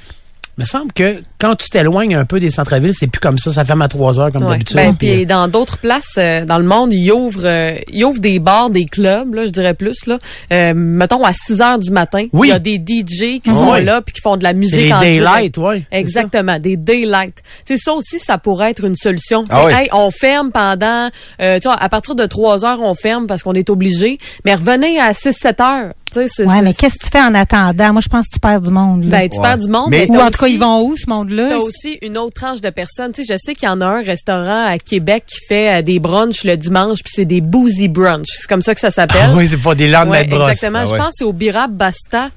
me 0.60 0.66
semble 0.66 0.92
que 0.94 1.16
quand 1.40 1.56
tu 1.56 1.70
t'éloignes 1.70 2.16
un 2.16 2.26
peu 2.26 2.40
des 2.40 2.52
centres-villes, 2.52 2.94
c'est 2.94 3.08
plus 3.08 3.20
comme 3.20 3.38
ça. 3.38 3.52
Ça 3.54 3.64
ferme 3.66 3.82
à 3.82 3.88
3 3.88 4.20
heures 4.20 4.30
comme 4.32 4.44
Ouais. 4.44 4.52
d'habitude. 4.52 4.76
Ben, 4.76 4.96
puis, 4.96 5.26
dans 5.26 5.48
d'autres 5.48 5.78
places 5.78 6.16
euh, 6.18 6.44
dans 6.46 6.58
le 6.60 6.66
monde, 6.66 6.94
ils 6.94 7.12
ouvrent, 7.12 7.46
euh, 7.46 7.78
ils 7.92 8.04
ouvrent 8.04 8.20
des 8.20 8.40
bars, 8.40 8.70
des 8.70 8.86
clubs, 8.86 9.34
là, 9.34 9.46
je 9.46 9.52
dirais 9.52 9.74
plus 9.74 10.06
là. 10.06 10.18
Euh, 10.52 10.74
mettons 10.76 11.24
à 11.24 11.32
6 11.34 11.62
heures 11.62 11.80
du 11.80 11.92
matin, 11.92 12.26
Oui. 12.34 12.48
il 12.48 12.52
y 12.52 12.54
a 12.54 12.60
des 12.60 12.76
DJ 12.78 13.40
qui 13.42 13.50
sont 13.50 13.74
là 13.74 14.02
puis 14.02 14.14
qui 14.14 14.22
font 14.22 14.38
de 14.38 14.44
la 14.44 14.54
musique 14.54 14.82
les 14.82 14.94
en 14.94 15.00
daylight, 15.00 15.56
ça. 15.56 15.74
Exactement, 15.92 16.60
des 16.60 16.76
daylight. 16.78 17.36
Tu 17.66 17.76
sais 17.76 17.82
ça 17.84 17.94
aussi 17.94 18.20
ça 18.20 18.38
pourrait 18.38 18.72
être 18.72 18.84
une 18.84 18.96
solution. 18.96 19.44
Tu 19.44 19.50
Ah 19.52 19.62
sais, 19.62 19.66
oui. 19.68 19.74
hey, 19.84 19.90
on 19.94 20.12
ferme 20.12 20.52
pendant 20.52 21.10
euh, 21.42 21.60
tu 21.60 21.68
vois 21.68 21.76
à 21.82 21.90
partir 21.90 22.16
de 22.16 22.26
3 22.26 22.66
heures 22.66 22.80
on 22.82 22.94
ferme 22.96 23.28
parce 23.28 23.44
qu'on 23.44 23.54
est 23.54 23.70
obligé, 23.70 24.18
mais 24.46 24.56
revenez 24.56 25.00
à 25.00 25.14
6 25.14 25.32
7 25.40 25.62
heures. 25.62 25.94
Tu 26.12 26.20
sais 26.22 26.28
c'est 26.28 26.46
ouais, 26.46 26.62
mais 26.62 26.74
qu'est-ce 26.74 26.96
que 26.96 27.06
tu 27.06 27.12
fais 27.12 27.22
en 27.22 27.34
attendant? 27.36 27.94
Moi, 27.94 28.02
je 28.02 28.10
pense 28.10 28.28
que 28.28 28.34
tu 28.34 28.40
perds 28.40 28.62
du 28.62 28.72
monde. 28.72 29.04
là. 29.06 29.10
ben, 29.20 29.30
tu 29.30 29.38
Ouais. 29.38 29.44
perds 29.48 29.58
du 29.60 29.68
monde, 29.68 29.88
Mais- 29.90 30.08
mais 30.10 30.18
Ou 30.18 30.20
en 30.22 30.30
tout 30.32 30.40
cas, 30.40 30.48
ils 30.48 30.60
vont 30.60 30.82
où, 30.84 30.96
ce 30.98 31.10
monde-là? 31.10 31.50
T'as 31.50 31.58
aussi 31.58 31.98
une 32.02 32.18
autre 32.18 32.34
tranche 32.34 32.62
de 32.62 32.70
personnes. 32.70 33.12
Tu 33.12 33.24
sais, 33.24 33.34
je 33.34 33.38
sais 33.38 33.54
qu'il 33.56 33.68
y 33.68 33.72
en 33.72 33.82
a 33.82 33.86
un 33.86 34.02
restaurant 34.02 34.66
à 34.68 34.78
Québec 34.80 35.26
qui 35.28 35.38
fait 35.48 35.80
euh, 35.80 35.82
des 35.82 36.00
brunchs 36.00 36.44
le 36.44 36.58
dimanche, 36.58 37.00
puis 37.04 37.12
c'est 37.14 37.26
des 37.26 37.42
boozy 37.42 37.88
brunch. 37.88 38.28
C'est 38.28 38.48
comme 38.48 38.62
ça 38.62 38.74
que 38.74 38.80
ça 38.82 38.92
s'appelle. 38.92 39.22
Ah 39.32 39.34
oui, 39.36 39.48
c'est 39.48 39.58
pas 39.62 39.76
des 39.76 39.88
lendemains 39.88 40.12
Ouais, 40.12 40.26
de 40.26 40.30
brosse. 40.32 40.52
exactement. 40.52 40.80
Ah 40.84 40.86
Je 40.86 40.96
pense 40.96 41.08
que 41.10 41.16
c'est 41.20 41.24
au 41.26 41.34
Birab 41.34 41.72
Basta. 41.76 42.30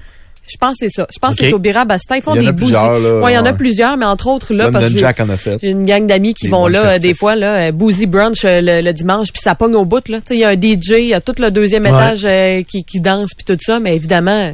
Je 0.50 0.56
pense 0.58 0.72
que 0.72 0.86
c'est 0.88 0.88
ça. 0.94 1.06
Je 1.12 1.18
pense 1.18 1.36
que 1.36 1.44
c'est 1.44 1.52
au 1.52 1.58
Birab 1.58 1.88
Basta. 1.88 2.16
Ils 2.16 2.22
font 2.22 2.34
Il 2.34 2.38
y 2.38 2.40
en 2.40 2.42
des 2.42 2.48
a 2.48 2.52
boozy. 2.52 2.64
plusieurs, 2.72 2.98
là, 2.98 3.20
ouais, 3.20 3.32
il 3.32 3.34
y 3.36 3.38
en 3.38 3.44
a 3.46 3.52
plusieurs, 3.52 3.96
mais 3.96 4.04
entre 4.04 4.26
autres 4.26 4.52
là, 4.52 4.64
London 4.64 4.72
parce 4.72 4.86
que 4.86 4.92
j'ai- 4.92 4.98
Jack 4.98 5.20
en 5.20 5.28
a 5.28 5.36
fait. 5.36 5.58
j'ai 5.62 5.70
une 5.70 5.86
gang 5.86 6.04
d'amis 6.06 6.34
qui 6.34 6.46
Des 6.46 6.50
vont 6.50 6.66
là 6.66 6.80
euh, 6.80 6.84
festifs. 6.90 7.02
des 7.02 7.14
fois 7.14 7.36
là 7.36 7.68
euh, 7.68 7.72
boozy 7.72 8.06
brunch 8.06 8.44
euh, 8.44 8.60
le, 8.60 8.80
le 8.82 8.92
dimanche 8.92 9.28
puis 9.32 9.40
ça 9.42 9.54
pogne 9.54 9.74
au 9.76 9.84
bout 9.84 10.06
là. 10.08 10.18
Il 10.30 10.36
y 10.36 10.44
a 10.44 10.48
un 10.50 10.54
DJ, 10.54 10.90
il 10.98 11.06
y 11.06 11.14
a 11.14 11.20
tout 11.20 11.34
le 11.38 11.50
deuxième 11.50 11.84
Ouais. 11.84 11.90
étage 11.90 12.22
euh, 12.24 12.62
qui, 12.68 12.84
qui 12.84 13.00
danse 13.00 13.30
puis 13.36 13.44
tout 13.44 13.56
ça, 13.64 13.78
mais 13.80 13.94
évidemment, 13.96 14.52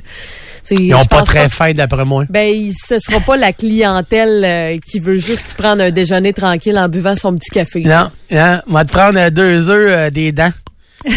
Ils 0.70 0.94
ont 0.94 1.00
je 1.02 1.08
pas 1.08 1.22
très 1.22 1.48
faim 1.48 1.72
d'après 1.72 2.04
moi. 2.04 2.24
ben, 2.28 2.70
ce 2.86 2.98
sera 2.98 3.20
pas 3.20 3.36
la 3.38 3.52
clientèle 3.54 4.44
euh, 4.44 4.78
qui 4.86 5.00
veut 5.00 5.16
juste 5.16 5.54
prendre 5.54 5.82
un 5.82 5.90
déjeuner 5.90 6.34
tranquille 6.34 6.78
en 6.78 6.88
buvant 6.90 7.16
son 7.16 7.34
petit 7.34 7.50
café. 7.50 7.80
Non, 7.80 8.08
on 8.30 8.72
va 8.74 8.84
te 8.84 8.92
prendre 8.92 9.30
deux 9.30 9.70
œufs 9.70 9.90
euh, 9.90 10.10
des 10.10 10.32
dents. 10.32 10.50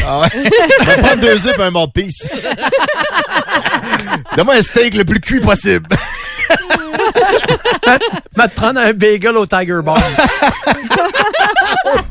Ah 0.06 0.22
ouais. 0.22 0.28
On 0.82 0.84
va 0.86 0.98
prendre 0.98 1.22
deux 1.22 1.48
œufs 1.48 1.60
et 1.60 1.64
un 1.64 1.72
mort 1.72 1.88
de 1.88 1.94
peace. 1.94 2.30
Donne-moi 4.36 4.56
un 4.56 4.62
steak 4.62 4.94
le 4.96 5.06
plus 5.06 5.20
cuit 5.20 5.40
possible. 5.40 5.88
Va 8.36 8.48
te 8.48 8.56
prendre 8.56 8.80
un 8.80 8.94
bagel 8.94 9.36
au 9.38 9.46
Tiger 9.46 9.80
Bomb. 9.84 9.98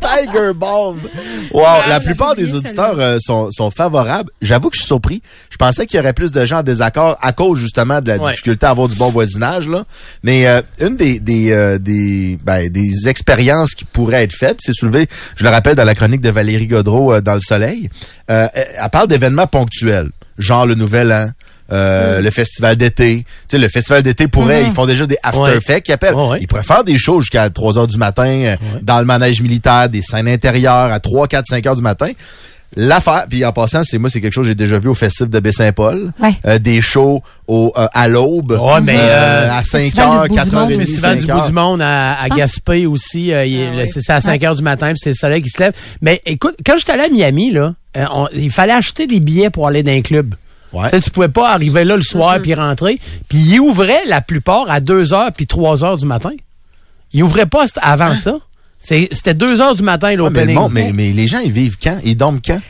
Tiger 0.00 0.52
Bomb. 0.54 0.98
Wow, 1.52 1.64
la 1.88 2.00
plupart 2.00 2.34
des 2.34 2.54
auditeurs 2.54 2.96
euh, 2.98 3.18
sont, 3.20 3.50
sont 3.50 3.70
favorables. 3.70 4.30
J'avoue 4.42 4.70
que 4.70 4.76
je 4.76 4.80
suis 4.80 4.86
surpris. 4.86 5.22
Je 5.50 5.56
pensais 5.56 5.86
qu'il 5.86 5.96
y 5.96 6.00
aurait 6.00 6.12
plus 6.12 6.32
de 6.32 6.44
gens 6.44 6.58
en 6.58 6.62
désaccord 6.62 7.16
à 7.20 7.32
cause 7.32 7.58
justement 7.58 8.00
de 8.00 8.08
la 8.08 8.18
Ouais. 8.20 8.30
difficulté 8.32 8.66
à 8.66 8.70
avoir 8.70 8.88
du 8.88 8.96
bon 8.96 9.08
voisinage 9.10 9.66
là. 9.68 9.84
Mais 10.22 10.46
euh, 10.46 10.60
une 10.80 10.96
des 10.96 11.20
des 11.20 11.52
euh, 11.52 11.78
des 11.78 12.38
ben, 12.44 12.68
des 12.68 13.08
expériences 13.08 13.74
qui 13.74 13.84
pourraient 13.86 14.24
être 14.24 14.34
faites, 14.34 14.58
puis 14.58 14.66
c'est 14.66 14.74
soulevé, 14.78 15.06
je 15.36 15.44
le 15.44 15.50
rappelle 15.50 15.74
dans 15.74 15.84
la 15.84 15.94
chronique 15.94 16.20
de 16.20 16.28
Valérie 16.30 16.66
Godreau 16.66 17.14
euh, 17.14 17.20
dans 17.22 17.34
le 17.34 17.40
Soleil, 17.40 17.88
euh, 18.30 18.46
elle 18.54 18.90
parle 18.90 19.08
d'événements 19.08 19.46
ponctuels, 19.46 20.10
genre 20.38 20.66
le 20.66 20.74
Nouvel 20.74 21.12
An. 21.12 21.30
Euh, 21.72 22.20
le 22.20 22.30
festival 22.30 22.76
d'été. 22.76 23.24
Tu 23.24 23.24
sais, 23.50 23.58
le 23.58 23.68
festival 23.68 24.02
d'été 24.02 24.28
pourrait, 24.28 24.64
ils 24.64 24.72
font 24.72 24.86
déjà 24.86 25.06
des 25.06 25.16
after 25.22 25.40
Ouais. 25.40 25.56
effects 25.56 25.84
qui 25.84 25.92
appellent. 25.92 26.14
Ouais, 26.14 26.28
ouais. 26.30 26.38
Ils 26.40 26.46
pourraient 26.46 26.62
faire 26.62 26.84
des 26.84 26.98
shows 26.98 27.20
jusqu'à 27.20 27.48
3 27.50 27.78
heures 27.78 27.86
du 27.86 27.98
matin 27.98 28.26
euh, 28.26 28.56
dans 28.82 28.98
le 28.98 29.04
manège 29.04 29.40
militaire, 29.42 29.88
des 29.88 30.02
scènes 30.02 30.28
intérieures 30.28 30.92
à 30.92 31.00
3, 31.00 31.28
4, 31.28 31.46
5 31.48 31.66
heures 31.66 31.76
du 31.76 31.82
matin. 31.82 32.08
L'affaire, 32.76 33.24
puis 33.28 33.44
en 33.44 33.50
passant, 33.52 33.82
c'est 33.82 33.98
moi, 33.98 34.10
c'est 34.10 34.20
quelque 34.20 34.32
chose 34.32 34.44
que 34.44 34.50
j'ai 34.50 34.54
déjà 34.54 34.78
vu 34.78 34.88
au 34.88 34.94
festival 34.94 35.28
de 35.28 35.40
Baie-Saint-Paul. 35.40 36.12
Ouais. 36.22 36.34
Euh, 36.46 36.60
des 36.60 36.80
shows 36.80 37.20
au, 37.48 37.72
euh, 37.76 37.88
à 37.92 38.06
l'aube. 38.06 38.52
Ouais, 38.52 38.80
mais, 38.80 38.94
euh, 38.96 39.50
à 39.50 39.64
5 39.64 39.78
Festival 39.86 40.06
heures, 40.06 40.22
du 40.22 40.28
bout 40.28 40.34
4 40.36 40.48
du 40.50 40.54
heures 40.54 40.60
monde, 40.62 40.70
et 40.70 40.76
Le 40.76 40.84
festival 40.84 41.16
du 41.18 41.26
5 41.26 41.36
bout 41.40 41.46
du 41.48 41.52
monde 41.52 41.82
à, 41.82 42.20
à 42.22 42.28
Gaspé 42.28 42.86
aussi. 42.86 43.32
euh, 43.32 43.44
Ah 43.82 43.86
c'est 43.92 44.10
à 44.10 44.20
5 44.20 44.44
heures 44.44 44.54
du 44.54 44.62
matin, 44.62 44.90
puis 44.90 45.00
c'est 45.02 45.10
le 45.10 45.14
soleil 45.16 45.42
qui 45.42 45.50
se 45.50 45.58
lève. 45.58 45.72
Mais 46.00 46.22
écoute, 46.24 46.54
quand 46.64 46.76
j'étais 46.78 46.92
allé 46.92 47.02
à 47.02 47.08
Miami, 47.08 47.50
là, 47.50 47.74
euh, 47.96 48.04
on- 48.14 48.28
il 48.34 48.52
fallait 48.52 48.72
acheter 48.72 49.08
des 49.08 49.18
billets 49.18 49.50
pour 49.50 49.66
aller 49.66 49.82
dans 49.82 49.90
un 49.92 50.02
club. 50.02 50.36
Ouais. 50.72 50.90
Tu 50.92 51.00
tu 51.02 51.10
pouvais 51.10 51.28
pas 51.28 51.50
arriver 51.50 51.84
là 51.84 51.96
le 51.96 52.02
soir 52.02 52.40
puis 52.40 52.54
rentrer. 52.54 52.98
Puis 53.28 53.38
ils 53.38 53.60
ouvraient 53.60 54.04
la 54.06 54.20
plupart 54.20 54.70
à 54.70 54.80
2 54.80 55.12
heures 55.12 55.32
puis 55.32 55.46
3 55.46 55.84
heures 55.84 55.96
du 55.96 56.06
matin. 56.06 56.30
Ils 57.12 57.22
ouvraient 57.22 57.46
pas 57.46 57.66
avant 57.82 58.14
ça. 58.14 58.36
C'est- 58.82 59.08
C'était 59.12 59.34
2 59.34 59.60
heures 59.60 59.74
du 59.74 59.82
matin 59.82 60.08
Ouais, 60.08 60.16
mais, 60.16 60.22
le 60.22 60.28
l'opening. 60.28 60.54
monde- 60.54 60.72
mais, 60.72 60.92
mais 60.94 61.12
les 61.12 61.26
gens, 61.26 61.38
ils 61.40 61.52
vivent 61.52 61.76
quand? 61.82 61.98
Ils 62.04 62.16
dorment 62.16 62.40
quand? 62.44 62.60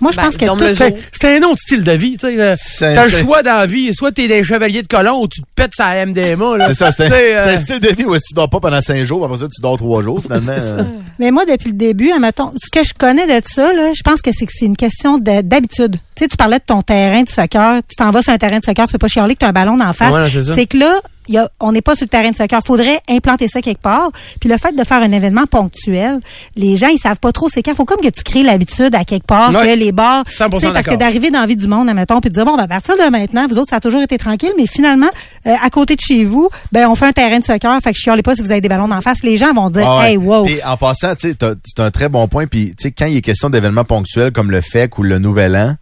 Moi, 0.00 0.12
je 0.12 0.16
Ben, 0.16 0.22
pense 0.24 0.36
que 0.36 0.46
tout. 0.46 0.96
C'était 1.12 1.36
un 1.38 1.42
autre 1.42 1.58
style 1.60 1.82
de 1.84 1.92
vie. 1.92 2.16
tu. 2.16 2.26
C'est- 2.56 2.94
T'as 2.94 3.04
le 3.04 3.10
c'est- 3.10 3.20
choix 3.22 3.42
dans 3.42 3.58
la 3.58 3.66
vie. 3.66 3.92
Soit 3.92 4.12
t'es 4.12 4.28
des 4.28 4.42
chevaliers 4.42 4.82
de 4.82 4.86
colon 4.88 5.20
ou 5.22 5.28
tu 5.28 5.40
te 5.42 5.46
pètes 5.54 5.72
sa 5.76 5.94
MDMA. 6.06 6.56
là. 6.56 6.68
C'est 6.68 6.74
ça, 6.74 6.90
c'est 6.92 7.06
Tu 7.08 7.12
un, 7.12 7.16
euh, 7.16 7.44
c'est 7.44 7.52
un 7.52 7.56
style 7.64 7.80
de 7.80 7.88
vie 7.94 8.04
où 8.06 8.14
si 8.14 8.22
tu 8.28 8.34
dors 8.34 8.48
pas 8.48 8.60
pendant 8.60 8.80
5 8.80 9.04
jours, 9.04 9.24
après 9.24 9.38
ça, 9.38 9.44
tu 9.54 9.60
dors 9.60 9.76
3 9.76 10.02
jours, 10.02 10.20
finalement. 10.22 10.52
euh. 10.52 10.82
Mais 11.18 11.30
moi, 11.30 11.44
depuis 11.44 11.68
le 11.70 11.76
début, 11.76 12.10
admettons, 12.12 12.52
ce 12.56 12.70
que 12.70 12.82
je 12.86 12.94
connais 12.98 13.26
de 13.26 13.44
ça, 13.46 13.72
là, 13.74 13.92
je 13.94 14.02
pense 14.02 14.22
que 14.22 14.30
c'est 14.32 14.46
que 14.46 14.52
c'est 14.54 14.64
une 14.66 14.76
question 14.76 15.18
de- 15.18 15.42
d'habitude. 15.42 15.96
Tu 16.16 16.24
sais, 16.24 16.28
tu 16.28 16.36
parlais 16.36 16.58
de 16.58 16.64
ton 16.66 16.80
terrain 16.82 17.22
de 17.22 17.28
soccer. 17.28 17.80
Tu 17.88 17.96
t'en 17.96 18.10
vas 18.10 18.22
sur 18.22 18.32
un 18.32 18.38
terrain 18.38 18.58
de 18.58 18.64
soccer, 18.64 18.86
tu 18.86 18.92
fais 18.92 18.98
pas 18.98 19.08
chialer 19.08 19.34
que 19.34 19.40
tu 19.40 19.44
as 19.44 19.48
un 19.48 19.52
ballon 19.52 19.76
d'en 19.76 19.92
face. 19.92 20.12
Ouais, 20.14 20.28
c'est 20.30 20.54
c'est 20.54 20.66
que 20.66 20.78
là, 20.78 21.00
y 21.34 21.38
a, 21.38 21.48
on 21.60 21.72
n'est 21.72 21.82
pas 21.82 21.94
sur 21.96 22.04
le 22.04 22.08
terrain 22.08 22.30
de 22.30 22.36
soccer. 22.36 22.60
Faudrait 22.64 23.00
implanter 23.08 23.48
ça 23.48 23.60
quelque 23.60 23.80
part. 23.82 24.10
Puis 24.40 24.48
le 24.48 24.56
fait 24.58 24.72
de 24.76 24.84
faire 24.84 25.02
un 25.02 25.12
événement 25.12 25.46
ponctuel, 25.46 26.20
les 26.56 26.76
gens, 26.76 26.88
ils 26.88 26.98
savent 26.98 27.18
pas 27.18 27.32
trop 27.32 27.48
c'est 27.48 27.62
quand. 27.62 27.74
Faut 27.74 27.84
comme 27.84 28.00
que 28.00 28.08
tu 28.08 28.22
crées 28.22 28.42
l'habitude 28.42 28.94
à 28.94 29.04
quelque 29.04 29.26
part, 29.26 29.50
Ouais. 29.54 29.74
que 29.74 29.78
les 29.78 29.92
bars. 29.92 30.24
100% 30.26 30.60
tu 30.60 30.66
sais, 30.66 30.72
Parce 30.72 30.86
que 30.86 30.94
d'arriver 30.94 31.30
dans 31.30 31.40
la 31.40 31.46
vie 31.46 31.56
du 31.56 31.66
monde, 31.66 31.88
admettons, 31.88 32.20
puis 32.20 32.30
de 32.30 32.34
dire, 32.34 32.44
bon, 32.44 32.56
ben, 32.56 32.64
à 32.64 32.68
partir 32.68 32.96
de 32.96 33.10
maintenant, 33.10 33.46
vous 33.48 33.58
autres, 33.58 33.70
ça 33.70 33.76
a 33.76 33.80
toujours 33.80 34.02
été 34.02 34.18
tranquille, 34.18 34.52
mais 34.56 34.66
finalement, 34.66 35.08
euh, 35.46 35.54
à 35.62 35.70
côté 35.70 35.96
de 35.96 36.00
chez 36.00 36.24
vous, 36.24 36.48
ben, 36.72 36.88
on 36.88 36.94
fait 36.94 37.06
un 37.06 37.12
terrain 37.12 37.38
de 37.38 37.44
soccer, 37.44 37.80
fait 37.82 37.92
que 37.92 37.96
je 37.96 38.02
chialez 38.02 38.22
pas 38.22 38.34
si 38.34 38.42
vous 38.42 38.50
avez 38.50 38.60
des 38.60 38.68
ballons 38.68 38.88
d'en 38.88 39.00
face. 39.00 39.22
Les 39.22 39.36
gens 39.36 39.52
vont 39.52 39.70
dire, 39.70 39.86
Ah 39.86 40.00
ouais. 40.00 40.10
hey, 40.12 40.16
wow. 40.16 40.46
En 40.66 40.76
passant, 40.76 41.14
tu 41.14 41.34
c'est 41.64 41.80
un 41.80 41.90
très 41.90 42.08
bon 42.08 42.26
point. 42.28 42.46
Puis, 42.46 42.68
tu 42.76 42.84
sais, 42.84 42.90
quand 42.92 43.06
il 43.06 43.16
est 43.16 43.22
question 43.22 43.50
d'événements 43.50 43.84
ponctuels 43.84 44.32
comme 44.32 44.50
le 44.50 44.60
FEC 44.60 44.98
ou 44.98 45.02
le 45.02 45.18
Nouvel 45.18 45.56
An, 45.56 45.74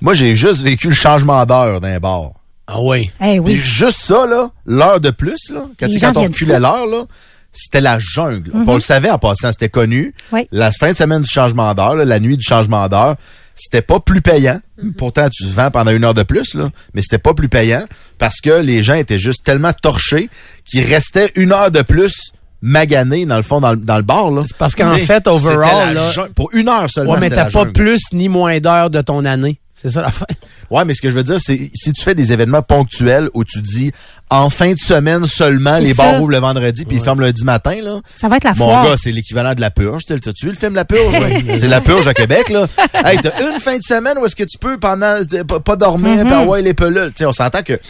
moi, 0.00 0.14
j'ai 0.14 0.34
juste 0.34 0.62
vécu 0.62 0.88
le 0.88 0.94
changement 0.94 1.44
d'heure 1.44 1.80
d'un 1.80 1.98
bar. 1.98 2.30
Ah 2.72 2.80
oui. 2.80 3.10
Eh 3.20 3.38
oui. 3.40 3.54
Puis 3.54 3.62
juste 3.62 3.98
ça, 4.00 4.26
là, 4.26 4.50
l'heure 4.66 5.00
de 5.00 5.10
plus, 5.10 5.50
là, 5.52 5.64
quand, 5.78 5.86
quand 6.00 6.16
on 6.16 6.22
reculait 6.32 6.60
l'heure, 6.60 6.86
là, 6.86 7.04
c'était 7.52 7.80
la 7.80 7.98
jungle. 7.98 8.50
On 8.66 8.74
le 8.74 8.80
savait 8.80 9.10
en 9.10 9.18
passant, 9.18 9.50
c'était 9.50 9.68
connu. 9.68 10.14
Oui. 10.32 10.46
La 10.52 10.70
fin 10.70 10.92
de 10.92 10.96
semaine 10.96 11.22
du 11.22 11.30
changement 11.30 11.74
d'heure, 11.74 11.96
là, 11.96 12.04
la 12.04 12.20
nuit 12.20 12.36
du 12.36 12.44
changement 12.46 12.86
d'heure, 12.88 13.16
c'était 13.56 13.82
pas 13.82 13.98
plus 14.00 14.22
payant. 14.22 14.60
Pourtant, 14.96 15.28
tu 15.28 15.44
te 15.44 15.48
vends 15.52 15.70
pendant 15.70 15.90
une 15.90 16.04
heure 16.04 16.14
de 16.14 16.22
plus, 16.22 16.54
là, 16.54 16.68
mais 16.94 17.02
c'était 17.02 17.18
pas 17.18 17.34
plus 17.34 17.48
payant 17.48 17.84
parce 18.18 18.40
que 18.40 18.60
les 18.62 18.82
gens 18.82 18.94
étaient 18.94 19.18
juste 19.18 19.44
tellement 19.44 19.72
torchés 19.72 20.30
qu'ils 20.64 20.84
restaient 20.86 21.32
une 21.34 21.52
heure 21.52 21.70
de 21.72 21.82
plus 21.82 22.30
maganés, 22.62 23.26
dans 23.26 23.36
le 23.36 23.42
fond, 23.42 23.60
dans, 23.60 23.72
le- 23.72 23.78
dans 23.78 23.96
le 23.96 24.02
bar. 24.02 24.30
Là. 24.30 24.42
C'est 24.46 24.56
parce 24.56 24.74
qu'en 24.74 24.96
fait, 24.98 25.26
overall, 25.26 25.94
là- 25.94 26.28
pour 26.34 26.50
une 26.52 26.68
heure 26.68 26.88
seulement, 26.88 27.14
Ouais, 27.14 27.20
mais 27.20 27.30
t'as 27.30 27.44
pas 27.46 27.50
jungle. 27.50 27.72
plus 27.72 28.00
ni 28.12 28.28
moins 28.28 28.58
d'heures 28.60 28.90
de 28.90 29.00
ton 29.00 29.24
année. 29.24 29.58
C'est 29.80 29.90
ça 29.90 30.02
l'affaire. 30.02 30.26
Ouais, 30.70 30.84
mais 30.84 30.94
ce 30.94 31.02
que 31.02 31.10
je 31.10 31.16
veux 31.16 31.24
dire, 31.24 31.38
c'est 31.44 31.68
si 31.74 31.92
tu 31.92 32.00
fais 32.00 32.14
des 32.14 32.32
événements 32.32 32.62
ponctuels 32.62 33.28
où 33.34 33.42
tu 33.42 33.60
dis 33.60 33.90
en 34.30 34.50
fin 34.50 34.72
de 34.72 34.78
semaine 34.78 35.26
seulement, 35.26 35.78
les 35.78 35.94
ça. 35.94 36.04
bars 36.04 36.20
ouvrent 36.22 36.30
le 36.30 36.38
vendredi 36.38 36.84
puis 36.84 36.98
ils 36.98 37.02
ferment 37.02 37.22
lundi 37.22 37.42
matin, 37.42 37.74
là. 37.82 37.98
Ça 38.20 38.28
va 38.28 38.36
être 38.36 38.44
la 38.44 38.50
Mon 38.50 38.66
foire. 38.66 38.84
gars, 38.86 38.94
c'est 38.96 39.10
l'équivalent 39.10 39.54
de 39.54 39.60
la 39.60 39.72
purge. 39.72 40.04
Tu 40.04 40.14
sais, 40.14 40.20
T'as-tu 40.20 40.46
vu 40.46 40.52
le 40.52 40.56
film 40.56 40.76
La 40.76 40.84
Purge? 40.84 41.16
c'est 41.58 41.66
la 41.66 41.80
purge 41.80 42.06
à 42.06 42.14
Québec, 42.14 42.50
là. 42.50 42.68
Hey, 43.04 43.18
t'as 43.20 43.50
une 43.52 43.58
fin 43.58 43.76
de 43.78 43.82
semaine 43.82 44.16
où 44.18 44.26
est-ce 44.26 44.36
que 44.36 44.44
tu 44.44 44.58
peux 44.58 44.78
pendant 44.78 45.18
pas, 45.64 45.74
dormir, 45.74 46.24
puis 46.24 46.34
ouais, 46.46 46.62
les 46.62 46.74
pelules. 46.74 47.08
Tu 47.08 47.14
sais, 47.18 47.26
on 47.26 47.32
s'entend 47.32 47.62
que 47.64 47.80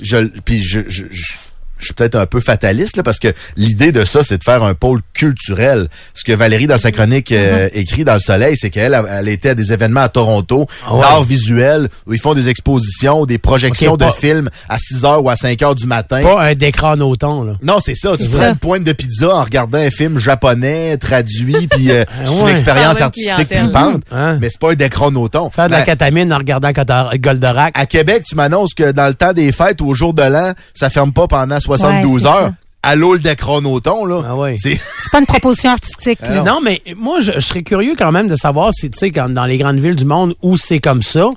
je, 0.00 0.18
puis 0.44 0.62
je, 0.62 0.82
je, 0.86 1.06
je- 1.10 1.32
je 1.80 1.86
suis 1.86 1.94
peut-être 1.94 2.16
un 2.16 2.26
peu 2.26 2.40
fataliste 2.40 2.96
là, 2.96 3.02
parce 3.02 3.18
que 3.18 3.28
l'idée 3.56 3.92
de 3.92 4.04
ça, 4.04 4.22
c'est 4.22 4.38
de 4.38 4.44
faire 4.44 4.62
un 4.62 4.74
pôle 4.74 5.00
culturel. 5.14 5.88
Ce 6.14 6.24
que 6.24 6.32
Valérie, 6.32 6.66
dans 6.66 6.78
sa 6.78 6.90
chronique, 6.92 7.32
euh, 7.32 7.68
écrit 7.72 8.04
dans 8.04 8.14
Le 8.14 8.20
Soleil, 8.20 8.56
c'est 8.56 8.70
qu'elle 8.70 9.00
elle 9.10 9.28
était 9.28 9.50
à 9.50 9.54
des 9.54 9.72
événements 9.72 10.00
à 10.02 10.08
Toronto, 10.08 10.66
ouais. 10.90 11.00
d'art 11.00 11.22
visuel, 11.24 11.88
où 12.06 12.12
ils 12.14 12.20
font 12.20 12.34
des 12.34 12.48
expositions, 12.48 13.26
des 13.26 13.38
projections 13.38 13.96
de 13.96 14.04
pas- 14.04 14.12
films 14.12 14.50
à 14.68 14.78
6 14.78 15.04
heures 15.04 15.22
ou 15.24 15.30
à 15.30 15.36
5 15.36 15.60
heures 15.62 15.74
du 15.74 15.86
matin. 15.86 16.22
Pas 16.22 16.42
un 16.42 16.54
décran 16.54 16.98
auton, 17.00 17.44
là. 17.44 17.52
Non, 17.62 17.78
c'est 17.80 17.94
ça. 17.94 18.16
Tu 18.16 18.28
prends 18.28 18.48
une 18.50 18.56
pointe 18.56 18.84
de 18.84 18.92
pizza 18.92 19.34
en 19.34 19.44
regardant 19.44 19.78
un 19.78 19.90
film 19.90 20.18
japonais, 20.18 20.96
traduit, 20.96 21.66
puis 21.68 21.90
euh, 21.90 22.04
c'est 22.24 22.32
une 22.32 22.42
ouais. 22.44 22.50
expérience 22.52 22.96
Ah, 23.00 23.04
artistique 23.04 23.48
trippante. 23.48 24.02
Hein? 24.12 24.38
Mais 24.40 24.48
c'est 24.50 24.60
pas 24.60 24.72
un 24.72 24.74
déchronoton. 24.74 25.50
Faire 25.50 25.66
de 25.68 25.72
la 25.72 25.82
catamine 25.82 26.32
en 26.32 26.38
regardant 26.38 26.70
Goldorak. 27.18 27.72
à 27.78 27.86
Québec, 27.86 28.22
tu 28.28 28.34
m'annonces 28.36 28.74
que 28.74 28.92
dans 28.92 29.06
le 29.08 29.14
temps 29.14 29.32
des 29.32 29.52
fêtes 29.52 29.80
ou 29.80 29.86
au 29.88 29.94
jour 29.94 30.14
de 30.14 30.22
l'an, 30.22 30.52
ça 30.74 30.90
ferme 30.90 31.12
pas 31.12 31.26
pendant 31.26 31.58
72 31.78 32.12
Ouais, 32.12 32.20
c'est 32.20 32.26
heures. 32.28 32.48
ça. 32.48 32.52
Allô, 32.82 33.12
le 33.12 33.20
déchronoton, 33.20 34.06
là. 34.06 34.22
Ah 34.26 34.36
ouais. 34.36 34.56
C'est 34.58 34.78
pas 35.12 35.20
une 35.20 35.26
proposition 35.26 35.70
artistique, 35.70 36.20
là. 36.22 36.42
Non, 36.42 36.60
mais 36.64 36.80
moi, 36.96 37.20
je, 37.20 37.32
je 37.32 37.40
serais 37.40 37.62
curieux 37.62 37.94
quand 37.98 38.10
même 38.10 38.28
de 38.28 38.36
savoir 38.36 38.72
si, 38.72 38.90
tu 38.90 38.98
sais, 38.98 39.10
dans 39.10 39.44
les 39.44 39.58
grandes 39.58 39.78
villes 39.78 39.96
du 39.96 40.06
monde 40.06 40.34
où 40.40 40.56
c'est 40.56 40.78
comme 40.80 41.02
ça, 41.02 41.28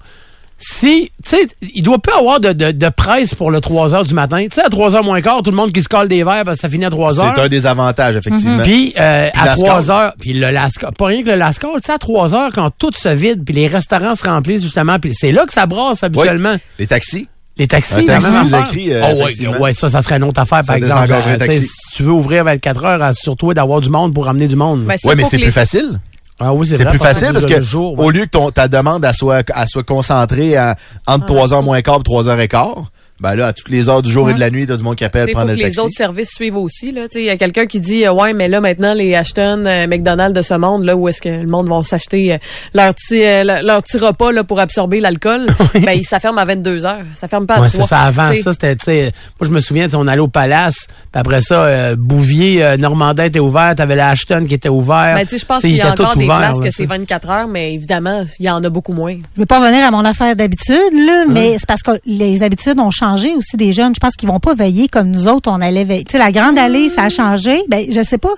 si, 0.58 1.12
tu 1.28 1.30
sais, 1.36 1.48
il 1.76 1.84
doit 1.84 1.98
pas 2.00 2.18
avoir 2.20 2.40
de, 2.40 2.54
de, 2.54 2.72
de 2.72 2.90
presse 2.90 3.36
pour 3.36 3.52
le 3.52 3.60
3 3.60 3.94
heures 3.94 4.06
du 4.06 4.14
matin. 4.14 4.42
Tu 4.46 4.56
sais, 4.56 4.62
à 4.64 4.70
3 4.70 4.96
heures 4.96 5.04
moins 5.04 5.20
quart, 5.20 5.44
tout 5.44 5.52
le 5.52 5.58
monde 5.58 5.74
qui 5.74 5.84
se 5.84 5.90
colle 5.90 6.08
des 6.08 6.24
verres 6.24 6.44
parce 6.46 6.56
que 6.58 6.62
ça 6.62 6.70
finit 6.70 6.86
à 6.86 6.90
3 6.90 7.20
heures. 7.20 7.34
c'est 7.36 7.42
un 7.42 7.48
des 7.50 7.66
avantages, 7.66 8.16
effectivement. 8.16 8.64
Puis 8.64 8.94
euh, 8.98 9.30
Puis 9.34 9.42
à 9.42 9.46
Lascaux. 9.46 9.66
3 9.66 9.92
heures, 9.92 10.14
puis 10.18 10.32
le 10.32 10.50
Lascaux, 10.52 10.92
pas 10.98 11.08
rien 11.08 11.24
que 11.24 11.30
le 11.32 11.36
Lascaux, 11.36 11.76
tu 11.82 11.88
sais, 11.88 11.92
à 11.92 11.98
3 11.98 12.34
heures, 12.34 12.52
quand 12.54 12.70
tout 12.78 12.92
se 12.98 13.10
vide, 13.10 13.44
puis 13.44 13.54
les 13.54 13.68
restaurants 13.68 14.16
se 14.16 14.24
remplissent 14.24 14.64
justement, 14.64 14.98
puis 15.00 15.12
c'est 15.14 15.34
là 15.34 15.46
que 15.46 15.52
ça 15.52 15.66
brasse 15.66 16.00
Oui. 16.04 16.06
habituellement. 16.06 16.56
Les 16.80 16.88
taxis. 16.88 17.28
Les 17.58 17.68
taxis, 17.68 17.94
Un 17.94 18.06
taxi 18.06 18.28
affaire. 18.36 18.60
écrit, 18.62 18.94
euh, 18.94 19.02
oh, 19.14 19.24
ouais, 19.26 19.58
ouais, 19.60 19.74
ça, 19.74 19.90
ça 19.90 20.02
serait 20.02 20.16
une 20.18 20.24
autre 20.24 20.42
affaire, 20.42 20.60
par 20.64 20.74
Ça 20.74 20.78
exemple. 20.78 21.02
désengagerait 21.08 21.32
Euh, 21.32 21.36
un 21.36 21.38
tu 21.38 21.46
sais, 21.46 21.60
taxi. 21.60 21.68
si 21.68 21.92
tu 21.98 22.04
veux 22.04 22.12
ouvrir 22.12 22.44
24 22.46 22.84
heures, 22.86 23.02
assure-toi 23.04 23.54
d'avoir 23.54 23.80
du 23.80 23.90
monde 23.92 24.12
pour 24.14 24.26
ramener 24.26 24.48
du 24.48 24.56
monde. 24.56 24.84
Ben, 24.86 24.96
Oui, 25.04 25.14
mais 25.16 25.24
c'est 25.24 25.30
que 25.32 25.36
plus 25.36 25.46
les- 25.46 25.52
facile. 25.52 26.00
ah 26.40 26.52
oui, 26.54 26.66
C'est 26.68 26.76
vrai, 26.82 26.86
plus 26.90 26.98
facile 26.98 27.30
parce 27.32 27.46
que 27.46 27.62
jour, 27.62 27.98
ouais. 28.00 28.06
au 28.06 28.10
lieu 28.10 28.22
que 28.26 28.30
ton, 28.32 28.50
ta 28.50 28.68
demande 28.68 29.06
elle 29.06 29.14
soit, 29.14 29.44
elle 29.56 29.68
soit 29.68 29.84
concentrée 29.84 30.58
à, 30.58 30.76
entre 31.06 31.28
3 31.28 31.54
heures 31.54 31.62
moins 31.64 31.80
quart 31.84 32.00
et 32.00 32.04
3 32.04 32.28
heures 32.28 32.40
et 32.40 32.48
quart, 32.48 32.86
ben 33.24 33.36
là, 33.36 33.48
à 33.48 33.54
toutes 33.54 33.70
les 33.70 33.88
heures 33.90 34.02
du 34.02 34.12
jour 34.12 34.30
et 34.30 34.34
de 34.34 34.40
la 34.40 34.50
nuit, 34.52 34.68
t'as 34.68 34.76
du 34.78 34.84
monde 34.84 34.96
qui 34.98 35.06
appelle 35.06 35.26
Il 35.28 35.32
faut 35.32 35.38
prendre 35.38 35.52
que 35.52 35.56
le 35.56 35.58
les 35.60 35.64
taxi. 35.64 35.80
autres 35.80 35.94
services 35.96 36.30
suivent 36.36 36.58
aussi. 36.58 36.92
là. 36.92 37.04
Tu 37.04 37.14
sais, 37.14 37.22
Il 37.22 37.26
y 37.26 37.30
a 37.30 37.38
quelqu'un 37.38 37.66
qui 37.66 37.80
dit 37.80 38.06
euh, 38.06 38.12
Ouais, 38.12 38.34
mais 38.34 38.48
là, 38.50 38.60
maintenant, 38.60 38.94
les 38.94 39.16
Ashton, 39.16 39.64
euh, 39.66 39.88
McDonald's 39.88 40.36
de 40.36 40.42
ce 40.42 40.54
monde, 40.56 40.84
là, 40.84 40.96
où 40.96 41.08
est-ce 41.08 41.22
que 41.22 41.30
le 41.30 41.48
monde 41.48 41.70
va 41.70 41.82
s'acheter 41.84 42.34
euh, 42.34 42.38
leur, 42.74 42.94
petit, 42.94 43.24
euh, 43.24 43.44
leur, 43.64 43.82
petit 43.82 43.98
repas 43.98 44.32
là, 44.34 44.44
pour 44.44 44.60
absorber 44.60 45.00
l'alcool, 45.00 45.48
ben, 45.74 46.04
ça 46.04 46.20
ferme 46.20 46.38
à 46.38 46.46
22 46.46 46.86
heures. 46.86 47.00
Ça 47.16 47.28
ferme 47.30 47.48
pas 47.48 47.56
à 47.56 47.62
Ouais, 47.62 47.70
3. 47.70 47.82
c'est 47.84 47.88
ça. 47.90 48.00
Avant 48.02 48.34
ça, 48.34 48.52
c'était, 48.52 48.76
tu 48.76 48.84
sais, 48.86 49.12
moi, 49.40 49.48
je 49.48 49.54
me 49.54 49.60
souviens, 49.62 49.86
tu 49.86 49.92
sais, 49.92 49.98
on 49.98 50.08
allait 50.08 50.20
au 50.20 50.28
Palace, 50.28 50.88
puis 50.88 51.20
après 51.22 51.42
ça, 51.42 51.64
euh, 51.64 51.96
Bouvier, 51.98 52.62
euh, 52.64 52.76
Normandin 52.76 53.24
était 53.24 53.40
ouvert, 53.40 53.74
t'avais 53.76 53.96
la 53.96 54.10
Ashton 54.10 54.46
qui 54.48 54.56
était 54.56 54.68
ouvert. 54.70 55.14
Ben, 55.16 55.24
tu 55.24 55.30
sais, 55.30 55.38
je 55.38 55.46
pense 55.46 55.62
qu'il 55.62 55.76
y 55.76 55.82
a 55.82 55.86
il 55.88 55.92
encore 56.02 56.18
des 56.18 56.26
ouvert, 56.26 56.40
places 56.40 56.60
là, 56.60 56.66
que 56.66 56.72
c'est 56.72 56.86
24 56.86 57.30
heures, 57.30 57.48
mais 57.48 57.74
évidemment, 57.74 58.24
il 58.40 58.46
y 58.46 58.50
en 58.50 58.62
a 58.62 58.70
beaucoup 58.70 58.92
moins. 58.94 59.16
Je 59.36 59.40
veux 59.40 59.46
pas 59.46 59.62
revenir 59.62 59.86
à 59.86 59.92
mon 59.92 60.04
affaire 60.04 60.36
d'habitude, 60.36 60.76
là, 60.94 61.24
mais 61.30 61.56
c'est 61.58 61.66
parce 61.68 61.82
que 61.84 61.92
les 62.06 62.44
habitudes 62.44 62.80
ont 62.80 62.92
changé 62.92 63.13
aussi 63.36 63.58
des 63.58 63.74
jeunes. 63.74 63.94
Je 63.96 64.00
pense 64.00 64.16
qu'ils 64.16 64.30
vont 64.30 64.40
pas 64.40 64.56
veiller 64.56 64.88
comme 64.88 65.10
nous 65.10 65.28
autres, 65.28 65.50
on 65.52 65.62
allait 65.62 65.84
veiller. 65.84 66.04
Tu 66.04 66.14
sais, 66.14 66.18
la 66.18 66.32
grande 66.32 66.58
allée, 66.58 66.90
ça 66.90 67.04
a 67.04 67.10
changé. 67.10 67.58
Ben, 67.70 67.86
je 67.90 68.02
sais 68.04 68.18
pas. 68.18 68.34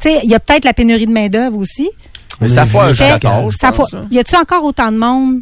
Tu 0.00 0.08
sais, 0.10 0.20
il 0.24 0.30
y 0.30 0.34
a 0.34 0.40
peut-être 0.40 0.64
la 0.64 0.72
pénurie 0.74 1.06
de 1.06 1.12
main-d'œuvre 1.12 1.56
aussi. 1.58 1.88
Mais 2.40 2.48
ça 2.48 2.66
fait 2.66 2.78
un 2.78 2.88
Fait- 2.88 2.94
château, 2.94 3.50
je 3.50 3.56
ça 3.60 3.72
pense, 3.72 3.92
hein. 3.94 4.06
y 4.12 4.18
a-tu 4.18 4.36
encore 4.36 4.62
autant 4.64 4.92
de 4.92 4.96
monde 4.96 5.40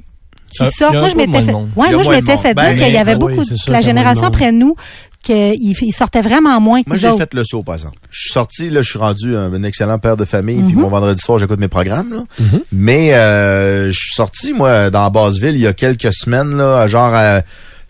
qui 0.49 0.63
Euh, 0.63 0.71
sort? 0.79 0.93
Moi, 0.93 1.07
un 1.07 1.09
je 1.11 1.17
m'étais 1.17 1.43
fait, 1.43 1.53
ouais, 1.53 1.67
moi, 1.77 2.03
je 2.05 2.09
m'étais 2.11 2.37
fait 2.39 2.55
Ben, 2.55 2.75
dire 2.75 2.85
qu'il 2.87 2.95
y 2.95 2.99
avait 2.99 3.17
beaucoup 3.17 3.45
de 3.45 3.73
la 3.73 3.81
génération 3.83 4.25
après 4.25 4.51
nous 4.53 4.75
qu'ils 5.23 5.55
ils 5.61 5.93
sortaient 5.93 6.23
vraiment 6.23 6.59
moins 6.61 6.83
que 6.85 6.89
Moi, 6.89 6.97
j'ai 6.99 7.13
fait 7.19 7.35
le 7.35 7.43
saut, 7.45 7.63
par 7.65 7.75
exemple. 7.75 7.99
Je 8.11 8.19
suis 8.21 8.33
sorti, 8.33 8.71
là, 8.71 8.81
je 8.81 8.89
suis 8.89 8.99
rendu 8.99 9.37
un, 9.37 9.53
un 9.53 9.63
excellent 9.65 9.99
père 9.99 10.17
de 10.17 10.25
famille, 10.25 10.63
puis 10.63 10.75
mon 10.77 10.89
vendredi 10.89 11.21
soir, 11.21 11.39
j'écoute 11.41 11.59
mes 11.59 11.67
programmes, 11.69 12.11
là. 12.15 12.47
Mais 12.73 13.13
euh, 13.13 13.87
je 13.91 13.99
suis 13.99 14.15
sorti, 14.15 14.53
moi, 14.53 14.89
dans 14.89 15.11
Basseville, 15.11 15.57
il 15.57 15.61
y 15.63 15.67
a 15.67 15.73
quelques 15.73 16.15
semaines, 16.15 16.57
là, 16.57 16.87
genre 16.87 17.13
à 17.13 17.41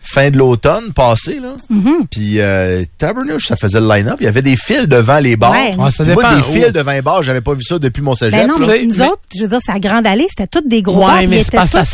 fin 0.07 0.29
de 0.31 0.37
l'automne 0.37 0.93
passé, 0.93 1.39
là. 1.41 1.53
Mhm. 1.69 2.07
Puis 2.09 2.39
euh, 2.39 2.83
Tabernouche, 2.97 3.47
ça 3.47 3.55
faisait 3.55 3.79
le 3.81 3.87
line-up. 3.87 4.17
Il 4.19 4.23
y 4.23 4.27
avait 4.27 4.41
des 4.41 4.55
fils 4.55 4.87
devant 4.87 5.19
les 5.19 5.35
bars. 5.35 5.51
Ouais. 5.51 5.75
Ah, 5.79 5.91
ça 5.91 6.03
Moi, 6.05 6.15
dépend 6.15 6.35
des 6.35 6.41
où. 6.41 6.53
fils 6.53 6.71
devant 6.71 6.91
les 6.91 7.01
bars, 7.01 7.23
j'avais 7.23 7.41
pas 7.41 7.53
vu 7.53 7.63
ça 7.63 7.77
depuis 7.79 8.01
mon 8.01 8.15
cégep. 8.15 8.39
Ben 8.39 8.47
non, 8.47 8.57
là. 8.65 8.77
nous 8.83 8.95
Mais- 8.95 9.05
autres, 9.05 9.21
je 9.35 9.41
veux 9.43 9.47
dire, 9.49 9.59
c'est 9.65 9.73
la 9.73 9.79
grande 9.79 10.07
allée, 10.07 10.25
c'était 10.29 10.47
toutes 10.47 10.67
des 10.67 10.81
gros 10.81 10.99
bars, 10.99 11.13
Ouais, 11.15 11.17
puis 11.19 11.27
mais 11.27 11.35
ils 11.37 11.43
c'est 11.43 11.47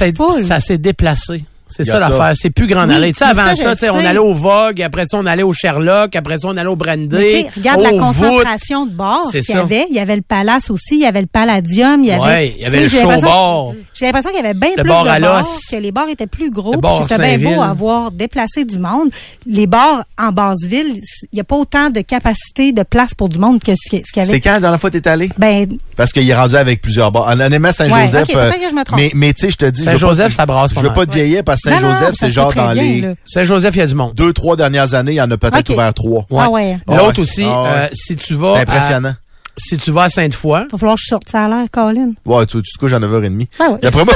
étaient 0.07 0.13
full. 0.15 0.45
ça 0.45 0.59
s'est 0.59 0.77
déplacé. 0.77 1.43
C'est 1.75 1.83
ça 1.83 1.99
l'affaire. 1.99 2.33
C'est 2.35 2.49
plus 2.49 2.67
Grande 2.67 2.89
Oui. 2.89 3.11
Tu 3.13 3.17
sais, 3.19 3.25
avant 3.25 3.55
ça, 3.55 3.73
je 3.81 3.89
on 3.89 3.97
allait 3.97 4.17
au 4.17 4.33
Vogue, 4.33 4.81
après 4.81 5.05
ça, 5.05 5.17
on 5.17 5.25
allait 5.25 5.43
au 5.43 5.53
Sherlock, 5.53 6.15
après 6.15 6.37
ça, 6.39 6.47
on 6.47 6.57
allait 6.57 6.69
au 6.69 6.75
Brandy. 6.75 7.07
Mais 7.11 7.19
tu 7.19 7.41
sais, 7.41 7.49
regarde 7.57 7.81
la 7.81 7.89
Voûte. 7.91 7.99
concentration 7.99 8.85
de 8.85 8.91
bars 8.91 9.27
C'est 9.31 9.41
qu'il 9.41 9.55
y 9.55 9.57
avait. 9.57 9.85
Il 9.89 9.95
y 9.95 9.99
avait 9.99 10.15
le 10.15 10.21
Palace 10.21 10.69
aussi, 10.69 10.95
il 10.95 11.01
y 11.01 11.05
avait 11.05 11.21
le 11.21 11.27
Palladium, 11.27 11.99
il 11.99 12.05
y 12.07 12.11
avait. 12.11 12.21
Ouais, 12.23 12.53
il 12.57 12.61
y 12.61 12.65
avait 12.65 12.81
le 12.81 12.87
show 12.89 12.97
l'impression- 12.99 13.27
bar. 13.27 13.65
J'ai 13.93 14.05
l'impression 14.05 14.29
qu'il 14.31 14.41
y 14.41 14.45
avait 14.45 14.53
bien 14.57 14.69
Le 14.77 14.83
plus 14.83 14.89
bar 14.89 15.03
de 15.03 15.09
à 15.09 15.19
bars, 15.19 15.47
que 15.69 15.75
les 15.75 15.91
bars 15.91 16.09
étaient 16.09 16.27
plus 16.27 16.49
gros, 16.51 16.73
c'était 17.07 17.37
bien 17.37 17.55
beau 17.55 17.61
avoir 17.61 18.11
déplacé 18.11 18.65
du 18.65 18.79
monde. 18.79 19.09
Les 19.45 19.67
bars 19.67 20.03
en 20.19 20.31
basse-ville, 20.31 20.95
il 20.95 21.35
n'y 21.35 21.39
a 21.39 21.43
pas 21.43 21.55
autant 21.55 21.89
de 21.89 22.01
capacité 22.01 22.71
de 22.71 22.83
place 22.83 23.13
pour 23.13 23.29
du 23.29 23.37
monde 23.37 23.61
que 23.61 23.73
ce 23.75 23.89
qu'il 23.89 23.99
y 23.99 24.03
C'est 24.05 24.21
avait. 24.21 24.39
quand 24.39 24.51
la 24.53 24.59
dernière 24.59 24.79
fois 24.79 24.89
t'es 24.89 25.07
allé? 25.07 25.29
Ben, 25.37 25.67
Parce 25.95 26.11
qu'il 26.11 26.27
est 26.29 26.35
rendu 26.35 26.55
avec 26.55 26.81
plusieurs 26.81 27.11
bars. 27.11 27.27
Honnêtement, 27.27 27.71
Saint-Joseph. 27.71 28.29
Ouais, 28.29 28.35
euh, 28.35 28.51
que 28.51 28.69
je 28.69 28.75
me 28.75 28.83
trompe. 28.83 28.99
mais, 28.99 29.11
mais 29.13 29.33
tu 29.33 29.41
sais, 29.41 29.49
je 29.49 29.57
te 29.57 29.65
dis. 29.65 29.81
je 29.83 29.89
veux 29.89 29.97
Saint-Joseph, 29.97 30.33
ça 30.35 30.45
brasse 30.45 30.71
Je 30.71 30.75
pas 30.75 30.81
veux 30.81 30.87
mal. 30.87 30.95
pas 30.95 31.05
te 31.05 31.11
vieillir 31.13 31.43
parce 31.43 31.61
Saint-Joseph, 31.63 32.15
c'est 32.19 32.29
genre 32.29 32.53
dans 32.53 32.73
bien, 32.73 32.83
les. 32.83 33.15
Saint-Joseph, 33.25 33.75
il 33.75 33.79
y 33.79 33.81
a 33.81 33.87
du 33.87 33.95
monde. 33.95 34.13
deux, 34.15 34.33
trois 34.33 34.55
dernières 34.55 34.93
années, 34.93 35.11
il 35.13 35.15
y 35.17 35.21
en 35.21 35.31
a 35.31 35.37
peut-être 35.37 35.69
ouvert 35.71 35.93
trois. 35.93 36.25
Ah 36.37 36.49
ouais. 36.49 36.77
Ah 36.87 36.95
L'autre 36.97 37.07
ouais. 37.17 37.19
aussi, 37.19 37.43
Ah 37.45 37.63
ouais. 37.63 37.69
euh, 37.69 37.87
si 37.93 38.15
tu 38.15 38.33
vas. 38.35 38.53
C'est 38.55 38.61
impressionnant. 38.61 39.09
à- 39.09 39.15
si 39.55 39.77
tu 39.77 39.91
vas 39.91 40.03
à 40.03 40.09
Sainte-Foy, 40.09 40.61
Il 40.67 40.71
va 40.71 40.77
falloir 40.79 40.95
que 40.95 41.01
je 41.03 41.09
sorte 41.09 41.29
ça 41.29 41.45
à 41.45 41.47
l'air, 41.47 41.65
Colin. 41.71 42.13
Ouais, 42.25 42.43
tu, 42.47 42.59
tu 42.63 42.73
te 42.73 42.77
couches 42.79 42.93
à 42.93 42.99
9h30. 42.99 43.47
Ah 43.59 43.69
ouais. 43.69 43.77
Et 43.83 43.85
après 43.85 44.03
moi, 44.03 44.15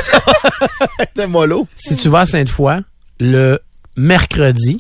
va 1.16 1.28
mollo. 1.28 1.68
si 1.76 1.96
tu 1.96 2.10
vas 2.10 2.22
à 2.22 2.26
Sainte-Foy, 2.26 2.80
le 3.20 3.60
mercredi, 3.96 4.80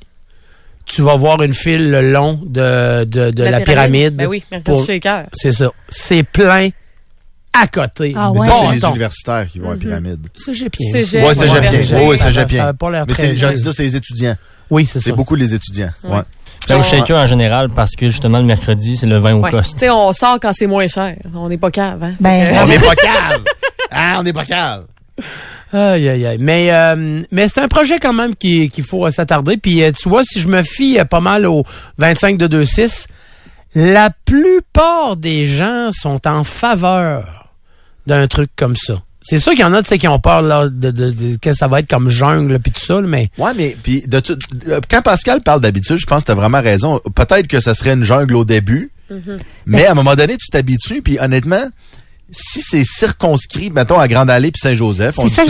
tu 0.85 1.03
vas 1.03 1.15
voir 1.15 1.41
une 1.43 1.53
file 1.53 1.91
le 1.91 2.11
long 2.11 2.39
de, 2.43 3.03
de, 3.03 3.29
de 3.29 3.43
la, 3.43 3.59
pyramide. 3.61 4.15
Ben 4.15 4.25
oui, 4.27 4.43
mercredi 4.51 4.77
pour- 4.77 4.85
shaker. 4.85 5.27
C'est 5.33 5.51
ça. 5.51 5.69
C'est 5.89 6.23
plein 6.23 6.69
à 7.61 7.67
côté. 7.67 8.13
Ah 8.15 8.31
Mais 8.33 8.39
ouais. 8.41 8.47
ça, 8.47 8.53
Bon, 8.53 8.67
c'est 8.69 8.75
les 8.75 8.85
universitaires 8.85 9.47
qui 9.47 9.59
vont 9.59 9.69
à 9.69 9.73
la 9.73 9.77
pyramide. 9.77 10.27
C'est 10.35 10.53
Gépien. 10.53 10.87
C'est. 10.91 11.03
Cégep, 11.03 11.23
Oui, 11.25 11.35
c'est 11.35 12.59
a 12.59 12.73
pas 12.73 12.91
l'air 12.91 13.05
Mais 13.07 13.13
très 13.13 13.23
c'est, 13.35 13.71
c'est 13.73 13.83
les 13.83 13.95
étudiants. 13.95 14.35
Oui, 14.69 14.85
c'est 14.85 14.99
C'est 14.99 15.09
ça. 15.11 15.15
beaucoup 15.15 15.35
les 15.35 15.53
étudiants. 15.53 15.89
Ouais. 16.03 16.19
C'est 16.67 16.73
au 16.73 16.83
shaker 16.83 17.17
en 17.17 17.25
général 17.25 17.69
parce 17.69 17.91
que 17.95 18.09
justement 18.09 18.39
le 18.39 18.43
mercredi, 18.43 18.97
c'est 18.97 19.05
le 19.05 19.17
vin 19.19 19.33
au 19.35 19.39
Ouais. 19.41 19.49
Tu 19.49 19.55
coste. 19.55 19.79
sais, 19.79 19.89
on 19.89 20.11
sort 20.11 20.37
quand 20.41 20.51
c'est 20.53 20.67
moins 20.67 20.87
cher. 20.87 21.15
On 21.33 21.47
n'est 21.47 21.57
pas 21.57 21.71
cave, 21.71 22.03
hein? 22.03 22.13
Ben, 22.19 22.45
que- 22.45 22.63
On 22.63 22.67
n'est 22.67 22.79
pas 22.79 22.95
calme. 22.95 23.43
Hein, 23.91 24.15
on 24.19 24.23
n'est 24.23 24.33
pas 24.33 24.43
calme. 24.45 24.83
Aïe, 25.71 26.07
aïe, 26.09 26.25
aïe. 26.25 26.37
Mais, 26.39 26.71
euh, 26.71 27.21
mais 27.31 27.47
c'est 27.47 27.61
un 27.61 27.67
projet 27.67 27.99
quand 27.99 28.13
même 28.13 28.35
qui- 28.35 28.69
qu'il 28.69 28.83
faut 28.83 29.05
euh, 29.05 29.11
s'attarder. 29.11 29.55
Puis 29.57 29.81
euh, 29.83 29.91
tu 29.91 30.09
vois, 30.09 30.23
si 30.23 30.39
je 30.41 30.47
me 30.49 30.61
fie 30.63 30.99
euh, 30.99 31.05
pas 31.05 31.19
mal 31.21 31.45
au 31.45 31.63
25 31.97 32.37
de 32.37 32.47
2.6, 32.47 33.05
la 33.75 34.09
plupart 34.25 35.15
des 35.17 35.45
gens 35.45 35.91
sont 35.93 36.25
en 36.27 36.43
faveur 36.43 37.46
d'un 38.07 38.25
truc 38.27 38.49
comme 38.55 38.75
ça. 38.75 39.01
C'est 39.21 39.39
sûr 39.39 39.51
qu'il 39.51 39.61
y 39.61 39.65
en 39.65 39.73
a 39.73 39.83
qui 39.83 40.07
ont 40.07 40.19
peur 40.19 40.41
là, 40.41 40.69
de, 40.69 40.89
de, 40.89 41.11
de- 41.11 41.35
que 41.35 41.53
ça 41.53 41.67
va 41.67 41.81
être 41.81 41.89
comme 41.89 42.09
jungle 42.09 42.59
puis 42.59 42.71
tout 42.71 42.79
ça, 42.83 43.01
là, 43.01 43.07
mais 43.07 43.29
Ouais, 43.37 43.51
mais 43.57 43.75
puis 43.83 44.03
de 44.07 44.19
tout, 44.21 44.37
euh, 44.69 44.79
quand 44.89 45.01
Pascal 45.01 45.41
parle 45.41 45.59
d'habitude, 45.59 45.97
je 45.97 46.05
pense 46.05 46.23
que 46.23 46.27
t'as 46.27 46.35
vraiment 46.35 46.61
raison. 46.61 47.01
Peut-être 47.13 47.47
que 47.47 47.59
ce 47.59 47.73
serait 47.73 47.93
une 47.93 48.03
jungle 48.05 48.35
au 48.37 48.45
début, 48.45 48.89
mais 49.65 49.85
à 49.85 49.91
un 49.91 49.95
moment 49.95 50.15
donné, 50.15 50.37
tu 50.37 50.47
t'habitues, 50.49 51.01
puis 51.01 51.19
honnêtement, 51.19 51.63
si 52.31 52.61
c'est 52.61 52.83
circonscrit, 52.85 53.69
mettons 53.69 53.99
à 53.99 54.07
Grande 54.07 54.29
Allée 54.29 54.51
puis 54.51 54.59
Saint-Joseph, 54.61 55.17
on 55.19 55.23
dit 55.29 55.33
ça 55.35 55.43
que 55.43 55.49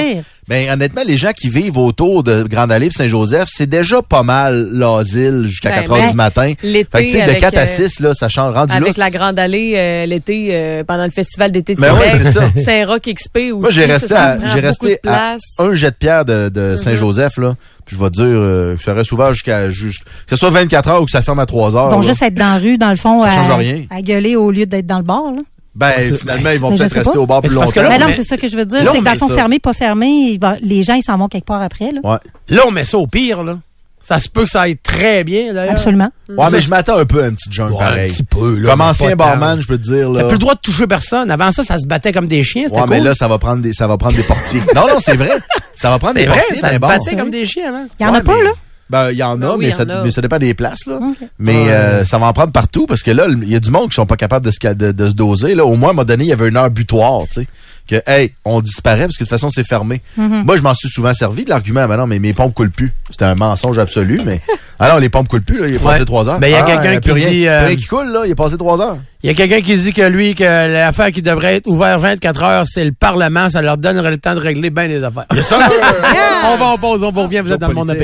dire. 0.00 0.24
Ben 0.48 0.70
honnêtement, 0.70 1.02
les 1.06 1.16
gens 1.16 1.32
qui 1.32 1.48
vivent 1.48 1.78
autour 1.78 2.22
de 2.22 2.42
Grande 2.42 2.70
Allée 2.70 2.88
puis 2.88 2.96
Saint-Joseph, 2.96 3.48
c'est 3.50 3.68
déjà 3.68 4.02
pas 4.02 4.22
mal 4.22 4.68
l'asile 4.72 5.44
jusqu'à 5.46 5.70
Ben, 5.70 5.76
4 5.80 5.92
heures 5.92 5.98
ben, 5.98 6.10
du 6.10 6.16
matin. 6.16 6.52
l'été 6.62 6.88
Fait 6.92 7.06
que 7.06 7.12
tu 7.12 7.18
sais, 7.18 7.24
de 7.24 7.30
avec, 7.30 7.40
4 7.40 7.56
à 7.56 7.60
euh, 7.62 7.66
6, 7.88 8.00
là, 8.00 8.14
ça 8.14 8.28
change. 8.28 8.54
Rendu 8.54 8.72
Avec 8.72 8.96
là, 8.96 9.04
la 9.04 9.10
Grande 9.10 9.38
Allée 9.38 9.74
euh, 9.76 10.06
l'été 10.06 10.48
euh, 10.52 10.84
pendant 10.84 11.04
le 11.04 11.10
festival 11.10 11.50
d'été 11.50 11.74
de 11.74 11.80
Ben 11.80 11.94
ouais, 11.94 12.10
Québec. 12.10 12.20
c'est 12.24 12.32
ça. 12.32 12.50
Saint-Roch 12.64 13.00
XP 13.02 13.36
aussi. 13.36 13.52
Moi, 13.54 13.70
j'ai 13.70 13.86
ça, 13.86 13.92
resté, 13.94 14.08
ça? 14.08 14.22
à, 14.32 14.38
j'ai 14.54 14.60
resté 14.60 14.86
de 14.88 14.92
à 14.94 15.12
place. 15.12 15.42
un 15.58 15.74
jet 15.74 15.90
de 15.90 15.96
pierre 15.96 16.24
de, 16.24 16.48
de 16.50 16.76
Saint-Joseph, 16.76 17.36
là. 17.38 17.54
Puis 17.86 17.96
je 17.96 18.02
vais 18.02 18.10
te 18.10 18.14
dire 18.14 18.24
euh, 18.26 18.76
que 18.76 18.82
ça 18.82 18.94
reste 18.94 19.12
ouvert 19.12 19.32
jusqu'à, 19.34 19.68
ju- 19.70 19.90
que 19.90 20.30
ce 20.30 20.36
soit 20.36 20.50
24 20.50 20.88
heures 20.88 21.02
ou 21.02 21.04
que 21.04 21.10
ça 21.10 21.20
ferme 21.22 21.38
à 21.38 21.46
3 21.46 21.76
heures. 21.76 21.90
Là. 21.90 22.00
juste 22.00 22.22
être 22.22 22.34
dans 22.34 22.54
la 22.54 22.58
rue, 22.58 22.78
dans 22.78 22.90
le 22.90 22.96
fond, 22.96 23.22
Ça 23.22 23.28
à, 23.28 23.32
change 23.32 23.58
rien. 23.58 23.84
à 23.90 24.00
gueuler 24.00 24.36
au 24.36 24.50
lieu 24.50 24.64
d'être 24.66 24.86
dans 24.86 24.98
le 24.98 25.04
bar. 25.04 25.24
Là. 25.34 25.40
Ben, 25.74 25.92
C'est- 25.98 26.14
finalement, 26.18 26.42
ben, 26.44 26.52
ils 26.52 26.60
vont 26.60 26.68
peut-être 26.76 26.94
rester 26.94 27.12
pas. 27.12 27.18
au 27.18 27.26
bar 27.26 27.40
plus 27.42 27.54
parce 27.54 27.72
que 27.72 27.80
longtemps. 27.80 27.90
là, 27.90 27.98
Mais 27.98 28.04
non, 28.04 28.12
c'est 28.14 28.22
ça 28.24 28.36
que 28.36 28.46
je 28.46 28.56
veux 28.56 28.64
dire. 28.64 28.78
C'est 28.92 28.98
que 28.98 29.04
dans 29.04 29.12
le 29.12 29.18
fond, 29.18 29.28
ça. 29.28 29.34
fermé, 29.34 29.58
pas 29.58 29.72
fermé, 29.72 30.06
il 30.06 30.38
va- 30.38 30.56
les 30.62 30.82
gens, 30.84 30.94
ils 30.94 31.02
s'en 31.02 31.18
vont 31.18 31.26
quelque 31.28 31.46
part 31.46 31.62
après. 31.62 31.90
Là. 31.92 32.00
Ouais. 32.04 32.18
Là, 32.48 32.62
on 32.66 32.70
met 32.70 32.84
ça 32.84 32.96
au 32.98 33.06
pire, 33.08 33.42
là. 33.42 33.58
Ça 34.06 34.20
se 34.20 34.28
peut 34.28 34.44
que 34.44 34.50
ça 34.50 34.60
aille 34.62 34.76
très 34.76 35.24
bien, 35.24 35.54
d'ailleurs. 35.54 35.72
Absolument. 35.72 36.10
Ouais, 36.28 36.46
mais 36.52 36.60
je 36.60 36.68
m'attends 36.68 36.98
un 36.98 37.06
peu 37.06 37.22
à 37.24 37.26
un 37.26 37.32
petit 37.32 37.50
junk 37.50 37.70
Ouais, 37.70 37.78
pareil. 37.78 38.10
un 38.10 38.14
petit 38.14 38.22
peu, 38.22 38.54
là, 38.56 38.70
Comme 38.72 38.80
ancien 38.82 39.16
barman, 39.16 39.60
je 39.62 39.66
peux 39.66 39.78
te 39.78 39.82
dire, 39.82 40.10
là. 40.10 40.20
T'as 40.20 40.26
plus 40.26 40.34
le 40.34 40.38
droit 40.40 40.54
de 40.54 40.60
toucher 40.60 40.86
personne. 40.86 41.30
Avant 41.30 41.50
ça, 41.52 41.64
ça 41.64 41.78
se 41.78 41.86
battait 41.86 42.12
comme 42.12 42.26
des 42.26 42.44
chiens. 42.44 42.68
Ouais, 42.70 42.82
mais 42.88 43.00
là, 43.00 43.14
ça 43.14 43.28
va 43.28 43.38
prendre 43.38 43.62
des, 43.62 43.72
ça 43.72 43.86
va 43.86 43.96
prendre 43.96 44.14
des 44.16 44.22
portiers. 44.22 44.60
non, 44.74 44.82
non, 44.82 44.98
c'est 45.00 45.16
vrai. 45.16 45.30
Ça 45.74 45.88
va 45.90 45.98
prendre 45.98 46.14
des 46.16 46.26
vrai, 46.26 46.36
portiers, 46.36 46.60
ça 46.60 46.72
se 46.74 46.78
battait 46.78 47.16
comme 47.16 47.30
des 47.30 47.46
chiens 47.46 47.68
avant. 47.70 47.86
Il 47.98 48.02
y 48.04 48.06
en 48.06 48.12
Ouais, 48.12 48.18
a 48.18 48.20
pas, 48.20 48.36
mais- 48.36 48.44
là? 48.44 48.50
Ben, 48.90 49.10
il 49.10 49.16
y 49.16 49.22
en 49.22 49.40
a, 49.40 49.56
oui, 49.56 49.66
mais, 49.66 49.70
ça, 49.70 49.82
a. 49.88 50.02
mais 50.04 50.10
ça 50.10 50.20
dépend 50.20 50.38
des 50.38 50.52
places, 50.54 50.86
là. 50.86 50.98
Mais 51.38 51.70
euh, 51.70 52.04
ça 52.04 52.18
va 52.18 52.26
en 52.26 52.32
prendre 52.32 52.52
partout 52.52 52.86
parce 52.86 53.02
que 53.02 53.10
là, 53.10 53.26
il 53.28 53.48
y 53.48 53.54
a 53.56 53.60
du 53.60 53.70
monde 53.70 53.88
qui 53.88 53.94
sont 53.94 54.06
pas 54.06 54.16
capables 54.16 54.44
de 54.44 54.50
se, 54.50 54.74
de, 54.74 54.92
de 54.92 55.08
se 55.08 55.14
doser. 55.14 55.54
Là, 55.54 55.64
au 55.64 55.74
moins, 55.76 55.88
à 55.88 55.92
un 55.92 55.94
moment 55.94 56.04
donné, 56.04 56.24
il 56.24 56.28
y 56.28 56.32
avait 56.32 56.48
une 56.48 56.56
heure 56.56 56.70
butoir, 56.70 57.22
tu 57.32 57.40
sais. 57.42 57.46
Que, 57.86 57.96
hey, 58.06 58.32
on 58.46 58.62
disparaît 58.62 59.02
parce 59.02 59.18
que 59.18 59.24
de 59.24 59.28
toute 59.28 59.38
façon, 59.38 59.50
c'est 59.50 59.66
fermé. 59.66 60.00
Moi, 60.16 60.56
je 60.56 60.62
m'en 60.62 60.72
suis 60.72 60.88
souvent 60.88 61.12
servi 61.12 61.44
de 61.44 61.50
l'argument, 61.50 61.86
mais 61.86 61.96
non, 61.98 62.06
mais 62.06 62.18
mes 62.18 62.32
pompes 62.32 62.54
coulent 62.54 62.70
plus. 62.70 62.92
C'était 63.10 63.26
un 63.26 63.34
mensonge 63.34 63.78
absolu, 63.78 64.20
mais. 64.24 64.40
Non, 64.80 64.98
les 64.98 65.08
pompes 65.08 65.28
coulent 65.28 65.40
plus, 65.42 65.60
là. 65.62 65.68
Il 65.68 65.76
est 65.76 65.78
passé 65.78 66.04
trois 66.04 66.28
heures. 66.28 66.38
Ben, 66.40 66.48
il 66.48 66.50
y 66.50 66.54
a 66.54 66.62
Ah, 66.62 66.76
quelqu'un 66.82 67.00
qui 67.00 67.10
rien. 67.12 67.30
dit, 67.30 67.46
euh, 67.48 67.66
rien 67.68 67.76
qui 67.76 67.84
coule, 67.86 68.10
là. 68.12 68.22
Il 68.26 68.32
est 68.32 68.34
passé 68.34 68.58
trois 68.58 68.82
heures. 68.82 68.98
Il 69.22 69.28
y 69.28 69.30
a 69.30 69.34
quelqu'un 69.34 69.62
qui 69.62 69.76
dit 69.76 69.92
que 69.94 70.02
lui, 70.02 70.34
que 70.34 70.42
l'affaire 70.44 71.10
qui 71.10 71.22
devrait 71.22 71.56
être 71.56 71.66
ouverte 71.66 72.02
24 72.02 72.42
heures, 72.42 72.64
c'est 72.70 72.84
le 72.84 72.92
Parlement. 72.92 73.48
Ça 73.48 73.62
leur 73.62 73.78
donnerait 73.78 74.10
le 74.10 74.18
temps 74.18 74.34
de 74.34 74.40
régler 74.40 74.68
bien 74.68 74.86
des 74.88 75.02
affaires. 75.02 75.24
on 75.30 76.56
va 76.58 76.64
en 76.66 76.76
pause, 76.76 77.02
on 77.02 77.12
vous 77.12 77.22
revient. 77.22 77.40
Vous 77.42 77.52
êtes 77.52 77.60
dans 77.60 77.68
le 77.68 77.74
monde 77.74 77.88
de. 77.88 77.94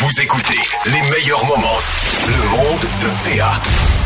Vous 0.00 0.20
écoutez 0.22 0.58
les 0.86 1.02
meilleurs 1.10 1.44
moments. 1.44 1.78
Le 2.26 2.56
monde 2.56 2.80
de 3.02 3.38
PA. 3.38 3.99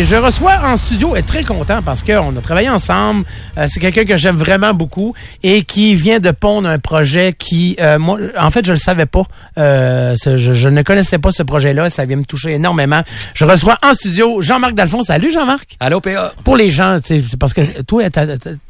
Je 0.00 0.16
reçois 0.16 0.54
en 0.64 0.76
studio 0.76 1.14
et 1.14 1.22
très 1.22 1.44
content 1.44 1.80
parce 1.80 2.02
qu'on 2.02 2.36
a 2.36 2.40
travaillé 2.42 2.68
ensemble. 2.68 3.24
Euh, 3.56 3.66
c'est 3.68 3.78
quelqu'un 3.78 4.04
que 4.04 4.16
j'aime 4.16 4.34
vraiment 4.36 4.74
beaucoup 4.74 5.14
et 5.44 5.62
qui 5.62 5.94
vient 5.94 6.18
de 6.18 6.32
pondre 6.32 6.68
un 6.68 6.80
projet 6.80 7.32
qui, 7.32 7.76
euh, 7.80 7.98
moi, 8.00 8.18
en 8.36 8.50
fait, 8.50 8.66
je 8.66 8.72
le 8.72 8.78
savais 8.78 9.06
pas. 9.06 9.22
Euh, 9.56 10.16
ce- 10.20 10.36
je, 10.36 10.52
je 10.52 10.68
ne 10.68 10.82
connaissais 10.82 11.18
pas 11.18 11.30
ce 11.30 11.44
projet-là. 11.44 11.90
Ça 11.90 12.06
vient 12.06 12.16
me 12.16 12.24
toucher 12.24 12.54
énormément. 12.54 13.02
Je 13.34 13.44
reçois 13.44 13.78
en 13.84 13.94
studio 13.94 14.42
Jean-Marc 14.42 14.74
Dalphon. 14.74 15.04
Salut 15.04 15.30
Jean-Marc. 15.32 15.76
Allô, 15.78 16.00
PA. 16.00 16.32
Pour 16.42 16.56
les 16.56 16.70
gens, 16.70 16.98
parce 17.38 17.54
que 17.54 17.82
toi, 17.82 18.02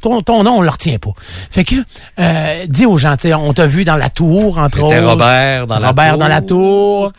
ton, 0.01 0.21
ton 0.21 0.43
nom, 0.43 0.57
on 0.59 0.61
le 0.61 0.69
retient 0.69 0.99
pas. 0.99 1.11
Fait 1.49 1.63
que, 1.63 1.75
euh, 2.19 2.65
dis 2.69 2.85
aux 2.85 2.97
gens, 2.99 3.15
on 3.39 3.51
t'a 3.53 3.65
vu 3.65 3.83
dans 3.83 3.97
la 3.97 4.09
tour, 4.09 4.59
entre 4.59 4.83
autres. 4.83 4.95
Robert 4.99 5.65
dans 5.65 5.79
la 5.79 5.87
Robert 5.87 6.11
tour. 6.11 6.19
dans 6.19 6.27
la 6.27 6.41
tour. 6.41 7.11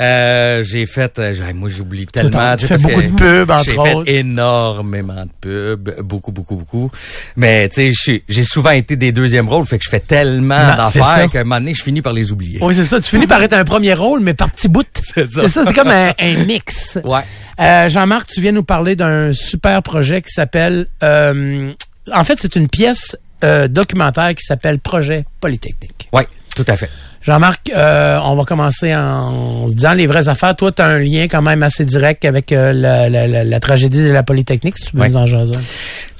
Euh, 0.00 0.62
j'ai 0.64 0.84
fait, 0.86 1.18
euh, 1.18 1.32
j'ai- 1.34 1.52
moi 1.54 1.68
j'oublie 1.70 2.04
tellement. 2.06 2.30
tu 2.56 2.66
fais 2.66 2.76
beaucoup 2.82 3.00
que 3.00 3.06
de 3.06 3.14
pubs, 3.44 3.50
entre 3.54 3.64
J'ai 3.64 3.78
autres. 3.78 4.04
fait 4.04 4.16
énormément 4.16 5.24
de 5.24 5.30
pubs, 5.40 6.00
beaucoup, 6.02 6.32
beaucoup, 6.32 6.56
beaucoup. 6.56 6.90
Mais 7.36 7.68
tu 7.68 7.92
sais, 7.94 8.22
j'ai- 8.28 8.44
souvent 8.44 8.70
été 8.70 8.96
des 8.96 9.12
deuxièmes 9.12 9.48
rôles, 9.48 9.64
fait 9.66 9.78
que 9.78 9.84
je 9.84 9.90
fais 9.90 10.00
tellement 10.00 10.58
d'affaires 10.76 11.30
qu'à 11.30 11.40
un 11.40 11.44
moment 11.44 11.58
donné, 11.60 11.74
je 11.74 11.82
finis 11.82 12.02
par 12.02 12.12
les 12.12 12.30
oublier. 12.32 12.58
Oui, 12.62 12.74
c'est 12.74 12.84
ça. 12.84 13.00
Tu 13.00 13.10
finis 13.10 13.26
par 13.26 13.42
être 13.42 13.52
un 13.54 13.64
premier 13.64 13.94
rôle, 13.94 14.20
mais 14.20 14.34
par 14.34 14.50
petits 14.50 14.68
bouts. 14.68 14.82
C'est 15.02 15.28
ça. 15.30 15.48
C'est 15.48 15.72
comme 15.74 15.88
un, 15.88 16.12
un 16.18 16.44
mix. 16.44 16.98
Ouais. 17.04 17.20
Euh, 17.60 17.88
Jean-Marc, 17.88 18.28
tu 18.30 18.40
viens 18.40 18.52
nous 18.52 18.64
parler 18.64 18.96
d'un 18.96 19.32
super 19.32 19.82
projet 19.82 20.22
qui 20.22 20.32
s'appelle... 20.32 20.86
euh, 21.02 21.72
en 22.12 22.24
fait, 22.24 22.38
c'est 22.40 22.56
une 22.56 22.68
pièce 22.68 23.16
euh, 23.44 23.66
documentaire 23.68 24.34
qui 24.34 24.44
s'appelle 24.44 24.78
Projet 24.78 25.24
Polytechnique. 25.40 26.08
Ouais, 26.12 26.26
tout 26.54 26.64
à 26.68 26.76
fait. 26.76 26.90
Jean-Marc, 27.24 27.70
euh, 27.74 28.18
on 28.24 28.34
va 28.36 28.44
commencer 28.44 28.94
en 28.94 29.68
se 29.68 29.74
disant 29.74 29.94
les 29.94 30.06
vraies 30.06 30.28
affaires. 30.28 30.54
Toi, 30.54 30.72
tu 30.72 30.82
as 30.82 30.86
un 30.86 30.98
lien 30.98 31.26
quand 31.28 31.40
même 31.40 31.62
assez 31.62 31.84
direct 31.86 32.24
avec 32.26 32.52
euh, 32.52 32.72
la, 32.74 33.08
la- 33.08 33.26
la- 33.26 33.44
la 33.44 33.60
tragédie 33.60 34.04
de 34.04 34.10
la 34.10 34.22
Polytechnique, 34.22 34.76
si 34.76 34.86
tu 34.86 34.92
peux 34.92 35.00
Ouais. 35.00 35.08
nous 35.08 35.16
en 35.16 35.26
jaser. 35.26 35.52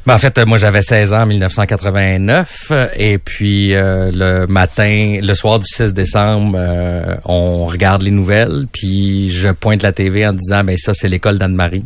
Ben, 0.07 0.15
en 0.15 0.19
fait, 0.19 0.39
moi, 0.47 0.57
j'avais 0.59 0.83
16 0.83 1.13
ans 1.13 1.23
en 1.23 1.27
1989. 1.27 2.69
euh, 2.71 2.89
Et 2.97 3.19
puis, 3.19 3.75
euh, 3.75 4.11
le 4.15 4.47
matin, 4.47 5.19
le 5.23 5.35
soir 5.35 5.59
du 5.59 5.67
6 5.67 5.93
décembre, 5.93 6.57
euh, 6.59 7.15
on 7.27 7.67
regarde 7.67 8.03
les 8.03 8.11
nouvelles. 8.11 8.67
Puis, 8.73 9.31
je 9.31 9.49
pointe 9.49 9.83
la 9.83 9.93
TV 9.93 10.27
en 10.27 10.33
disant, 10.33 10.65
ben 10.65 10.77
ça, 10.79 10.93
c'est 10.95 11.09
l'école 11.09 11.39
d'Anne-Marie. 11.39 11.85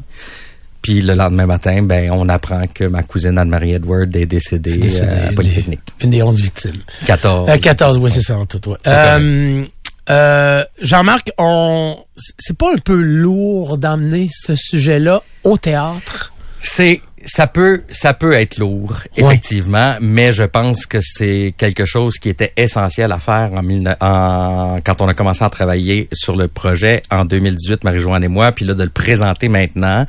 Puis, 0.89 1.03
le 1.03 1.13
lendemain 1.13 1.45
matin, 1.45 1.83
ben 1.83 2.11
on 2.13 2.31
apprend 2.31 2.67
que 2.67 2.85
ma 2.85 3.03
cousine 3.03 3.37
Anne-Marie 3.37 3.73
Edward 3.75 4.17
est 4.17 4.25
décédée, 4.25 4.79
Décédé, 4.79 5.13
euh, 5.13 5.29
à 5.29 5.33
Polytechnique. 5.35 5.83
Une 6.01 6.09
des 6.09 6.23
11 6.23 6.41
victimes. 6.41 6.81
14. 7.05 7.51
Euh, 7.51 7.59
14, 7.59 7.99
oui, 7.99 8.11
c'est 8.11 8.23
ça, 8.23 8.39
en 8.39 8.47
tout. 8.47 8.71
ouais. 8.71 8.77
Euh, 8.87 9.67
euh, 10.09 10.65
Jean-Marc, 10.81 11.31
on, 11.37 11.99
c'est 12.39 12.57
pas 12.57 12.73
un 12.73 12.79
peu 12.79 12.95
lourd 13.03 13.77
d'emmener 13.77 14.31
ce 14.33 14.55
sujet-là 14.57 15.23
au 15.45 15.59
théâtre? 15.59 16.33
C'est 16.63 17.03
ça 17.29 17.47
peut 17.47 17.83
ça 17.91 18.15
peut 18.15 18.33
être 18.33 18.59
lourd 18.59 18.95
effectivement, 19.17 19.97
mais 20.01 20.33
je 20.33 20.45
pense 20.45 20.87
que 20.87 20.99
c'est 21.01 21.55
quelque 21.57 21.85
chose 21.85 22.15
qui 22.19 22.29
était 22.29 22.53
essentiel 22.57 23.13
à 23.13 23.19
faire 23.19 23.51
en, 23.57 23.63
19 23.63 23.97
en- 24.01 24.79
quand 24.85 25.01
on 25.01 25.09
a 25.09 25.15
commencé 25.15 25.45
à 25.45 25.51
travailler 25.51 26.09
sur 26.13 26.35
le 26.37 26.49
projet 26.49 27.03
en 27.11 27.25
2018 27.25 27.85
Marie-Joanne 27.85 28.25
et 28.25 28.29
moi, 28.29 28.51
puis 28.53 28.65
là 28.65 28.75
de 28.75 28.83
le 28.83 28.89
présenter 28.91 29.49
maintenant. 29.49 30.07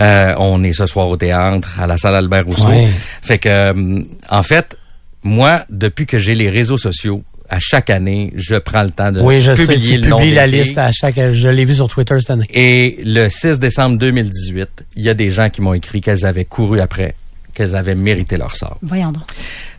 Euh, 0.00 0.34
on 0.38 0.62
est 0.62 0.72
ce 0.72 0.86
soir 0.86 1.08
au 1.08 1.16
théâtre 1.16 1.68
à 1.80 1.86
la 1.86 1.96
salle 1.96 2.14
Albert 2.14 2.44
Rousseau. 2.46 2.68
Fait 3.22 3.38
que 3.38 3.48
euh, 3.48 4.02
en 4.28 4.42
fait, 4.42 4.76
moi 5.22 5.64
depuis 5.70 6.06
que 6.06 6.18
j'ai 6.18 6.34
les 6.34 6.50
réseaux 6.50 6.78
sociaux 6.78 7.22
à 7.52 7.58
chaque 7.60 7.90
année, 7.90 8.32
je 8.34 8.54
prends 8.54 8.82
le 8.82 8.90
temps 8.90 9.12
de 9.12 9.20
oui, 9.20 9.38
je 9.42 9.54
sais, 9.54 9.66
publier 9.66 9.96
tu 9.96 10.04
le 10.04 10.08
nom 10.08 10.16
publies 10.16 10.30
des 10.30 10.36
la 10.36 10.48
filles. 10.48 10.62
liste 10.62 10.78
à 10.78 10.90
chaque, 10.90 11.20
je 11.34 11.48
l'ai 11.48 11.66
vu 11.66 11.74
sur 11.74 11.86
Twitter 11.86 12.14
cette 12.18 12.30
année. 12.30 12.46
Et 12.50 12.98
le 13.04 13.28
6 13.28 13.58
décembre 13.58 13.98
2018, 13.98 14.86
il 14.96 15.02
y 15.02 15.10
a 15.10 15.14
des 15.14 15.30
gens 15.30 15.50
qui 15.50 15.60
m'ont 15.60 15.74
écrit 15.74 16.00
qu'elles 16.00 16.24
avaient 16.24 16.46
couru 16.46 16.80
après, 16.80 17.14
qu'elles 17.52 17.76
avaient 17.76 17.94
mérité 17.94 18.38
leur 18.38 18.56
sort. 18.56 18.78
Voyons 18.80 19.12
donc. 19.12 19.24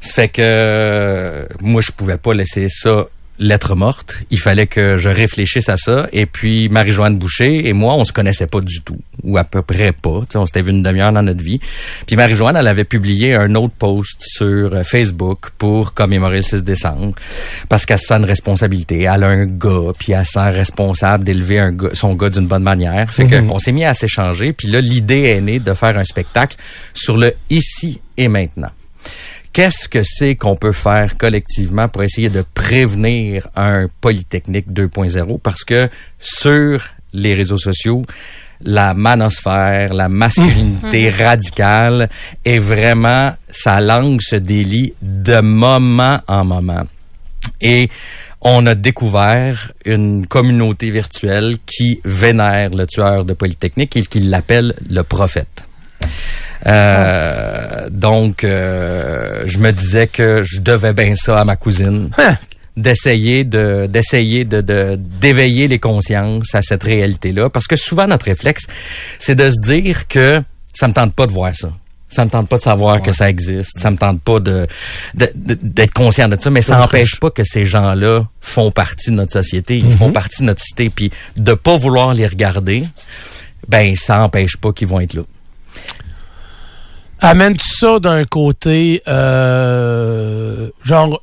Ça 0.01 0.13
fait 0.13 0.27
que 0.29 0.41
euh, 0.43 1.45
moi, 1.61 1.81
je 1.81 1.91
pouvais 1.91 2.17
pas 2.17 2.35
laisser 2.35 2.67
ça 2.69 3.05
lettre 3.39 3.75
morte. 3.75 4.21
Il 4.29 4.39
fallait 4.39 4.67
que 4.67 4.97
je 4.97 5.09
réfléchisse 5.09 5.67
à 5.69 5.75
ça. 5.77 6.07
Et 6.13 6.25
puis, 6.25 6.69
Marie-Joanne 6.69 7.17
Boucher 7.17 7.67
et 7.67 7.73
moi, 7.73 7.95
on 7.95 8.05
se 8.05 8.13
connaissait 8.13 8.47
pas 8.47 8.61
du 8.61 8.81
tout. 8.81 8.97
Ou 9.23 9.37
à 9.37 9.43
peu 9.43 9.61
près 9.61 9.91
pas. 9.91 10.19
Tu 10.21 10.25
sais, 10.33 10.37
on 10.37 10.45
s'était 10.45 10.61
vu 10.61 10.71
une 10.71 10.83
demi-heure 10.83 11.11
dans 11.11 11.23
notre 11.23 11.43
vie. 11.43 11.59
Puis 12.05 12.15
Marie-Joanne, 12.15 12.55
elle 12.55 12.67
avait 12.67 12.83
publié 12.83 13.33
un 13.35 13.55
autre 13.55 13.73
post 13.77 14.21
sur 14.21 14.73
euh, 14.73 14.83
Facebook 14.83 15.49
pour 15.57 15.93
commémorer 15.93 16.37
le 16.37 16.41
6 16.43 16.63
décembre. 16.63 17.13
Parce 17.69 17.85
qu'elle 17.85 17.99
se 17.99 18.05
sent 18.07 18.15
une 18.15 18.25
responsabilité. 18.25 19.01
Elle 19.03 19.23
a 19.23 19.27
un 19.27 19.45
gars, 19.45 19.91
puis 19.97 20.13
elle 20.13 20.25
se 20.25 20.33
sent 20.33 20.49
responsable 20.49 21.23
d'élever 21.23 21.59
un 21.59 21.71
gars- 21.71 21.93
son 21.93 22.13
gars 22.15 22.29
d'une 22.29 22.47
bonne 22.47 22.63
manière. 22.63 23.09
Fait 23.11 23.27
que 23.27 23.35
on 23.49 23.59
s'est 23.59 23.71
mis 23.71 23.85
à 23.85 23.93
s'échanger. 23.93 24.53
Puis 24.53 24.67
là, 24.67 24.79
l'idée 24.81 25.21
est 25.23 25.41
née 25.41 25.59
de 25.59 25.73
faire 25.73 25.97
un 25.97 26.03
spectacle 26.03 26.57
sur 26.93 27.17
le 27.17 27.33
ici 27.49 27.99
et 28.17 28.27
maintenant 28.27 28.69
qu'est-ce 29.53 29.87
que 29.87 30.03
c'est 30.03 30.35
qu'on 30.35 30.55
peut 30.55 30.73
faire 30.73 31.17
collectivement 31.17 31.87
pour 31.87 32.03
essayer 32.03 32.29
de 32.29 32.43
prévenir 32.53 33.47
un 33.55 33.87
Polytechnique 34.01 34.69
2.0? 34.69 35.39
Parce 35.39 35.63
que 35.63 35.89
sur 36.19 36.83
les 37.13 37.35
réseaux 37.35 37.57
sociaux, 37.57 38.03
la 38.61 38.93
manosphère, 38.93 39.93
la 39.93 40.09
masculinité 40.09 41.09
radicale 41.23 42.09
est 42.43 42.57
vraiment, 42.57 43.33
sa 43.49 43.79
langue 43.79 44.21
se 44.21 44.35
délie 44.35 44.93
de 45.01 45.39
moment 45.41 46.19
en 46.27 46.43
moment. 46.43 46.83
Et 47.61 47.89
on 48.41 48.65
a 48.65 48.75
découvert 48.75 49.71
une 49.85 50.27
communauté 50.27 50.89
virtuelle 50.89 51.57
qui 51.65 52.01
vénère 52.03 52.71
le 52.71 52.87
tueur 52.87 53.25
de 53.25 53.33
Polytechnique 53.33 53.95
et 53.95 54.05
qui 54.05 54.19
l'appelle 54.19 54.73
le 54.89 55.03
prophète. 55.03 55.65
Euh, 56.65 57.87
donc, 57.89 58.43
euh, 58.43 59.43
je 59.45 59.57
me 59.57 59.71
disais 59.71 60.07
que 60.07 60.43
je 60.43 60.59
devais 60.61 60.93
bien 60.93 61.13
ça 61.15 61.39
à 61.39 61.45
ma 61.45 61.55
cousine, 61.55 62.09
Hein? 62.17 62.37
d'essayer 62.75 63.43
de 63.43 63.85
d'essayer 63.87 64.45
de 64.45 64.61
de- 64.61 64.95
d'éveiller 64.97 65.67
les 65.67 65.77
consciences 65.79 66.55
à 66.55 66.61
cette 66.63 66.83
réalité-là, 66.83 67.49
parce 67.49 67.67
que 67.67 67.75
souvent 67.75 68.07
notre 68.07 68.25
réflexe, 68.25 68.63
c'est 69.19 69.35
de 69.35 69.49
se 69.51 69.59
dire 69.61 70.07
que 70.07 70.41
ça 70.73 70.87
me 70.87 70.93
tente 70.93 71.13
pas 71.13 71.27
de 71.27 71.31
voir 71.31 71.55
ça. 71.55 71.71
Ça 72.09 72.25
me 72.25 72.29
tente 72.29 72.47
pas 72.47 72.57
de 72.57 72.63
savoir 72.63 73.01
que 73.01 73.11
ça 73.11 73.27
existe. 73.29 73.71
Ça 73.79 73.89
me 73.91 73.97
tente 73.97 74.21
pas 74.21 74.39
de 74.39 74.67
d'être 75.15 75.93
conscient 75.93 76.27
de 76.29 76.37
ça, 76.39 76.49
mais 76.49 76.61
ça 76.61 76.77
n'empêche 76.77 77.19
pas 77.19 77.29
que 77.31 77.43
ces 77.43 77.65
gens-là 77.65 78.25
font 78.41 78.71
partie 78.71 79.09
de 79.11 79.15
notre 79.15 79.33
société, 79.33 79.77
ils 79.77 79.91
font 79.97 80.11
partie 80.11 80.41
de 80.41 80.45
notre 80.47 80.61
cité, 80.63 80.89
puis 80.89 81.11
de 81.37 81.53
pas 81.53 81.75
vouloir 81.75 82.13
les 82.13 82.25
regarder, 82.27 82.83
ben 83.67 83.95
ça 83.95 84.21
empêche 84.23 84.57
pas 84.57 84.71
qu'ils 84.73 84.87
vont 84.87 84.99
être 84.99 85.13
là. 85.15 85.23
Amènes-tu 87.19 87.67
ça 87.67 87.99
d'un 87.99 88.25
côté, 88.25 89.01
euh, 89.07 90.69
genre, 90.83 91.21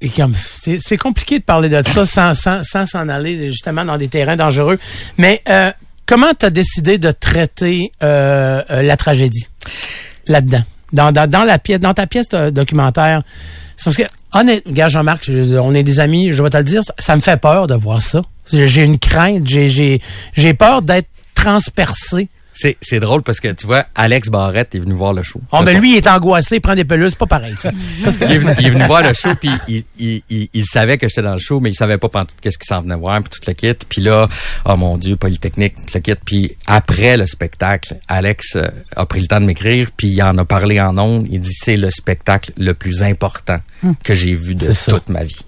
et 0.00 0.08
comme, 0.10 0.34
c'est 0.34 0.96
compliqué 0.98 1.38
de 1.38 1.44
parler 1.44 1.68
de 1.68 1.80
ça 1.88 2.04
sans 2.04 2.34
sans 2.34 2.62
sans 2.64 2.86
s'en 2.86 3.08
aller 3.08 3.46
justement 3.46 3.84
dans 3.84 3.96
des 3.98 4.08
terrains 4.08 4.36
dangereux. 4.36 4.78
Mais 5.16 5.42
euh, 5.48 5.70
comment 6.06 6.32
t'as 6.38 6.50
décidé 6.50 6.98
de 6.98 7.10
traiter 7.12 7.92
euh, 8.02 8.62
euh, 8.70 8.82
la 8.82 8.96
tragédie 8.96 9.46
là-dedans, 10.26 10.62
dans, 10.92 11.12
dans 11.12 11.30
dans 11.30 11.44
la 11.44 11.58
pièce, 11.58 11.80
dans 11.80 11.94
ta 11.94 12.06
pièce 12.06 12.28
documentaire? 12.28 13.22
C'est 13.76 13.84
parce 13.84 13.96
que 13.96 14.02
honnêtement, 14.32 14.72
gars 14.72 14.88
Jean-Marc, 14.88 15.24
je- 15.24 15.56
on 15.58 15.74
est 15.74 15.84
des 15.84 16.00
amis, 16.00 16.32
je 16.32 16.42
vais 16.42 16.50
te 16.50 16.56
le 16.56 16.64
dire, 16.64 16.82
ça, 16.84 16.94
ça 16.98 17.14
me 17.16 17.20
fait 17.20 17.40
peur 17.40 17.66
de 17.68 17.74
voir 17.74 18.02
ça. 18.02 18.22
J'ai 18.52 18.82
une 18.82 18.98
crainte, 18.98 19.46
j'ai 19.46 20.00
j'ai 20.34 20.54
peur 20.54 20.82
d'être 20.82 21.08
transpercé 21.34 22.28
C'est, 22.56 22.76
c'est 22.80 23.00
drôle 23.00 23.22
parce 23.22 23.38
que 23.38 23.48
tu 23.52 23.66
vois, 23.66 23.84
Alex 23.94 24.28
Barrette 24.28 24.74
est 24.74 24.78
venu 24.78 24.94
voir 24.94 25.12
le 25.12 25.22
show. 25.22 25.40
Oh, 25.52 25.58
mais 25.60 25.72
soir. 25.72 25.80
lui, 25.80 25.92
il 25.92 25.96
est 25.98 26.06
angoissé, 26.06 26.56
il 26.56 26.60
prend 26.60 26.74
des 26.74 26.84
peluses, 26.84 27.14
pas 27.14 27.26
pareil, 27.26 27.54
ça. 27.60 27.70
il, 28.00 28.32
est 28.32 28.38
venu, 28.38 28.52
il 28.58 28.66
est 28.66 28.70
venu 28.70 28.84
voir 28.86 29.02
le 29.02 29.12
show 29.12 29.28
puis 29.38 29.50
il, 29.68 29.84
il, 29.98 30.22
il, 30.30 30.48
il 30.52 30.64
savait 30.64 30.96
que 30.98 31.08
j'étais 31.08 31.22
dans 31.22 31.34
le 31.34 31.38
show 31.38 31.60
mais 31.60 31.70
il 31.70 31.74
savait 31.74 31.98
pas 31.98 32.08
pantoute 32.08 32.36
qu'est-ce 32.40 32.58
qu'il 32.58 32.66
s'en 32.66 32.82
venait 32.82 32.96
voir 32.96 33.20
puis 33.22 33.30
tout 33.30 33.40
le 33.46 33.52
kit 33.52 33.74
puis 33.88 34.00
là 34.00 34.28
oh 34.64 34.76
mon 34.76 34.96
dieu 34.96 35.16
Polytechnique 35.16 35.74
tout 35.74 35.92
le 35.94 36.00
kit 36.00 36.14
puis 36.24 36.56
après 36.66 37.16
le 37.16 37.26
spectacle 37.26 37.96
Alex 38.08 38.56
euh, 38.56 38.68
a 38.94 39.06
pris 39.06 39.20
le 39.20 39.26
temps 39.26 39.40
de 39.40 39.46
m'écrire 39.46 39.90
puis 39.96 40.08
il 40.08 40.22
en 40.22 40.36
a 40.38 40.44
parlé 40.44 40.80
en 40.80 40.96
ondes 40.98 41.26
il 41.30 41.40
dit 41.40 41.52
c'est 41.52 41.76
le 41.76 41.90
spectacle 41.90 42.52
le 42.56 42.74
plus 42.74 43.02
important 43.02 43.58
que 44.02 44.14
j'ai 44.14 44.34
vu 44.34 44.54
de 44.54 44.72
toute 44.88 45.08
ma 45.08 45.24
vie 45.24 45.44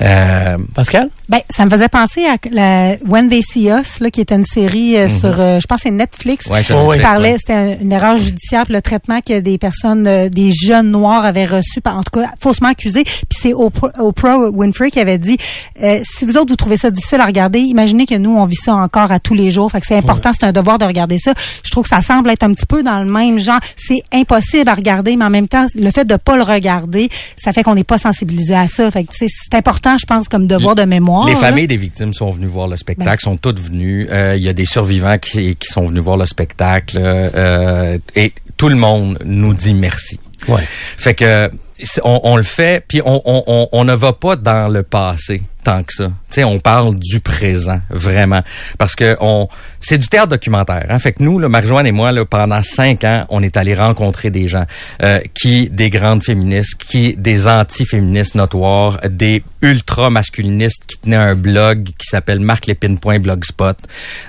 euh, 0.00 0.58
Pascal? 0.74 1.10
Ben, 1.28 1.40
ça 1.50 1.64
me 1.64 1.70
faisait 1.70 1.88
penser 1.88 2.24
à 2.26 2.36
la 2.50 2.96
When 3.06 3.28
They 3.28 3.42
See 3.42 3.68
Us, 3.68 4.00
là, 4.00 4.10
qui 4.10 4.20
était 4.20 4.36
une 4.36 4.44
série 4.44 4.96
euh, 4.96 5.08
sur, 5.08 5.40
euh, 5.40 5.60
je 5.60 5.66
pense, 5.66 5.80
c'est 5.82 5.90
Netflix. 5.90 6.27
Ouais, 6.48 6.58
Netflix, 6.58 7.02
parlait, 7.02 7.32
ouais. 7.32 7.36
c'était 7.38 7.52
un- 7.54 7.78
une 7.80 7.92
erreur 7.92 8.16
judiciaire, 8.16 8.64
puis 8.64 8.74
le 8.74 8.82
traitement 8.82 9.20
que 9.20 9.40
des 9.40 9.58
personnes, 9.58 10.06
euh, 10.06 10.28
des 10.28 10.52
jeunes 10.52 10.90
noirs 10.90 11.24
avaient 11.24 11.44
reçu, 11.46 11.80
en 11.84 12.02
tout 12.02 12.20
cas 12.20 12.30
faussement 12.40 12.68
accusés. 12.68 13.04
Puis 13.04 13.38
c'est 13.40 13.54
Oprah, 13.54 13.90
Oprah 13.98 14.50
Winfrey 14.50 14.90
qui 14.90 15.00
avait 15.00 15.18
dit, 15.18 15.36
euh, 15.82 15.98
si 16.04 16.24
vous 16.24 16.36
autres 16.36 16.50
vous 16.50 16.56
trouvez 16.56 16.76
ça 16.76 16.90
difficile 16.90 17.20
à 17.20 17.26
regarder, 17.26 17.60
imaginez 17.60 18.06
que 18.06 18.14
nous 18.16 18.36
on 18.36 18.44
vit 18.44 18.56
ça 18.56 18.74
encore 18.74 19.10
à 19.12 19.18
tous 19.20 19.34
les 19.34 19.50
jours. 19.50 19.70
Fait 19.70 19.80
que 19.80 19.86
c'est 19.86 19.96
important, 19.96 20.30
c'est 20.38 20.46
un 20.46 20.52
devoir 20.52 20.78
de 20.78 20.84
regarder 20.84 21.18
ça. 21.18 21.32
Je 21.64 21.70
trouve 21.70 21.84
que 21.84 21.90
ça 21.90 22.00
semble 22.00 22.30
être 22.30 22.42
un 22.42 22.52
petit 22.52 22.66
peu 22.66 22.82
dans 22.82 22.98
le 23.02 23.10
même 23.10 23.38
genre. 23.38 23.60
C'est 23.76 24.02
impossible 24.12 24.68
à 24.68 24.74
regarder, 24.74 25.16
mais 25.16 25.24
en 25.24 25.30
même 25.30 25.48
temps, 25.48 25.66
le 25.74 25.90
fait 25.90 26.04
de 26.04 26.16
pas 26.16 26.36
le 26.36 26.42
regarder, 26.42 27.08
ça 27.36 27.52
fait 27.52 27.62
qu'on 27.62 27.74
n'est 27.74 27.84
pas 27.84 27.98
sensibilisé 27.98 28.54
à 28.54 28.68
ça. 28.68 28.90
Fait 28.90 29.04
que 29.04 29.12
c'est 29.14 29.28
important, 29.54 29.96
je 29.98 30.04
pense, 30.06 30.28
comme 30.28 30.46
devoir 30.46 30.74
de 30.74 30.82
mémoire. 30.82 31.26
Les 31.26 31.32
là. 31.34 31.38
familles 31.40 31.66
des 31.66 31.76
victimes 31.76 32.12
sont 32.12 32.30
venues 32.30 32.46
voir 32.46 32.68
le 32.68 32.76
spectacle, 32.76 33.22
sont 33.22 33.36
toutes 33.36 33.60
venues. 33.60 34.06
Euh, 34.10 34.34
Il 34.36 34.42
y 34.42 34.48
a 34.48 34.52
des 34.52 34.64
survivants 34.66 35.16
qui, 35.18 35.56
qui 35.56 35.68
sont 35.68 35.86
venus 35.86 36.02
voir 36.02 36.16
le 36.18 36.26
spectacle. 36.26 36.98
euh, 37.00 37.98
et 38.14 38.32
tout 38.56 38.68
le 38.68 38.76
monde 38.76 39.18
nous 39.24 39.54
dit 39.54 39.74
merci. 39.74 40.18
Ouais. 40.48 40.62
Fait 40.66 41.14
que 41.14 41.50
on, 42.04 42.20
on 42.24 42.36
le 42.36 42.42
fait, 42.42 42.84
puis 42.86 43.00
on, 43.04 43.20
on, 43.24 43.44
on, 43.46 43.68
on 43.72 43.84
ne 43.84 43.94
va 43.94 44.12
pas 44.12 44.36
dans 44.36 44.68
le 44.68 44.82
passé 44.82 45.42
tant 45.64 45.82
que 45.82 45.92
ça. 45.92 46.06
Tu 46.06 46.12
sais, 46.28 46.44
on 46.44 46.58
parle 46.58 46.98
du 46.98 47.20
présent, 47.20 47.80
vraiment. 47.90 48.42
Parce 48.78 48.94
que 48.94 49.16
on 49.20 49.48
c'est 49.80 49.96
du 49.96 50.08
théâtre 50.08 50.28
documentaire. 50.28 50.86
Hein? 50.90 50.98
Fait 50.98 51.12
que 51.12 51.22
nous, 51.22 51.38
là, 51.38 51.48
Marie-Joanne 51.48 51.86
et 51.86 51.92
moi, 51.92 52.12
là, 52.12 52.24
pendant 52.26 52.62
cinq 52.62 53.04
ans, 53.04 53.24
on 53.30 53.42
est 53.42 53.56
allé 53.56 53.74
rencontrer 53.74 54.28
des 54.28 54.46
gens 54.46 54.66
euh, 55.02 55.20
qui, 55.32 55.70
des 55.70 55.88
grandes 55.88 56.22
féministes, 56.22 56.74
qui, 56.74 57.16
des 57.16 57.46
anti-féministes 57.46 58.34
notoires, 58.34 58.98
des 59.08 59.42
ultra-masculinistes 59.62 60.84
qui 60.86 60.98
tenaient 60.98 61.16
un 61.16 61.34
blog 61.34 61.84
qui 61.98 62.06
s'appelle 62.06 62.40
marclépine.blogspot. 62.40 63.78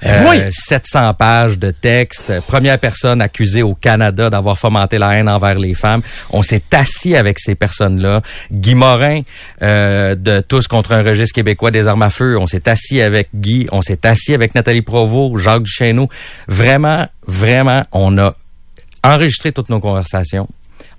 Eh 0.02 0.08
oui. 0.30 0.38
700 0.50 1.14
pages 1.16 1.60
de 1.60 1.72
texte. 1.72 2.42
Première 2.48 2.80
personne 2.80 3.22
accusée 3.22 3.64
au 3.64 3.76
Canada 3.76 4.30
d'avoir 4.30 4.58
fomenté 4.58 4.98
la 4.98 5.16
haine 5.16 5.28
envers 5.28 5.60
les 5.60 5.74
femmes. 5.74 6.02
On 6.32 6.42
s'est 6.42 6.64
assis 6.72 7.16
avec 7.16 7.38
ces 7.38 7.56
personnes-là. 7.56 8.22
Guy 8.52 8.76
Morin, 8.76 9.22
euh, 9.62 10.16
de 10.16 10.40
Tous 10.40 10.68
contre 10.68 10.94
un 10.94 11.04
québécois 11.26 11.72
des 11.72 11.88
armes 11.88 12.02
à 12.04 12.10
feu. 12.10 12.38
On 12.40 12.48
s'est 12.48 12.68
assis 12.70 13.02
avec 13.02 13.30
Guy. 13.36 13.68
On 13.72 13.82
s'est 13.82 14.06
assis 14.06 14.34
avec 14.34 14.56
Nathalie 14.56 14.82
Provost, 14.82 15.38
Jacques 15.38 15.64
Duchesneau. 15.64 16.10
Vraiment, 16.48 17.06
vraiment, 17.28 17.84
on 17.92 18.18
a 18.18 18.36
enregistré 19.04 19.52
toutes 19.52 19.70
nos 19.70 19.80
conversations. 19.80 20.48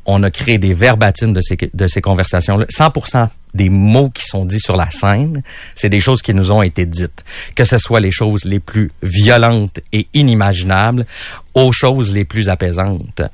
On 0.06 0.22
a 0.22 0.30
créé 0.30 0.58
des 0.58 0.72
verbatines 0.72 1.32
de 1.32 1.40
ces, 1.40 1.56
de 1.72 1.86
ces 1.86 2.00
conversations-là. 2.00 2.66
100% 2.66 3.28
des 3.54 3.68
mots 3.68 4.10
qui 4.10 4.24
sont 4.24 4.44
dits 4.44 4.60
sur 4.60 4.76
la 4.76 4.90
scène, 4.90 5.42
c'est 5.74 5.88
des 5.88 6.00
choses 6.00 6.22
qui 6.22 6.34
nous 6.34 6.52
ont 6.52 6.62
été 6.62 6.86
dites. 6.86 7.24
Que 7.54 7.64
ce 7.64 7.78
soit 7.78 8.00
les 8.00 8.10
choses 8.10 8.44
les 8.44 8.60
plus 8.60 8.90
violentes 9.02 9.80
et 9.92 10.06
inimaginables 10.14 11.06
aux 11.54 11.72
choses 11.72 12.12
les 12.12 12.24
plus 12.24 12.48
apaisantes. 12.48 13.02
Tu 13.16 13.24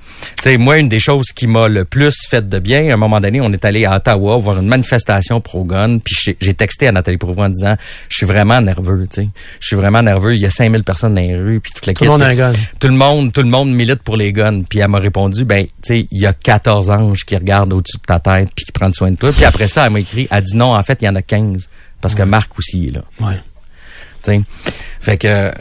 sais, 0.43 0.57
moi, 0.57 0.79
une 0.79 0.89
des 0.89 1.01
choses 1.01 1.27
qui 1.35 1.47
m'a 1.47 1.69
le 1.69 1.85
plus 1.85 2.15
fait 2.29 2.49
de 2.49 2.59
bien, 2.59 2.89
à 2.91 2.95
un 2.95 2.97
moment 2.97 3.21
donné, 3.21 3.41
on 3.41 3.53
est 3.53 3.65
allé 3.65 3.85
à 3.85 3.97
Ottawa 3.97 4.37
voir 4.39 4.59
une 4.59 4.69
manifestation 4.69 5.41
pro-gun, 5.41 5.99
puis 5.99 6.15
j'ai- 6.41 6.55
texté 6.55 6.89
à 6.89 6.93
Nathalie 6.93 7.19
Provost 7.19 7.47
en 7.47 7.51
disant, 7.51 7.77
je 8.09 8.17
suis 8.17 8.27
vraiment 8.27 8.61
nerveux, 8.63 9.07
tu 9.11 9.23
sais. 9.23 9.29
Je 9.61 9.67
suis 9.67 9.77
vraiment 9.77 10.01
nerveux, 10.03 10.35
il 10.35 10.41
y 10.41 10.47
a 10.47 10.51
5000 10.51 10.83
personnes 10.85 11.15
dans 11.15 11.21
les 11.21 11.37
rues, 11.37 11.61
puis 11.61 11.73
toute 11.75 11.85
la 11.87 11.93
Tout 11.93 12.05
le 12.05 12.11
monde 12.11 12.23
a 12.23 12.29
un 12.29 12.35
gun. 12.35 12.53
tout 12.81 12.89
le 12.89 12.95
monde, 12.95 13.33
tout 13.33 13.43
le 13.43 13.49
monde 13.49 13.71
milite 13.73 14.03
pour 14.03 14.17
les 14.17 14.33
guns. 14.33 14.63
Puis 14.63 14.79
elle 14.79 14.89
m'a 14.89 14.99
répondu, 14.99 15.45
ben, 15.45 15.67
tu 15.67 15.73
sais, 15.83 16.09
il 16.11 16.19
y 16.21 16.25
a 16.27 16.33
14 16.33 16.91
anges 16.91 17.25
qui 17.27 17.37
regardent 17.37 17.75
au-dessus 17.75 17.99
de 17.99 18.03
ta 18.03 18.19
tête 18.19 18.49
puis 18.57 18.65
qui 18.65 18.73
prennent 18.73 18.95
soin 18.95 19.11
de 19.11 19.17
toi. 19.17 19.33
Puis 19.33 19.45
après 19.45 19.69
ça, 19.69 19.85
elle 19.87 19.93
m'a 19.93 20.01
écrit, 20.01 20.27
elle 20.31 20.43
dit 20.43 20.57
non, 20.57 20.75
en 20.75 20.83
fait, 20.83 21.03
il 21.03 21.05
y 21.05 21.09
en 21.09 21.15
a 21.17 21.23
15 21.23 21.69
parce 22.01 22.15
que 22.15 22.23
Marc 22.23 22.59
aussi 22.59 22.87
est 22.87 22.95
là. 22.95 23.03
Ouais. 23.21 23.35
Tu 24.23 24.31
sais. 24.33 24.43
Fait 25.01 25.19
que 25.19 25.53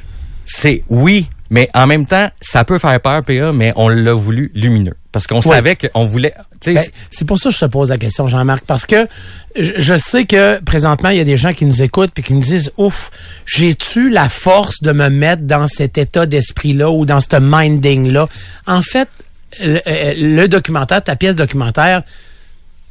c'est 0.45 0.84
oui, 0.89 1.28
mais 1.50 1.70
en 1.74 1.88
même 1.88 2.06
temps, 2.06 2.30
ça 2.41 2.64
peut 2.64 2.80
faire 2.80 3.00
peur, 3.02 3.24
PA, 3.24 3.52
mais 3.52 3.72
on 3.76 3.88
l'a 3.89 4.14
voulu 4.14 4.52
lumineux 4.56 4.93
parce 5.12 5.28
qu'on 5.28 5.36
Ouais. 5.41 5.56
savait 5.56 5.76
qu'on 5.78 6.06
voulait, 6.06 6.34
Ben, 6.66 6.78
c'est 7.12 7.26
pour 7.26 7.38
ça 7.38 7.50
que 7.50 7.56
je 7.56 7.60
te 7.60 7.66
pose 7.66 7.89
la 7.89 7.98
question, 7.98 8.28
Jean-Marc, 8.28 8.64
parce 8.66 8.86
que 8.86 9.08
je, 9.56 9.72
je 9.78 9.96
sais 9.96 10.26
que 10.26 10.60
présentement, 10.64 11.10
il 11.10 11.18
y 11.18 11.22
a 11.22 11.24
des 11.24 11.38
gens 11.38 11.54
qui 11.54 11.66
nous 11.66 11.82
écoutent 11.82 12.12
puis 12.14 12.24
qui 12.24 12.34
nous 12.34 12.41
disent 12.41 12.72
Ouf, 12.78 13.12
j'ai-tu 13.46 14.10
la 14.10 14.28
force 14.30 14.82
de 14.82 14.91
me 14.91 15.10
mettre 15.10 15.43
dans 15.43 15.68
cet 15.68 15.98
état 15.98 16.26
d'esprit-là 16.26 16.89
ou 16.89 17.06
dans 17.06 17.22
ce 17.22 17.38
minding-là? 17.39 18.28
En 18.68 18.82
fait, 18.82 19.08
le, 19.64 19.80
euh, 19.88 20.14
le 20.18 20.48
documentaire, 20.48 21.02
ta 21.04 21.16
pièce 21.16 21.36
documentaire, 21.36 22.02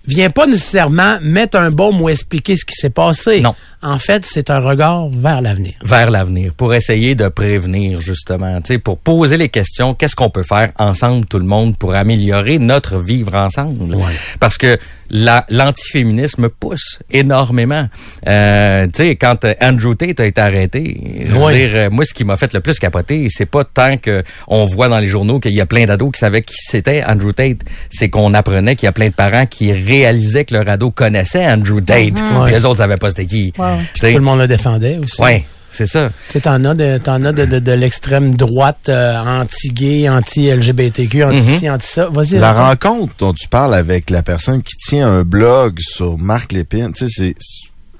vient 0.06 0.30
pas 0.30 0.46
nécessairement 0.46 1.16
mettre 1.22 1.56
un 1.58 1.70
bombe 1.70 2.00
ou 2.00 2.08
expliquer 2.08 2.56
ce 2.56 2.64
qui 2.64 2.74
s'est 2.74 2.90
passé. 2.90 3.40
Non. 3.40 3.54
En 3.82 3.98
fait, 3.98 4.24
c'est 4.24 4.48
un 4.48 4.60
regard 4.60 5.08
vers 5.10 5.42
l'avenir. 5.42 5.74
vers 5.82 6.10
l'avenir, 6.10 6.52
pour 6.54 6.72
essayer 6.72 7.14
de 7.14 7.28
prévenir 7.28 8.00
justement, 8.00 8.58
tu 8.62 8.68
sais, 8.74 8.78
pour 8.78 8.96
poser 8.98 9.36
les 9.36 9.50
questions, 9.50 9.92
qu'est-ce 9.92 10.16
qu'on 10.16 10.30
peut 10.30 10.42
faire 10.42 10.72
ensemble, 10.78 11.26
tout 11.26 11.38
le 11.38 11.44
monde, 11.44 11.76
pour 11.76 11.94
améliorer 11.94 12.58
notre 12.58 12.98
vivre 12.98 13.34
ensemble? 13.34 13.94
Parce 14.40 14.56
que 14.56 14.78
la- 15.10 15.44
l'antiféminisme 15.50 16.48
pousse 16.48 16.98
énormément. 17.10 17.86
Euh, 18.26 18.86
tu 18.86 18.92
sais, 18.94 19.16
quand 19.16 19.44
euh, 19.44 19.52
Andrew 19.60 19.94
Tate 19.94 20.18
a 20.20 20.26
été 20.26 20.40
arrêté, 20.40 21.24
je 21.26 21.32
veux 21.32 21.38
Ouais. 21.44 21.68
dire, 21.68 21.90
moi, 21.90 22.06
ce 22.06 22.14
qui 22.14 22.24
m'a 22.24 22.36
fait 22.38 22.54
le 22.54 22.60
plus 22.60 22.78
capoter, 22.78 23.26
c'est 23.28 23.44
pas 23.46 23.64
tant 23.64 23.98
que 23.98 24.22
on 24.48 24.64
voit 24.64 24.88
dans 24.88 24.98
les 24.98 25.08
journaux 25.08 25.40
qu'il 25.40 25.52
y 25.52 25.60
a 25.60 25.66
plein 25.66 25.84
d'ados 25.84 26.10
qui 26.12 26.20
savaient 26.20 26.40
qui 26.42 26.54
c'était 26.58 27.04
Andrew 27.04 27.32
Tate, 27.32 27.58
c'est 27.90 28.08
qu'on 28.08 28.32
apprenait 28.32 28.76
qu'il 28.76 28.86
y 28.86 28.88
a 28.88 28.92
plein 28.92 29.08
de 29.08 29.14
parents 29.14 29.44
qui 29.44 29.72
réalisaient 30.02 30.44
que 30.44 30.54
leur 30.54 30.68
ado 30.68 30.90
connaissait 30.90 31.46
Andrew 31.46 31.80
Tate, 31.80 32.22
les 32.48 32.64
autres 32.64 32.78
savaient 32.78 32.96
pas 32.96 33.08
c'était 33.10 33.26
qui. 33.26 33.52
Sais, 34.00 34.12
Tout 34.12 34.18
le 34.18 34.24
monde 34.24 34.40
le 34.40 34.46
défendait 34.46 34.98
aussi. 35.02 35.20
Ouais, 35.20 35.44
c'est 35.70 35.86
ça. 35.86 36.08
Tu 36.28 36.32
sais, 36.34 36.40
t'en 36.40 36.64
as 36.64 36.74
de, 36.74 36.98
t'en 36.98 37.24
as 37.24 37.32
de, 37.32 37.44
de, 37.44 37.58
de 37.58 37.72
l'extrême 37.72 38.34
droite 38.36 38.88
euh, 38.88 39.18
anti-gay, 39.18 40.08
anti-LGBTQ, 40.08 41.24
anti-ci, 41.24 41.68
anti-ça. 41.70 42.08
Vas-y. 42.12 42.38
La 42.38 42.52
rencontre 42.52 43.12
dont 43.18 43.32
tu 43.32 43.48
parles 43.48 43.74
avec 43.74 44.10
la 44.10 44.22
personne 44.22 44.62
qui 44.62 44.76
tient 44.76 45.08
un 45.08 45.22
blog 45.24 45.78
sur 45.80 46.16
Marc 46.18 46.52
Lépine, 46.52 46.92
tu 46.92 47.08
sais, 47.08 47.12
c'est 47.16 47.34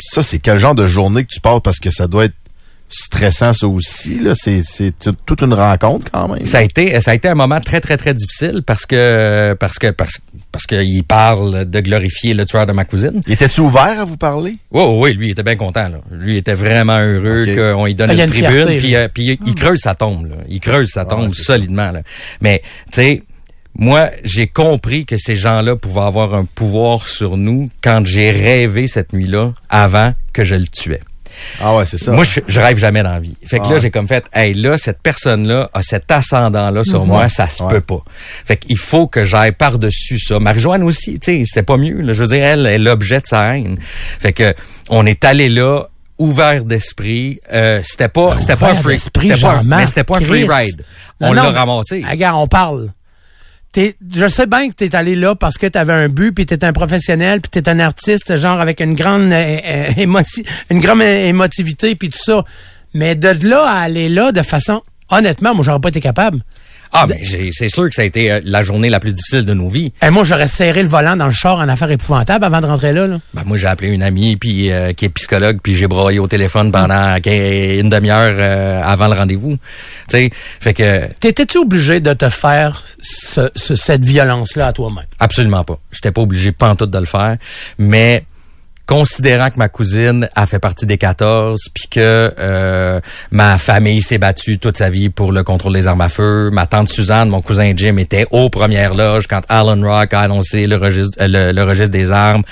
ça, 0.01 0.23
c'est 0.23 0.39
quel 0.39 0.59
genre 0.59 0.75
de 0.75 0.87
journée 0.87 1.25
que 1.25 1.33
tu 1.33 1.41
passes 1.41 1.61
parce 1.65 1.79
que 1.79 1.91
ça 1.91 2.07
doit 2.07 2.27
être 2.27 2.35
stressant 2.95 3.53
ça 3.53 3.67
aussi 3.67 4.19
là. 4.21 4.35
C'est 4.35 4.63
c'est 4.63 4.99
tout- 4.99 5.15
toute 5.27 5.43
une 5.43 5.53
rencontre 5.55 6.11
quand 6.13 6.29
même. 6.29 6.47
Ça 6.47 6.59
a 6.59 6.63
été, 6.63 6.99
ça 7.01 7.11
a 7.11 7.15
été 7.15 7.29
un 7.29 7.35
moment 7.35 7.61
très 7.61 7.81
très 7.81 7.97
très 7.97 8.15
difficile 8.15 8.63
parce 8.65 8.87
que 8.87 9.55
parce 9.59 9.79
que 9.79 9.89
parce, 9.91 10.19
parce 10.53 10.67
qu'il 10.67 11.05
parle 11.05 11.65
de 11.65 11.81
glorifier 11.81 12.35
le 12.35 12.45
tueur 12.47 12.67
de 12.67 12.73
ma 12.73 12.85
cousine. 12.85 13.21
Il 13.27 13.33
était-tu 13.33 13.61
ouvert 13.61 14.01
à 14.01 14.05
vous 14.05 14.17
parler? 14.17 14.57
Oui, 14.71 14.83
oui, 14.87 15.15
lui 15.15 15.29
il 15.29 15.31
était 15.33 15.43
bien 15.43 15.57
content. 15.57 15.89
Là. 15.89 15.99
Lui 16.11 16.35
il 16.35 16.39
était 16.39 16.55
vraiment 16.55 16.99
heureux 16.99 17.47
qu'on 17.55 17.85
lui 17.87 17.95
donne 17.95 18.11
Ah, 18.11 18.15
une 18.15 18.21
une 18.21 18.31
tribune, 18.31 18.51
fierté, 18.51 18.79
puis, 18.79 18.91
là. 18.93 18.99
euh, 19.01 19.09
puis 19.13 19.25
il- 19.25 19.39
il 19.49 19.55
creuse 19.55 19.81
sa 19.81 19.95
tombe. 19.95 20.27
Là. 20.27 20.37
Il 20.49 20.61
creuse 20.61 20.91
sa 20.91 21.05
tombe 21.05 21.33
solidement. 21.35 21.91
Là. 21.91 22.03
Mais 22.41 22.63
tu 22.87 22.93
sais. 22.93 23.23
Moi, 23.77 24.11
j'ai 24.23 24.47
compris 24.47 25.05
que 25.05 25.17
ces 25.17 25.35
gens-là 25.35 25.75
pouvaient 25.75 26.03
avoir 26.03 26.33
un 26.37 26.45
pouvoir 26.45 27.09
sur 27.09 27.37
nous 27.37 27.71
quand 27.83 28.07
j'ai 28.07 28.31
rêvé 28.31 28.87
cette 28.87 29.13
nuit-là 29.13 29.53
avant 29.69 30.15
que 30.33 30.45
je 30.45 30.55
le 30.55 30.69
tuais. 30.69 31.01
Ah 31.61 31.77
ouais, 31.77 31.87
c'est 31.87 31.99
ça. 31.99 32.13
Moi, 32.13 32.25
je, 32.25 32.41
je 32.47 32.61
rêve 32.61 32.77
jamais 32.77 33.03
dans 33.03 33.13
la 33.13 33.21
vie. 33.21 33.35
Fait 33.47 33.59
que 33.59 33.65
Ah 33.65 33.69
là, 33.69 33.75
ouais. 33.75 33.81
j'ai 33.81 33.91
comme 33.91 34.09
fait, 34.09 34.25
hey, 34.33 34.55
là, 34.55 34.77
cette 34.79 35.01
personne-là 35.03 35.71
a 35.73 35.83
cet 35.83 36.11
ascendant-là 36.11 36.85
sur 36.85 37.05
moi, 37.07 37.29
ça 37.29 37.49
se 37.49 37.63
Ouais. 37.63 37.71
peut 37.75 37.81
pas. 37.81 38.03
Fait 38.45 38.57
qu'il 38.57 38.79
faut 38.79 39.07
que 39.07 39.25
j'aille 39.25 39.53
par-dessus 39.53 40.19
ça. 40.19 40.39
Marie-Joanne 40.39 40.83
aussi, 40.83 41.19
tu 41.19 41.39
sais, 41.39 41.43
c'était 41.47 41.63
pas 41.63 41.77
mieux. 41.77 42.01
Là. 42.01 42.13
Je 42.13 42.23
veux 42.23 42.29
dire, 42.37 42.45
elle 42.45 42.67
est 42.67 42.79
l'objet 42.79 43.19
de 43.21 43.27
sa 43.27 43.57
haine. 43.57 43.79
Fait 43.81 44.33
que 44.33 44.55
on 44.89 45.07
est 45.07 45.25
allé 45.25 45.49
là 45.49 45.85
ouvert 46.19 46.65
d'esprit. 46.65 47.41
Euh, 47.53 47.81
c'était 47.85 48.09
pas, 48.09 48.37
c'était 48.41 48.57
pas 48.57 48.71
un 48.71 48.75
free, 48.75 48.99
c'était 48.99 49.37
pas, 49.37 49.63
mais 49.65 49.87
c'était 49.87 50.05
pas 50.05 50.19
un 50.19 50.21
free 50.21 50.47
ride. 50.49 50.85
Non, 51.21 51.29
On 51.29 51.33
l'a 51.33 51.51
ramassé. 51.51 52.05
Regarde, 52.09 52.37
on 52.39 52.47
parle. 52.49 52.91
T'es- 53.75 53.97
je 54.15 54.29
sais 54.29 54.47
bien 54.47 54.71
que 54.71 54.85
tu 54.87 54.97
allé 54.97 55.17
là 55.17 55.35
parce 55.35 55.59
que 55.59 55.67
tu 55.67 55.77
avais 55.77 55.93
un 55.93 56.09
but, 56.09 56.31
puis 56.31 56.47
tu 56.47 56.57
un 56.63 56.73
professionnel, 56.73 57.41
puis 57.41 57.61
tu 57.61 57.69
un 57.69 57.81
artiste, 57.81 58.37
genre 58.37 58.61
avec 58.61 58.79
une 58.81 58.95
grande, 58.95 59.33
euh, 59.33 59.59
euh, 59.67 59.93
une 60.71 60.79
grande 60.81 61.03
émotivité, 61.03 61.97
puis 61.97 62.09
tout 62.09 62.23
ça. 62.23 62.45
Mais 62.95 63.17
de 63.17 63.49
là 63.49 63.65
à 63.67 63.81
aller 63.81 64.09
là 64.09 64.31
de 64.31 64.43
façon, 64.43 64.81
honnêtement, 65.11 65.57
moi, 65.57 65.65
j'aurais 65.65 65.81
pas 65.81 65.89
été 65.89 66.01
capable. 66.01 66.39
Ah, 66.97 67.07
ben, 67.09 67.19
j'ai- 67.23 67.51
c'est 67.53 67.69
sûr 67.69 67.89
que 67.89 67.95
ça 67.95 68.03
a 68.03 68.05
été 68.05 68.31
euh, 68.31 68.41
la 68.45 68.63
journée 68.63 68.89
la 68.89 69.01
plus 69.01 69.13
difficile 69.13 69.45
de 69.45 69.53
nos 69.53 69.69
vies. 69.69 69.93
Eh, 70.01 70.11
moi, 70.11 70.23
j'aurais 70.23 70.47
serré 70.47 70.81
le 70.83 70.89
volant 70.89 71.17
dans 71.17 71.27
le 71.27 71.33
char 71.33 71.59
en 71.59 71.69
affaire 71.69 71.91
épouvantable 71.91 72.45
avant 72.45 72.61
de 72.61 72.67
rentrer 72.67 72.93
là. 72.93 73.09
là. 73.09 73.19
Ben, 73.35 73.43
moi, 73.45 73.57
j'ai 73.57 73.67
appelé 73.67 73.89
une 73.91 74.03
amie 74.03 74.37
puis 74.37 74.71
euh, 74.71 74.93
qui 74.93 75.07
est 75.07 75.09
psychologue, 75.09 75.59
puis 75.63 75.75
j'ai 75.75 75.89
broyé 75.89 76.21
au 76.21 76.29
téléphone 76.29 76.71
pendant 76.71 77.17
quin- 77.17 77.81
une 77.81 77.89
demi-heure 77.89 78.37
euh, 78.39 78.81
avant 78.85 79.09
le 79.09 79.15
rendez-vous. 79.15 79.57
Tu 79.57 80.17
sais, 80.19 80.31
fait 80.61 80.73
que 80.75 81.09
T'étais-tu 81.21 81.59
obligé 81.59 81.99
de 82.01 82.13
te 82.13 82.29
faire 82.29 82.83
ce- 83.03 83.51
ce- 83.57 83.75
cette 83.75 84.05
violence-là 84.05 84.69
à 84.69 84.73
toi-même? 84.73 85.05
absolument 85.19 85.65
pas. 85.65 85.79
J'étais 85.91 86.13
pas 86.13 86.21
obligé 86.23 86.53
pantoute 86.53 86.91
de 86.91 86.99
le 86.99 87.07
faire, 87.07 87.37
mais 87.79 88.25
considérant 88.87 89.51
que 89.51 89.57
ma 89.59 89.69
cousine 89.69 90.29
a 90.35 90.47
fait 90.47 90.59
partie 90.59 90.85
des 90.87 90.99
14 90.99 91.59
puis 91.73 91.85
que 91.91 92.33
euh, 92.39 93.01
ma 93.31 93.57
famille 93.59 94.03
s'est 94.03 94.19
battue 94.19 94.59
toute 94.59 94.77
sa 94.77 94.91
vie 94.91 95.09
pour 95.09 95.33
le 95.33 95.43
contrôle 95.43 95.73
des 95.73 95.87
armes 95.87 96.03
à 96.03 96.09
feu, 96.09 96.51
ma 96.53 96.67
tante 96.67 96.89
Suzanne, 96.89 97.29
mon 97.31 97.41
cousin 97.41 97.73
Jim 97.75 97.97
était 97.97 98.27
aux 98.31 98.51
premières 98.51 98.95
loges 98.95 99.27
quand 99.27 99.41
Alan 99.49 99.81
Rock 99.81 100.13
a 100.13 100.21
annoncé 100.21 100.67
le 100.67 100.77
registre 100.77 101.17
euh, 101.21 101.29
le, 101.29 101.53
le 101.53 101.63
registre 101.65 101.93
des 101.93 102.11
armes. 102.11 102.43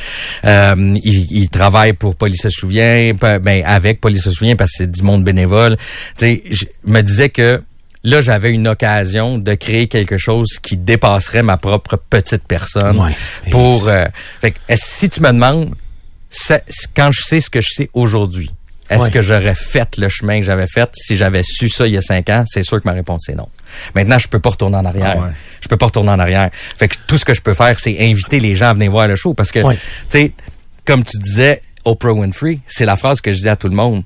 Euh, 0.45 0.95
il, 1.05 1.31
il 1.33 1.49
travaille 1.51 1.93
pour 1.93 2.17
Police 2.17 2.43
se 2.43 2.51
souvient, 2.51 3.13
ben 3.21 3.63
avec 3.65 4.01
Police 4.01 4.25
se 4.25 4.31
souvient 4.31 4.57
parce 4.57 4.71
que 4.73 4.77
c'est 4.79 4.91
du 4.91 5.03
monde 5.03 5.25
bénévole. 5.25 5.77
Tu 6.17 6.27
sais, 6.27 6.43
je 6.51 6.65
me 6.85 7.03
disais 7.03 7.29
que 7.29 7.63
là, 8.05 8.21
j'avais 8.21 8.53
une 8.53 8.67
occasion 8.69 9.39
de 9.39 9.55
créer 9.55 9.87
quelque 9.87 10.19
chose 10.19 10.59
qui 10.61 10.77
dépasserait 10.77 11.43
ma 11.43 11.57
propre 11.57 11.97
petite 12.11 12.43
personne 12.49 12.99
Ouais. 12.99 13.13
pour... 13.51 13.87
euh, 13.89 14.07
fait 14.41 14.55
si 14.75 15.09
tu 15.09 15.21
me 15.21 15.31
demandes, 15.31 15.71
quand 16.95 17.11
je 17.13 17.23
sais 17.23 17.41
ce 17.41 17.51
que 17.51 17.61
je 17.61 17.69
sais 17.71 17.91
aujourd'hui, 17.95 18.51
est-ce 18.91 19.05
Ouais. 19.05 19.11
que 19.11 19.23
j'aurais 19.23 19.55
fait 19.55 19.97
le 19.97 20.09
chemin 20.09 20.39
que 20.41 20.45
j'avais 20.45 20.67
fait 20.67 20.91
si 20.95 21.17
j'avais 21.17 21.43
su 21.43 21.69
ça 21.69 21.87
il 21.87 21.95
y 21.95 21.97
a 21.97 22.03
cinq 22.03 22.29
ans? 22.29 22.45
C'est 22.47 22.63
sûr 22.63 22.81
que 22.83 22.87
ma 22.89 22.93
réponse 22.93 23.29
est 23.29 23.35
non. 23.35 23.49
Maintenant, 23.95 24.19
je 24.19 24.29
peux 24.29 24.41
pas 24.41 24.51
retourner 24.51 24.77
en 24.77 24.85
arrière. 24.85 25.15
Ah 25.17 25.23
ouais. 25.29 25.33
Je 25.63 25.69
peux 25.69 25.77
pas 25.79 25.87
retourner 25.87 26.11
en 26.11 26.19
arrière. 26.19 26.51
Fait 26.53 26.89
que 26.89 26.97
tout 27.07 27.17
ce 27.17 27.25
que 27.25 27.33
je 27.33 27.41
peux 27.41 27.55
faire, 27.55 27.79
c'est 27.79 27.97
inviter 28.01 28.39
les 28.41 28.55
gens 28.55 28.67
à 28.71 28.75
venir 28.75 28.91
voir 28.91 29.09
le 29.09 29.17
show 29.17 29.33
parce 29.35 29.51
que, 29.51 29.61
Ouais. 29.61 29.77
tu 29.77 30.19
sais, 30.19 30.33
comme 30.85 31.05
tu 31.05 31.17
disais, 31.19 31.63
Oprah 31.85 32.13
Winfrey, 32.13 32.59
c'est 32.67 32.85
la 32.85 32.97
phrase 32.97 33.21
que 33.21 33.33
je 33.33 33.39
dis 33.39 33.49
à 33.49 33.57
tout 33.57 33.69
le 33.69 33.77
monde. 33.77 34.03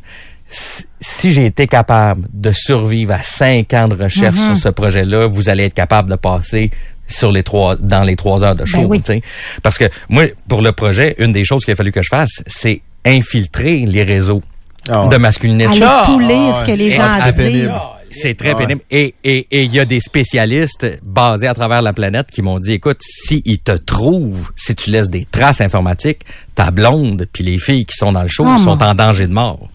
Si, 0.48 0.84
si 1.00 1.32
j'ai 1.32 1.46
été 1.46 1.66
capable 1.66 2.28
de 2.32 2.52
survivre 2.52 3.12
à 3.14 3.22
cinq 3.22 3.74
ans 3.74 3.88
de 3.88 4.00
recherche 4.00 4.38
sur 4.38 4.56
ce 4.56 4.68
projet-là, 4.68 5.26
vous 5.26 5.48
allez 5.48 5.64
être 5.64 5.74
capable 5.74 6.08
de 6.10 6.14
passer 6.16 6.70
sur 7.08 7.32
les 7.32 7.42
trois 7.42 7.76
dans 7.76 8.02
les 8.02 8.16
trois 8.16 8.42
heures 8.44 8.56
de 8.56 8.64
show. 8.64 8.84
oui. 8.88 9.00
tu 9.00 9.12
sais. 9.12 9.22
Parce 9.62 9.78
que 9.78 9.84
moi, 10.08 10.24
pour 10.48 10.60
le 10.62 10.72
projet, 10.72 11.14
une 11.18 11.32
des 11.32 11.44
choses 11.44 11.64
qu'il 11.64 11.72
a 11.72 11.76
fallu 11.76 11.92
que 11.92 12.02
je 12.02 12.08
fasse, 12.10 12.42
c'est 12.46 12.82
infiltrer 13.04 13.78
les 13.86 14.02
réseaux 14.02 14.42
ouais. 14.88 15.08
de 15.08 15.16
masculinisme. 15.16 15.82
Aller 15.82 16.04
tout 16.04 16.18
lire 16.18 16.52
ah 16.54 16.60
ce 16.60 16.64
que 16.64 16.72
les 16.72 16.86
Et 16.86 16.90
gens 16.90 17.14
c'est 17.22 17.32
disent. 17.32 17.42
pénible. 17.42 17.72
C'est 18.10 18.34
très 18.36 18.50
Ah 18.50 18.54
pénible. 18.54 18.80
Et 18.90 19.14
et- 19.24 19.46
et 19.50 19.64
il 19.64 19.74
y 19.74 19.80
a 19.80 19.84
des 19.84 20.00
spécialistes 20.00 20.86
basés 21.02 21.48
à 21.48 21.54
travers 21.54 21.82
la 21.82 21.92
planète 21.92 22.28
qui 22.30 22.40
m'ont 22.40 22.58
dit, 22.58 22.72
écoute, 22.72 22.98
si 23.02 23.42
ils 23.44 23.58
te 23.58 23.72
trouvent, 23.72 24.50
si 24.56 24.74
tu 24.74 24.90
laisses 24.90 25.10
des 25.10 25.24
traces 25.24 25.60
informatiques, 25.60 26.20
ta 26.54 26.70
blonde 26.70 27.26
puis 27.32 27.44
les 27.44 27.58
filles 27.58 27.84
qui 27.84 27.96
sont 27.96 28.12
dans 28.12 28.22
le 28.22 28.28
show 28.28 28.46
Oh, 28.48 28.58
sont 28.58 28.76
mon- 28.76 28.82
en 28.86 28.94
danger 28.94 29.26
de 29.26 29.32
mort. 29.32 29.68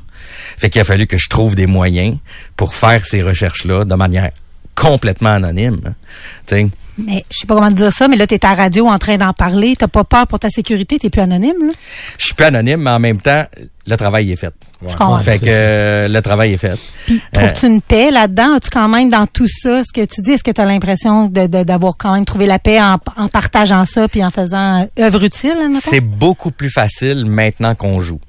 Fait 0.58 0.70
qu'il 0.70 0.82
a 0.82 0.86
fallu 0.86 1.08
que 1.08 1.18
je 1.18 1.28
trouve 1.30 1.56
des 1.56 1.68
moyens 1.68 2.18
pour 2.56 2.74
faire 2.74 3.06
ces 3.06 3.22
recherches-là 3.22 3.84
de 3.86 3.96
manière 3.96 4.30
complètement 4.76 5.32
anonyme. 5.34 5.82
hein. 5.86 6.70
Tu 7.02 7.12
Mais 7.12 7.26
je 7.32 7.38
sais 7.40 7.48
pas 7.48 7.56
comment 7.56 7.70
te 7.70 7.76
dire 7.76 7.92
ça, 7.92 8.08
mais 8.08 8.16
là, 8.16 8.28
t'es 8.28 8.44
à 8.46 8.50
la 8.50 8.56
radio 8.64 8.88
en 8.88 8.98
train 8.98 9.18
d'en 9.18 9.34
parler. 9.34 9.76
T'as 9.78 9.88
pas 9.88 10.04
peur 10.04 10.28
pour 10.28 10.40
ta 10.40 10.50
sécurité, 10.50 10.98
t'es 11.00 11.10
plus 11.10 11.22
anonyme, 11.22 11.68
là? 11.68 11.74
je 12.18 12.26
suis 12.26 12.34
pas 12.34 12.48
anonyme, 12.48 12.82
mais 12.82 12.92
en 12.92 13.00
même 13.00 13.20
temps, 13.22 13.44
le 13.88 13.96
travail 13.98 14.32
est 14.32 14.36
fait. 14.36 14.54
Je 14.82 14.88
comprends. 14.96 15.20
Fait 15.20 15.40
que 15.40 15.46
euh, 15.48 16.08
le 16.08 16.22
travail 16.22 16.54
est 16.54 16.58
fait. 16.58 16.78
Puis, 17.06 17.22
trouves-tu 17.34 17.68
une 17.68 17.82
paix 17.82 18.10
là-dedans? 18.12 18.56
As-tu 18.56 18.70
quand 18.72 18.88
même 18.90 19.10
dans 19.10 19.28
tout 19.28 19.48
ça, 19.48 19.84
ce 19.84 19.92
que 19.94 20.06
tu 20.06 20.22
dis, 20.22 20.32
est-ce 20.32 20.44
que 20.44 20.52
tu 20.52 20.62
as 20.62 20.66
l'impression 20.66 21.28
de- 21.28 21.48
de- 21.48 21.64
d'avoir 21.64 21.96
quand 21.98 22.14
même 22.14 22.26
trouvé 22.26 22.46
la 22.46 22.60
paix 22.60 22.82
en, 22.82 22.98
en 23.18 23.28
partageant 23.28 23.86
ça 23.86 24.08
puis 24.08 24.24
en 24.24 24.30
faisant 24.32 24.82
euh, 24.84 25.04
œuvre 25.04 25.24
utile? 25.24 25.56
C'est 25.82 26.00
beaucoup 26.02 26.52
plus 26.52 26.70
facile 26.70 27.26
maintenant 27.26 27.76
qu'on 27.76 28.02
joue. 28.02 28.20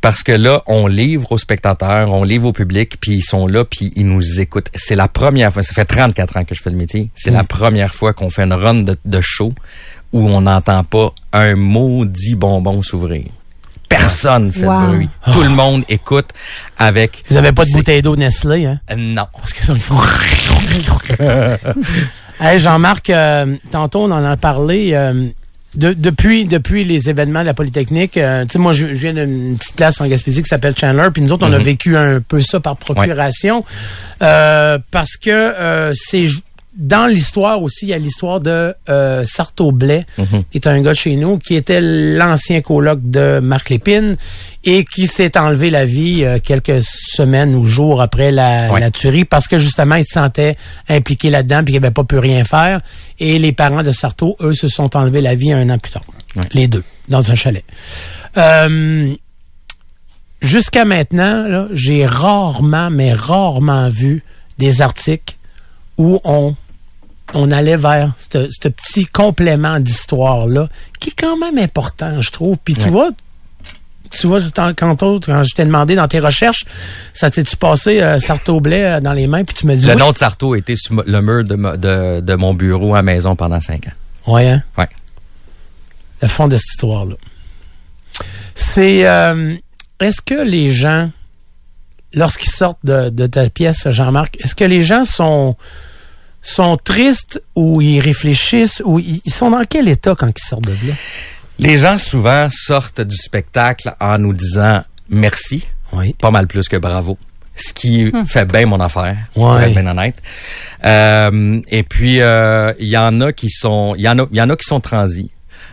Parce 0.00 0.22
que 0.22 0.32
là, 0.32 0.62
on 0.66 0.86
livre 0.86 1.30
aux 1.32 1.38
spectateurs, 1.38 2.12
on 2.12 2.24
livre 2.24 2.46
au 2.48 2.52
public, 2.52 2.96
puis 3.00 3.12
ils 3.12 3.22
sont 3.22 3.46
là, 3.46 3.64
puis 3.64 3.92
ils 3.96 4.06
nous 4.06 4.40
écoutent. 4.40 4.68
C'est 4.74 4.96
la 4.96 5.08
première 5.08 5.52
fois, 5.52 5.62
ça 5.62 5.72
fait 5.72 5.84
34 5.84 6.36
ans 6.38 6.44
que 6.44 6.54
je 6.54 6.62
fais 6.62 6.70
le 6.70 6.76
métier, 6.76 7.10
c'est 7.14 7.30
Mm. 7.30 7.34
la 7.34 7.44
première 7.44 7.94
fois 7.94 8.12
qu'on 8.12 8.30
fait 8.30 8.42
une 8.44 8.52
run 8.52 8.82
de, 8.82 8.96
de 9.04 9.20
show 9.20 9.52
où 10.12 10.28
on 10.28 10.42
n'entend 10.42 10.84
pas 10.84 11.12
un 11.32 11.54
maudit 11.54 12.34
bonbon 12.34 12.82
s'ouvrir. 12.82 13.24
Personne 13.88 14.50
fait 14.52 14.66
Wow. 14.66 14.80
de 14.80 14.86
bruit. 14.86 15.08
Tout 15.32 15.42
le 15.42 15.50
monde 15.50 15.84
écoute 15.88 16.30
avec... 16.78 17.24
Vous 17.28 17.36
avez 17.36 17.52
pas 17.52 17.64
de 17.66 17.70
bouteille 17.72 18.00
d'eau 18.00 18.16
Nestlé, 18.16 18.64
hein? 18.64 18.80
Euh, 18.90 18.94
Non. 18.96 19.26
Parce 19.36 19.52
que 19.52 19.62
ça, 19.64 19.74
ils 19.74 19.80
font... 19.82 20.00
hey, 22.40 22.58
Jean-Marc, 22.58 23.10
euh, 23.10 23.56
tantôt, 23.70 24.00
on 24.04 24.10
en 24.10 24.24
a 24.24 24.36
parlé. 24.36 24.90
euh, 24.94 25.28
de- 25.74 25.92
depuis, 25.94 26.44
depuis 26.44 26.84
les 26.84 27.08
événements 27.08 27.40
de 27.40 27.46
la 27.46 27.54
Polytechnique, 27.54 28.16
euh, 28.16 28.44
tu 28.44 28.52
sais, 28.52 28.58
moi, 28.58 28.72
je, 28.72 28.88
je 28.88 28.92
viens 28.92 29.14
d'une 29.14 29.56
petite 29.56 29.74
place 29.76 30.00
en 30.00 30.06
Gaspésie 30.06 30.42
qui 30.42 30.48
s'appelle 30.48 30.74
Chandler, 30.78 31.08
puis 31.12 31.22
nous 31.22 31.32
autres, 31.32 31.46
on 31.48 31.52
a 31.52 31.58
Mhm. 31.58 31.64
vécu 31.64 31.96
un 31.96 32.20
peu 32.20 32.40
ça 32.42 32.60
par 32.60 32.76
procuration, 32.76 33.64
euh, 34.22 34.78
parce 34.90 35.16
que 35.16 35.30
euh, 35.30 35.92
c'est 35.94 36.26
dans 36.74 37.06
l'histoire 37.06 37.62
aussi, 37.62 37.84
il 37.86 37.88
y 37.90 37.94
a 37.94 37.98
l'histoire 37.98 38.40
de 38.40 38.74
euh, 38.88 39.24
Sarto 39.26 39.72
Blais, 39.72 40.06
Mhm. 40.16 40.44
qui 40.50 40.58
est 40.58 40.66
un 40.66 40.80
gars 40.80 40.92
de 40.92 40.96
chez 40.96 41.16
nous, 41.16 41.38
qui 41.38 41.54
était 41.54 41.80
l'ancien 41.82 42.60
coloc 42.62 43.00
de 43.02 43.40
Marc 43.42 43.68
Lépine 43.68 44.16
et 44.64 44.84
qui 44.84 45.06
s'est 45.06 45.36
enlevé 45.38 45.68
la 45.70 45.84
vie 45.84 46.24
euh, 46.24 46.38
quelques 46.42 46.82
semaines 46.82 47.54
ou 47.54 47.66
jours 47.66 48.00
après 48.00 48.32
la, 48.32 48.72
Ouais. 48.72 48.80
la 48.80 48.90
tuerie 48.90 49.24
parce 49.26 49.48
que 49.48 49.58
justement, 49.58 49.96
il 49.96 50.04
se 50.06 50.12
sentait 50.14 50.56
impliqué 50.88 51.28
là-dedans 51.28 51.62
puis 51.64 51.74
qu'il 51.74 51.82
n'avait 51.82 51.92
pas 51.92 52.04
pu 52.04 52.18
rien 52.18 52.44
faire. 52.44 52.80
Et 53.18 53.38
les 53.38 53.52
parents 53.52 53.82
de 53.82 53.92
Sarto, 53.92 54.36
eux, 54.40 54.54
se 54.54 54.68
sont 54.68 54.96
enlevés 54.96 55.20
la 55.20 55.34
vie 55.34 55.52
un 55.52 55.68
an 55.68 55.76
plus 55.78 55.92
tard. 55.92 56.04
Ouais. 56.36 56.42
Les 56.54 56.68
deux, 56.68 56.84
dans 57.08 57.30
un 57.30 57.34
chalet. 57.34 57.64
Euh, 58.38 59.12
Jusqu'à 60.40 60.84
maintenant, 60.84 61.68
j'ai 61.72 62.04
rarement, 62.04 62.90
mais 62.90 63.12
rarement 63.12 63.88
vu 63.88 64.24
des 64.58 64.82
articles 64.82 65.36
où 65.98 66.18
on 66.24 66.56
on 67.34 67.50
allait 67.50 67.76
vers 67.76 68.12
ce 68.18 68.68
petit 68.68 69.06
complément 69.06 69.80
d'histoire-là, 69.80 70.68
qui 71.00 71.10
est 71.10 71.14
quand 71.18 71.36
même 71.38 71.58
important, 71.58 72.20
je 72.20 72.30
trouve. 72.30 72.56
Puis 72.64 72.74
tu 72.74 72.84
Ouais. 72.84 72.90
vois, 72.90 73.10
tu 74.10 74.26
vois, 74.26 74.40
quand, 74.54 74.74
quand 74.76 74.96
je 75.44 75.54
t'ai 75.54 75.64
demandé 75.64 75.94
dans 75.94 76.06
tes 76.08 76.18
recherches, 76.20 76.64
ça 77.14 77.30
t'es-tu 77.30 77.56
passé 77.56 78.02
euh, 78.02 78.18
Sarto 78.18 78.60
Blais 78.60 78.84
euh, 78.84 79.00
dans 79.00 79.14
les 79.14 79.26
mains, 79.26 79.42
puis 79.44 79.54
tu 79.54 79.66
me 79.66 79.74
dis 79.74 79.86
Le 79.86 79.92
oui. 79.94 79.98
nom 79.98 80.12
de 80.12 80.18
Sarto 80.18 80.54
été 80.54 80.76
sur 80.76 81.02
le 81.06 81.20
mur 81.22 81.44
de, 81.44 81.54
mo- 81.54 81.76
de, 81.76 82.20
de 82.20 82.34
mon 82.34 82.52
bureau 82.54 82.94
à 82.94 83.00
maison 83.02 83.34
pendant 83.36 83.60
cinq 83.60 83.86
ans. 83.86 84.32
Ouais, 84.34 84.48
hein? 84.48 84.62
Ouais. 84.76 84.88
Le 86.20 86.28
fond 86.28 86.46
de 86.48 86.56
cette 86.58 86.68
histoire-là. 86.72 87.14
C'est. 88.54 89.06
euh, 89.08 89.54
est-ce 90.00 90.20
que 90.20 90.34
les 90.46 90.70
gens, 90.70 91.10
lorsqu'ils 92.14 92.50
sortent 92.50 92.84
de, 92.84 93.08
de 93.08 93.26
ta 93.26 93.48
pièce, 93.48 93.88
Jean-Marc, 93.90 94.36
est-ce 94.44 94.54
que 94.54 94.64
les 94.64 94.82
gens 94.82 95.04
sont 95.04 95.56
sont 96.42 96.76
tristes 96.76 97.42
ou 97.54 97.80
ils 97.80 98.00
réfléchissent 98.00 98.82
ou 98.84 98.98
ils, 98.98 99.20
ils 99.24 99.32
sont 99.32 99.50
dans 99.50 99.64
quel 99.64 99.88
état 99.88 100.14
quand 100.18 100.28
ils 100.28 100.42
sortent 100.48 100.64
de 100.66 100.88
là? 100.88 100.94
Les 101.58 101.78
gens 101.78 101.96
souvent 101.98 102.48
sortent 102.50 103.00
du 103.00 103.16
spectacle 103.16 103.94
en 104.00 104.18
nous 104.18 104.32
disant 104.34 104.82
merci, 105.08 105.64
Oui. 105.92 106.14
pas 106.14 106.30
mal 106.30 106.46
plus 106.48 106.68
que 106.68 106.76
bravo. 106.76 107.16
Ce 107.54 107.72
qui 107.72 108.10
fait 108.26 108.46
bien 108.46 108.64
mon 108.66 108.80
affaire, 108.80 109.16
pour 109.34 109.44
Ouais. 109.50 109.68
être 109.68 109.74
bien 109.74 109.86
honnête. 109.86 110.16
Euh, 110.84 111.60
et 111.70 111.82
puis 111.82 112.20
euh, 112.20 112.72
il 112.80 112.88
y 112.88 112.96
en 112.96 113.20
a 113.20 113.32
qui 113.32 113.50
sont, 113.50 113.94
il 113.96 114.02
y 114.02 114.08
en 114.08 114.18
a, 114.18 114.26
il 114.30 114.36
y 114.38 114.42
en 114.42 114.48
a 114.50 114.56
qui 114.56 114.64
sont 114.64 114.80
transis. 114.80 115.30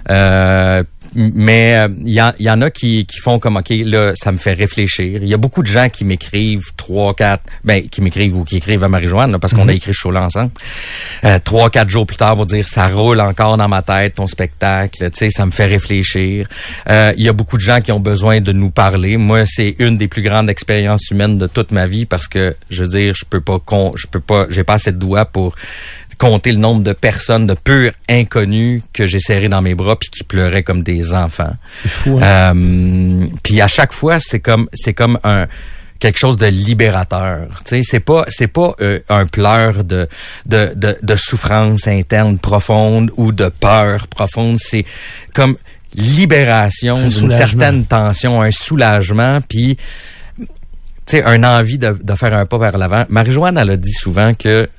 Euh, 0.09 0.83
mais 1.15 1.75
euh, 1.75 1.87
il 2.05 2.13
y, 2.13 2.21
en- 2.21 2.33
il 2.39 2.45
y 2.45 2.49
en 2.49 2.61
a 2.61 2.69
qui, 2.69 3.05
qui 3.05 3.19
font 3.19 3.39
comme 3.39 3.57
ok 3.57 3.69
là 3.85 4.11
ça 4.15 4.31
me 4.31 4.37
fait 4.37 4.53
réfléchir. 4.53 5.21
Il 5.23 5.27
y 5.29 5.33
a 5.33 5.37
beaucoup 5.37 5.61
de 5.63 5.67
gens 5.67 5.89
qui 5.89 6.05
m'écrivent 6.05 6.65
trois 6.77 7.13
quatre 7.13 7.43
ben 7.63 7.87
qui 7.89 8.01
m'écrivent 8.01 8.37
ou 8.37 8.43
qui 8.43 8.57
écrivent 8.57 8.83
à 8.83 8.89
Marie-Joanne 8.89 9.31
là, 9.31 9.39
parce 9.39 9.53
qu'on 9.53 9.67
a 9.67 9.73
écrit 9.73 9.93
ce 9.93 9.97
show-là 9.99 10.23
ensemble. 10.23 10.51
Euh, 11.23 11.39
trois 11.43 11.69
quatre 11.69 11.89
jours 11.89 12.05
plus 12.05 12.17
tard 12.17 12.35
vont 12.35 12.45
dire 12.45 12.67
ça 12.67 12.87
roule 12.87 13.19
encore 13.21 13.57
dans 13.57 13.67
ma 13.67 13.81
tête 13.81 14.15
ton 14.15 14.27
spectacle. 14.27 15.09
Tu 15.11 15.17
sais 15.17 15.29
ça 15.29 15.45
me 15.45 15.51
fait 15.51 15.65
réfléchir. 15.65 16.47
Euh, 16.89 17.13
il 17.17 17.23
y 17.25 17.29
a 17.29 17.33
beaucoup 17.33 17.57
de 17.57 17.61
gens 17.61 17.81
qui 17.81 17.91
ont 17.91 17.99
besoin 17.99 18.41
de 18.41 18.51
nous 18.51 18.69
parler. 18.71 19.17
Moi 19.17 19.43
c'est 19.45 19.75
une 19.79 19.97
des 19.97 20.07
plus 20.07 20.21
grandes 20.21 20.49
expériences 20.49 21.09
humaines 21.11 21.37
de 21.37 21.47
toute 21.47 21.71
ma 21.71 21.87
vie 21.87 22.05
parce 22.05 22.27
que 22.27 22.55
je 22.69 22.83
veux 22.83 22.89
dire 22.89 23.13
je 23.15 23.25
peux 23.25 23.41
pas 23.41 23.59
con, 23.59 23.93
je 23.95 24.07
peux 24.07 24.19
pas 24.19 24.45
j'ai 24.49 24.63
pas 24.63 24.73
assez 24.75 24.91
de 24.91 24.97
doigts 24.97 25.25
pour 25.25 25.55
compter 26.19 26.51
le 26.51 26.59
nombre 26.59 26.83
de 26.83 26.93
personnes 26.93 27.47
de 27.47 27.55
purs 27.55 27.93
inconnus 28.09 28.83
que 28.93 29.07
j'ai 29.07 29.19
serrés 29.19 29.47
dans 29.47 29.63
mes 29.63 29.73
bras 29.73 29.95
puis 29.95 30.09
qui 30.09 30.23
pleuraient 30.23 30.63
comme 30.63 30.83
des 30.83 31.13
enfants. 31.15 31.53
C'est 31.81 31.89
fou, 31.89 32.19
hein? 32.21 32.53
Euh, 32.55 33.25
puis 33.41 33.61
à 33.61 33.67
chaque 33.67 33.93
fois, 33.93 34.17
c'est 34.19 34.41
comme 34.41 34.67
c'est 34.73 34.93
comme 34.93 35.17
un 35.23 35.47
quelque 35.99 36.19
chose 36.19 36.37
de 36.37 36.45
libérateur. 36.45 37.47
Tu 37.65 37.77
sais, 37.77 37.81
c'est 37.83 37.99
pas 38.01 38.25
c'est 38.27 38.47
pas 38.47 38.73
euh, 38.81 38.99
un 39.09 39.25
pleur 39.25 39.85
de, 39.85 40.07
de 40.45 40.73
de 40.75 40.97
de 41.01 41.15
souffrance 41.15 41.87
interne 41.87 42.37
profonde 42.37 43.11
ou 43.15 43.31
de 43.31 43.47
peur 43.47 44.07
profonde. 44.07 44.59
C'est 44.59 44.85
comme 45.33 45.55
libération 45.95 46.97
Un 46.97 47.07
d'une 47.07 47.31
certaine 47.31 47.85
tension, 47.85 48.41
un 48.41 48.51
soulagement, 48.51 49.39
puis 49.47 49.77
tu 50.37 50.45
sais, 51.05 51.23
un 51.23 51.43
envie 51.43 51.77
de, 51.77 51.97
de 52.01 52.15
faire 52.15 52.33
un 52.33 52.45
pas 52.45 52.57
vers 52.57 52.77
l'avant. 52.77 53.05
Marie-Joanne, 53.09 53.57
elle 53.57 53.71
a 53.71 53.77
dit 53.77 53.93
souvent 53.93 54.33
que 54.33 54.69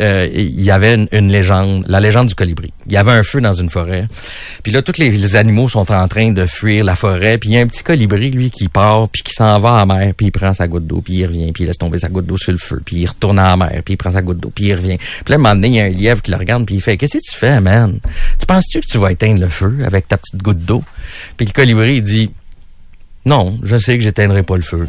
euh, 0.00 0.28
il 0.34 0.62
y 0.62 0.70
avait 0.70 0.94
une, 0.94 1.08
une 1.12 1.30
légende, 1.30 1.84
la 1.86 2.00
légende 2.00 2.26
du 2.28 2.34
colibri. 2.34 2.72
Il 2.86 2.92
y 2.92 2.96
avait 2.96 3.12
un 3.12 3.22
feu 3.22 3.40
dans 3.40 3.52
une 3.52 3.70
forêt. 3.70 4.08
Puis 4.62 4.72
là, 4.72 4.82
tous 4.82 4.98
les, 4.98 5.10
les 5.10 5.36
animaux 5.36 5.68
sont 5.68 5.90
en 5.92 6.08
train 6.08 6.32
de 6.32 6.46
fuir 6.46 6.84
la 6.84 6.96
forêt. 6.96 7.38
Puis 7.38 7.50
il 7.50 7.52
y 7.54 7.58
a 7.58 7.60
un 7.60 7.66
petit 7.66 7.82
colibri, 7.82 8.30
lui, 8.30 8.50
qui 8.50 8.68
part, 8.68 9.08
puis 9.08 9.22
qui 9.22 9.32
s'en 9.32 9.58
va 9.60 9.76
à 9.76 9.86
la 9.86 9.94
mer, 9.94 10.14
puis 10.16 10.26
il 10.26 10.32
prend 10.32 10.52
sa 10.52 10.66
goutte 10.66 10.86
d'eau, 10.86 11.00
puis 11.00 11.14
il 11.14 11.26
revient, 11.26 11.52
puis 11.52 11.64
il 11.64 11.66
laisse 11.66 11.78
tomber 11.78 11.98
sa 11.98 12.08
goutte 12.08 12.26
d'eau 12.26 12.36
sur 12.36 12.52
le 12.52 12.58
feu, 12.58 12.82
puis 12.84 12.96
il 12.96 13.06
retourne 13.06 13.38
à 13.38 13.50
la 13.50 13.56
mer, 13.56 13.82
puis 13.84 13.94
il 13.94 13.96
prend 13.96 14.10
sa 14.10 14.22
goutte 14.22 14.38
d'eau, 14.38 14.52
puis 14.54 14.66
il 14.66 14.74
revient. 14.74 14.98
Puis 14.98 15.24
là, 15.28 15.34
à 15.34 15.38
un 15.38 15.38
moment 15.38 15.54
donné, 15.54 15.68
il 15.68 15.74
y 15.74 15.80
a 15.80 15.84
un 15.84 15.88
lièvre 15.88 16.22
qui 16.22 16.30
le 16.30 16.36
regarde, 16.36 16.66
puis 16.66 16.76
il 16.76 16.80
fait 16.80 16.96
«Qu'est-ce 16.98 17.18
que 17.18 17.30
tu 17.32 17.34
fais, 17.34 17.60
man? 17.60 18.00
Tu 18.40 18.46
penses-tu 18.46 18.80
que 18.80 18.86
tu 18.86 18.98
vas 18.98 19.12
éteindre 19.12 19.40
le 19.40 19.48
feu 19.48 19.78
avec 19.86 20.08
ta 20.08 20.16
petite 20.16 20.42
goutte 20.42 20.64
d'eau?» 20.64 20.82
Puis 21.36 21.46
le 21.46 21.52
colibri, 21.52 21.96
il 21.96 22.02
dit 22.02 22.30
«Non, 23.26 23.58
je 23.62 23.76
sais 23.76 23.96
que 23.96 24.02
j'éteindrai 24.02 24.42
pas 24.42 24.56
le 24.56 24.62
feu, 24.62 24.86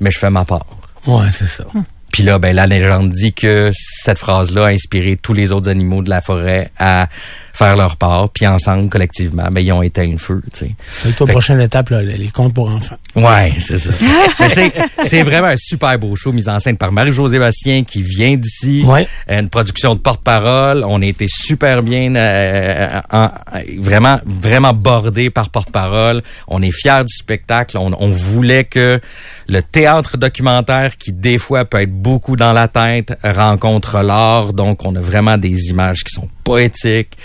mais 0.00 0.10
je 0.10 0.18
fais 0.18 0.30
ma 0.30 0.44
part.» 0.44 0.66
Ouais, 1.06 1.30
c'est 1.30 1.46
ça. 1.46 1.64
Puis 2.12 2.22
là, 2.22 2.38
ben, 2.38 2.54
la 2.56 2.66
légende 2.66 3.10
dit 3.10 3.32
que 3.32 3.70
cette 3.74 4.18
phrase-là 4.18 4.66
a 4.66 4.68
inspiré 4.70 5.16
tous 5.20 5.34
les 5.34 5.52
autres 5.52 5.68
animaux 5.68 6.02
de 6.02 6.10
la 6.10 6.20
forêt 6.20 6.70
à 6.78 7.06
faire 7.52 7.76
leur 7.76 7.96
part, 7.96 8.28
puis 8.30 8.46
ensemble, 8.46 8.88
collectivement, 8.88 9.48
ben, 9.50 9.60
ils 9.60 9.72
ont 9.72 9.82
éteint 9.82 10.06
le 10.06 10.16
feu, 10.16 10.40
tu 10.52 10.60
sais. 10.60 10.70
C'est 10.86 11.18
la 11.20 11.26
prochaine 11.26 11.60
étape, 11.60 11.90
là, 11.90 12.02
les 12.02 12.28
contes 12.28 12.54
pour 12.54 12.70
enfants. 12.70 12.96
Ouais, 13.16 13.52
c'est 13.58 13.78
ça. 13.78 13.90
Mais 14.40 14.48
tu 14.48 14.54
sais, 14.54 14.72
c'est 15.04 15.22
vraiment 15.24 15.48
un 15.48 15.56
super 15.56 15.98
beau 15.98 16.14
show 16.14 16.30
mis 16.32 16.48
en 16.48 16.60
scène 16.60 16.76
par 16.76 16.92
Marie-Josée 16.92 17.40
Bastien 17.40 17.82
qui 17.82 18.02
vient 18.02 18.36
d'ici. 18.36 18.84
Ouais. 18.86 19.08
Euh, 19.28 19.40
Une 19.40 19.48
production 19.50 19.96
de 19.96 20.00
porte-parole. 20.00 20.84
On 20.86 21.02
a 21.02 21.04
été 21.06 21.26
super 21.28 21.82
bien, 21.82 22.14
euh, 22.14 23.00
en- 23.12 23.30
vraiment, 23.78 24.20
vraiment 24.24 24.72
bordé 24.72 25.28
par 25.30 25.50
porte-parole. 25.50 26.22
On 26.46 26.62
est 26.62 26.70
fiers 26.72 27.02
du 27.04 27.12
spectacle. 27.14 27.76
On, 27.76 27.90
on 27.98 28.10
voulait 28.10 28.64
que 28.64 29.00
le 29.48 29.62
théâtre 29.62 30.16
documentaire, 30.16 30.96
qui 30.96 31.10
des 31.12 31.38
fois 31.38 31.64
peut 31.64 31.80
être 31.82 31.92
beaucoup 31.98 32.36
dans 32.36 32.52
la 32.52 32.68
tête, 32.68 33.12
rencontre 33.22 34.00
l'art. 34.00 34.52
Donc, 34.52 34.84
on 34.84 34.94
a 34.96 35.00
vraiment 35.00 35.36
des 35.36 35.68
images 35.70 36.04
qui 36.04 36.14
sont 36.14 36.28
poétiques. 36.44 37.16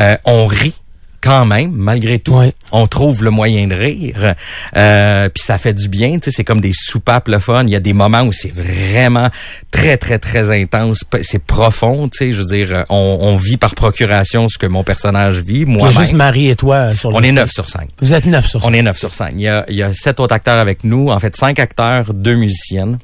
Euh, 0.00 0.16
on 0.24 0.46
rit 0.46 0.74
quand 1.20 1.46
même, 1.46 1.70
malgré 1.70 2.18
tout. 2.18 2.34
Ouais. 2.34 2.52
On 2.72 2.88
trouve 2.88 3.22
le 3.22 3.30
moyen 3.30 3.68
de 3.68 3.74
rire. 3.76 4.34
Euh, 4.76 5.28
Puis 5.28 5.44
ça 5.44 5.56
fait 5.56 5.72
du 5.72 5.88
bien. 5.88 6.18
Tu 6.18 6.24
sais, 6.24 6.30
c'est 6.32 6.42
comme 6.42 6.60
des 6.60 6.72
soupapes 6.74 7.28
le 7.28 7.38
fun. 7.38 7.62
Il 7.62 7.70
y 7.70 7.76
a 7.76 7.80
des 7.80 7.92
moments 7.92 8.22
où 8.22 8.32
c'est 8.32 8.52
vraiment 8.52 9.28
très, 9.70 9.96
très, 9.98 10.18
très 10.18 10.50
intense. 10.50 11.04
C'est 11.22 11.38
profond. 11.38 12.08
Tu 12.08 12.18
sais, 12.18 12.32
je 12.32 12.42
veux 12.42 12.48
dire, 12.48 12.84
on, 12.88 13.18
on 13.20 13.36
vit 13.36 13.56
par 13.56 13.76
procuration 13.76 14.48
ce 14.48 14.58
que 14.58 14.66
mon 14.66 14.82
personnage 14.82 15.36
vit. 15.42 15.60
Il 15.60 15.68
y 15.68 15.74
a 15.74 15.78
Moi, 15.78 15.90
juste 15.92 16.12
Marie 16.12 16.48
et 16.48 16.56
toi 16.56 16.76
euh, 16.76 16.94
sur 16.96 17.10
le 17.12 17.16
on 17.16 17.22
est 17.22 17.30
neuf 17.30 17.52
sur 17.52 17.68
cinq. 17.68 17.90
Vous 18.00 18.12
êtes 18.12 18.26
neuf 18.26 18.48
sur 18.48 18.64
On 18.64 18.72
est 18.72 18.82
neuf 18.82 18.98
sur 18.98 19.14
cinq. 19.14 19.32
Il 19.36 19.42
y 19.42 19.48
a, 19.48 19.64
il 19.68 19.76
y 19.76 19.82
a 19.84 19.94
sept 19.94 20.18
autres 20.18 20.34
acteurs 20.34 20.58
avec 20.58 20.82
nous. 20.82 21.08
En 21.08 21.20
fait, 21.20 21.36
cinq 21.36 21.60
acteurs, 21.60 22.12
deux 22.12 22.34
musiciennes. 22.34 22.98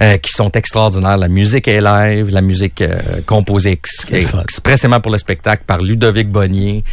Euh, 0.00 0.16
qui 0.18 0.30
sont 0.32 0.50
extraordinaires. 0.52 1.16
La 1.18 1.28
musique 1.28 1.68
est 1.68 1.80
live, 1.80 2.30
la 2.30 2.40
musique 2.40 2.82
euh, 2.82 2.98
composée 3.26 3.72
ex- 3.72 4.06
expressément 4.12 5.00
pour 5.00 5.12
le 5.12 5.18
spectacle 5.18 5.64
par 5.66 5.82
Ludovic 5.82 6.28
Bonnier. 6.30 6.84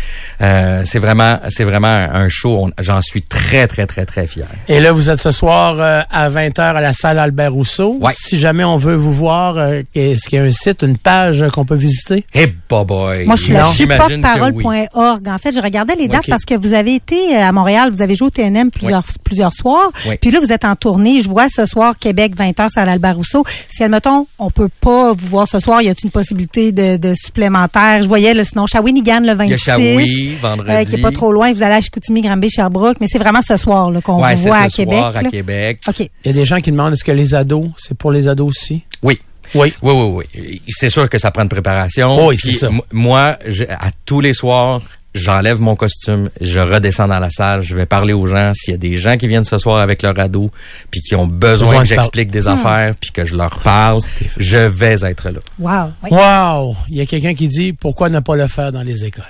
Euh, 0.42 0.84
c'est 0.86 1.00
vraiment, 1.00 1.40
c'est 1.50 1.64
vraiment 1.64 1.88
un, 1.88 2.28
show. 2.30 2.70
J'en 2.80 3.02
suis 3.02 3.22
très, 3.22 3.68
très, 3.68 3.86
très, 3.88 4.06
très 4.06 4.28
fier. 4.28 4.48
Et 4.68 4.80
là, 4.80 4.92
vous 4.92 5.10
êtes 5.10 5.22
ce 5.22 5.32
soir 5.32 5.76
euh, 5.80 6.02
à 6.12 6.30
20h 6.30 6.60
à 6.60 6.82
la 6.82 6.94
salle 6.94 7.20
Albert 7.20 7.54
Rousseau. 7.54 7.98
Ouais. 8.02 8.14
Si 8.18 8.38
jamais 8.38 8.64
on 8.64 8.78
veut 8.78 8.96
vous 8.96 9.14
voir, 9.14 9.58
euh, 9.58 9.82
est-ce 9.96 10.28
qu'il 10.30 10.40
y 10.40 10.42
a 10.42 10.46
un 10.46 10.52
site, 10.52 10.82
une 10.84 10.98
page 10.98 11.42
euh, 11.42 11.50
qu'on 11.50 11.66
peut 11.66 11.76
visiter? 11.76 12.26
Hey, 12.34 12.54
boy. 12.70 13.26
Moi, 13.26 13.36
je 13.36 13.44
suis 13.44 13.54
Non. 13.54 13.60
là. 13.60 13.68
Je 13.72 13.76
suis 13.76 13.88
porte-parole.org. 13.88 15.28
En 15.28 15.38
fait, 15.38 15.54
je 15.54 15.62
regardais 15.62 15.96
les 15.96 16.08
dates 16.08 16.28
parce 16.28 16.46
que 16.46 16.56
vous 16.56 16.74
avez 16.74 16.96
été 16.96 17.36
à 17.36 17.52
Montréal, 17.52 17.90
vous 17.92 18.02
avez 18.02 18.16
joué 18.16 18.28
au 18.28 18.32
TNM 18.32 18.72
plusieurs, 18.72 19.04
plusieurs 19.24 19.54
soirs. 19.54 19.90
Oui. 20.08 20.16
Puis 20.22 20.32
là, 20.32 20.40
vous 20.40 20.52
êtes 20.52 20.66
en 20.66 20.76
tournée. 20.76 21.22
Je 21.22 21.30
vois 21.30 21.48
ce 21.50 21.66
soir 21.66 21.96
Québec 22.00 22.34
20h 22.36 22.70
à 22.76 22.86
l'Albert 22.98 23.18
Rousseau. 23.18 23.44
Si, 23.70 23.84
admettons, 23.84 24.28
on 24.40 24.52
peut 24.52 24.70
pas 24.82 25.14
vous 25.14 25.28
voir 25.28 25.48
ce 25.48 25.60
soir, 25.60 25.82
y 25.82 25.90
a-t-il 25.90 26.06
une 26.08 26.12
possibilité 26.12 26.72
de, 26.72 26.98
de 26.98 27.14
supplémentaire? 27.16 28.02
Je 28.02 28.08
voyais, 28.08 28.34
là, 28.34 28.44
sinon, 28.44 28.66
Shawinigan 28.68 29.22
le 29.22 29.34
26. 29.34 29.46
Il 29.46 29.50
y 29.50 29.54
a 29.54 29.58
Shawi, 29.58 30.36
vendredi. 30.42 30.72
euh, 30.72 30.84
qui 30.86 30.96
est 30.96 31.02
pas 31.02 31.12
trop 31.12 31.32
loin. 31.32 31.54
Vous 31.54 31.64
allez 31.64 31.76
à 31.76 31.82
Chicoutimi, 31.82 32.22
Granby, 32.22 32.50
Sherbrooke. 32.50 32.98
Mais 33.00 33.08
c'est 33.10 33.18
vraiment 33.20 33.42
ce 33.42 33.58
soir 33.58 33.90
qu'on 34.04 34.22
Ouais, 34.22 34.36
vous 34.36 34.44
c'est 34.44 34.48
voit 34.50 34.58
ce 34.62 34.64
à 34.66 34.70
Québec. 34.70 35.00
soir 35.00 35.18
à. 35.18 35.24
Québec. 35.24 35.80
OK. 35.88 36.00
Il 36.00 36.10
y 36.26 36.30
a 36.30 36.34
des 36.34 36.46
gens 36.46 36.60
qui 36.60 36.72
demandent 36.72 36.94
est-ce 36.94 37.04
que 37.04 37.12
les 37.12 37.34
ados, 37.36 37.68
c'est 37.78 37.98
pour 37.98 38.12
les 38.12 38.28
ados 38.28 38.50
aussi? 38.50 38.82
Oui. 39.04 39.20
Oui. 39.56 39.74
Oui, 39.82 39.94
oui, 39.94 40.24
oui. 40.36 40.62
C'est 40.68 40.90
sûr 40.90 41.08
que 41.10 41.18
ça 41.18 41.32
prend 41.32 41.44
une 41.44 41.50
préparation. 41.50 42.28
Oui, 42.28 42.38
c'est 42.42 42.52
ça. 42.52 42.70
Moi, 42.92 43.38
je- 43.48 43.64
à 43.64 43.90
tous 44.06 44.20
les 44.20 44.34
soirs, 44.34 44.82
j'enlève 45.14 45.60
mon 45.60 45.76
costume, 45.76 46.30
je 46.42 46.60
redescends 46.60 47.08
dans 47.08 47.20
la 47.20 47.30
salle, 47.30 47.62
je 47.62 47.76
vais 47.76 47.86
parler 47.86 48.14
aux 48.14 48.28
gens. 48.28 48.52
S'il 48.54 48.72
y 48.72 48.76
a 48.76 48.78
des 48.78 48.98
gens 48.98 49.18
qui 49.18 49.28
viennent 49.28 49.44
ce 49.44 49.58
soir 49.58 49.80
avec 49.80 50.02
leur 50.02 50.18
ado, 50.20 50.52
puis 50.92 51.02
qui 51.02 51.16
ont 51.16 51.28
besoin 51.28 51.80
que 51.80 51.86
j'explique 51.86 52.32
des 52.32 52.48
affaires, 52.48 52.94
puis 53.00 53.12
que 53.12 53.26
je 53.26 53.36
leur 53.36 53.60
parle, 53.60 54.02
je 54.38 54.58
vais 54.58 55.04
être 55.04 55.30
là. 55.30 55.40
Wow. 55.60 55.92
Oui. 56.04 56.10
Wow! 56.12 56.76
Il 56.90 56.98
y 56.98 57.02
a 57.02 57.06
quelqu'un 57.06 57.34
qui 57.34 57.48
dit 57.48 57.74
pourquoi 57.74 58.10
ne 58.10 58.20
pas 58.20 58.36
le 58.36 58.48
faire 58.48 58.72
dans 58.72 58.84
les 58.84 59.06
écoles? 59.06 59.24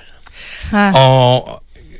Ah. 0.72 0.92
On, 0.94 1.42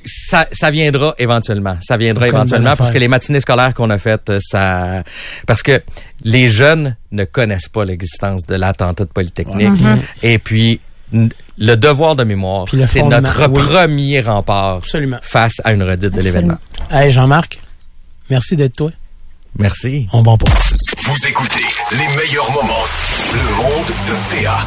ça, 0.09 0.47
ça 0.53 0.71
viendra 0.71 1.15
éventuellement. 1.19 1.77
Ça 1.81 1.97
viendra 1.97 2.29
éventuellement 2.29 2.77
parce 2.77 2.91
que 2.91 2.99
les 2.99 3.09
matinées 3.09 3.41
scolaires 3.41 3.75
qu'on 3.75 3.91
a 3.91 3.99
faites, 3.99 4.31
euh, 4.31 4.39
ça, 4.41 5.03
parce 5.47 5.63
que 5.63 5.83
les 6.25 6.49
jeunes 6.49 6.97
ne 7.13 7.25
connaissent 7.25 7.69
pas 7.69 7.85
l'existence 7.85 8.47
de 8.47 8.55
l'attentat 8.55 9.05
de 9.05 9.11
Polytechnique. 9.11 9.81
Et 10.23 10.39
puis, 10.39 10.81
le 11.13 11.75
devoir 11.77 12.17
de 12.17 12.25
mémoire, 12.25 12.67
c'est 12.71 13.03
notre 13.03 13.49
oui. 13.49 13.63
premier 13.65 14.21
rempart 14.21 14.77
Absolument. 14.77 15.19
face 15.23 15.55
à 15.65 15.73
une 15.73 15.83
redite 15.83 16.15
de 16.15 16.21
l'événement. 16.21 16.59
Hey, 16.91 17.11
Jean-Marc, 17.11 17.59
merci 18.31 18.57
d'être 18.57 18.77
toi. 18.77 18.91
Merci. 19.59 20.07
On 20.13 20.23
va 20.23 20.37
pas. 20.37 20.51
Vous 21.05 21.27
écoutez 21.27 21.65
les 21.93 22.17
meilleurs 22.17 22.51
moments. 22.53 22.85
Le 23.33 23.57
monde 23.57 23.87
de 24.07 24.45
PA. 24.45 24.67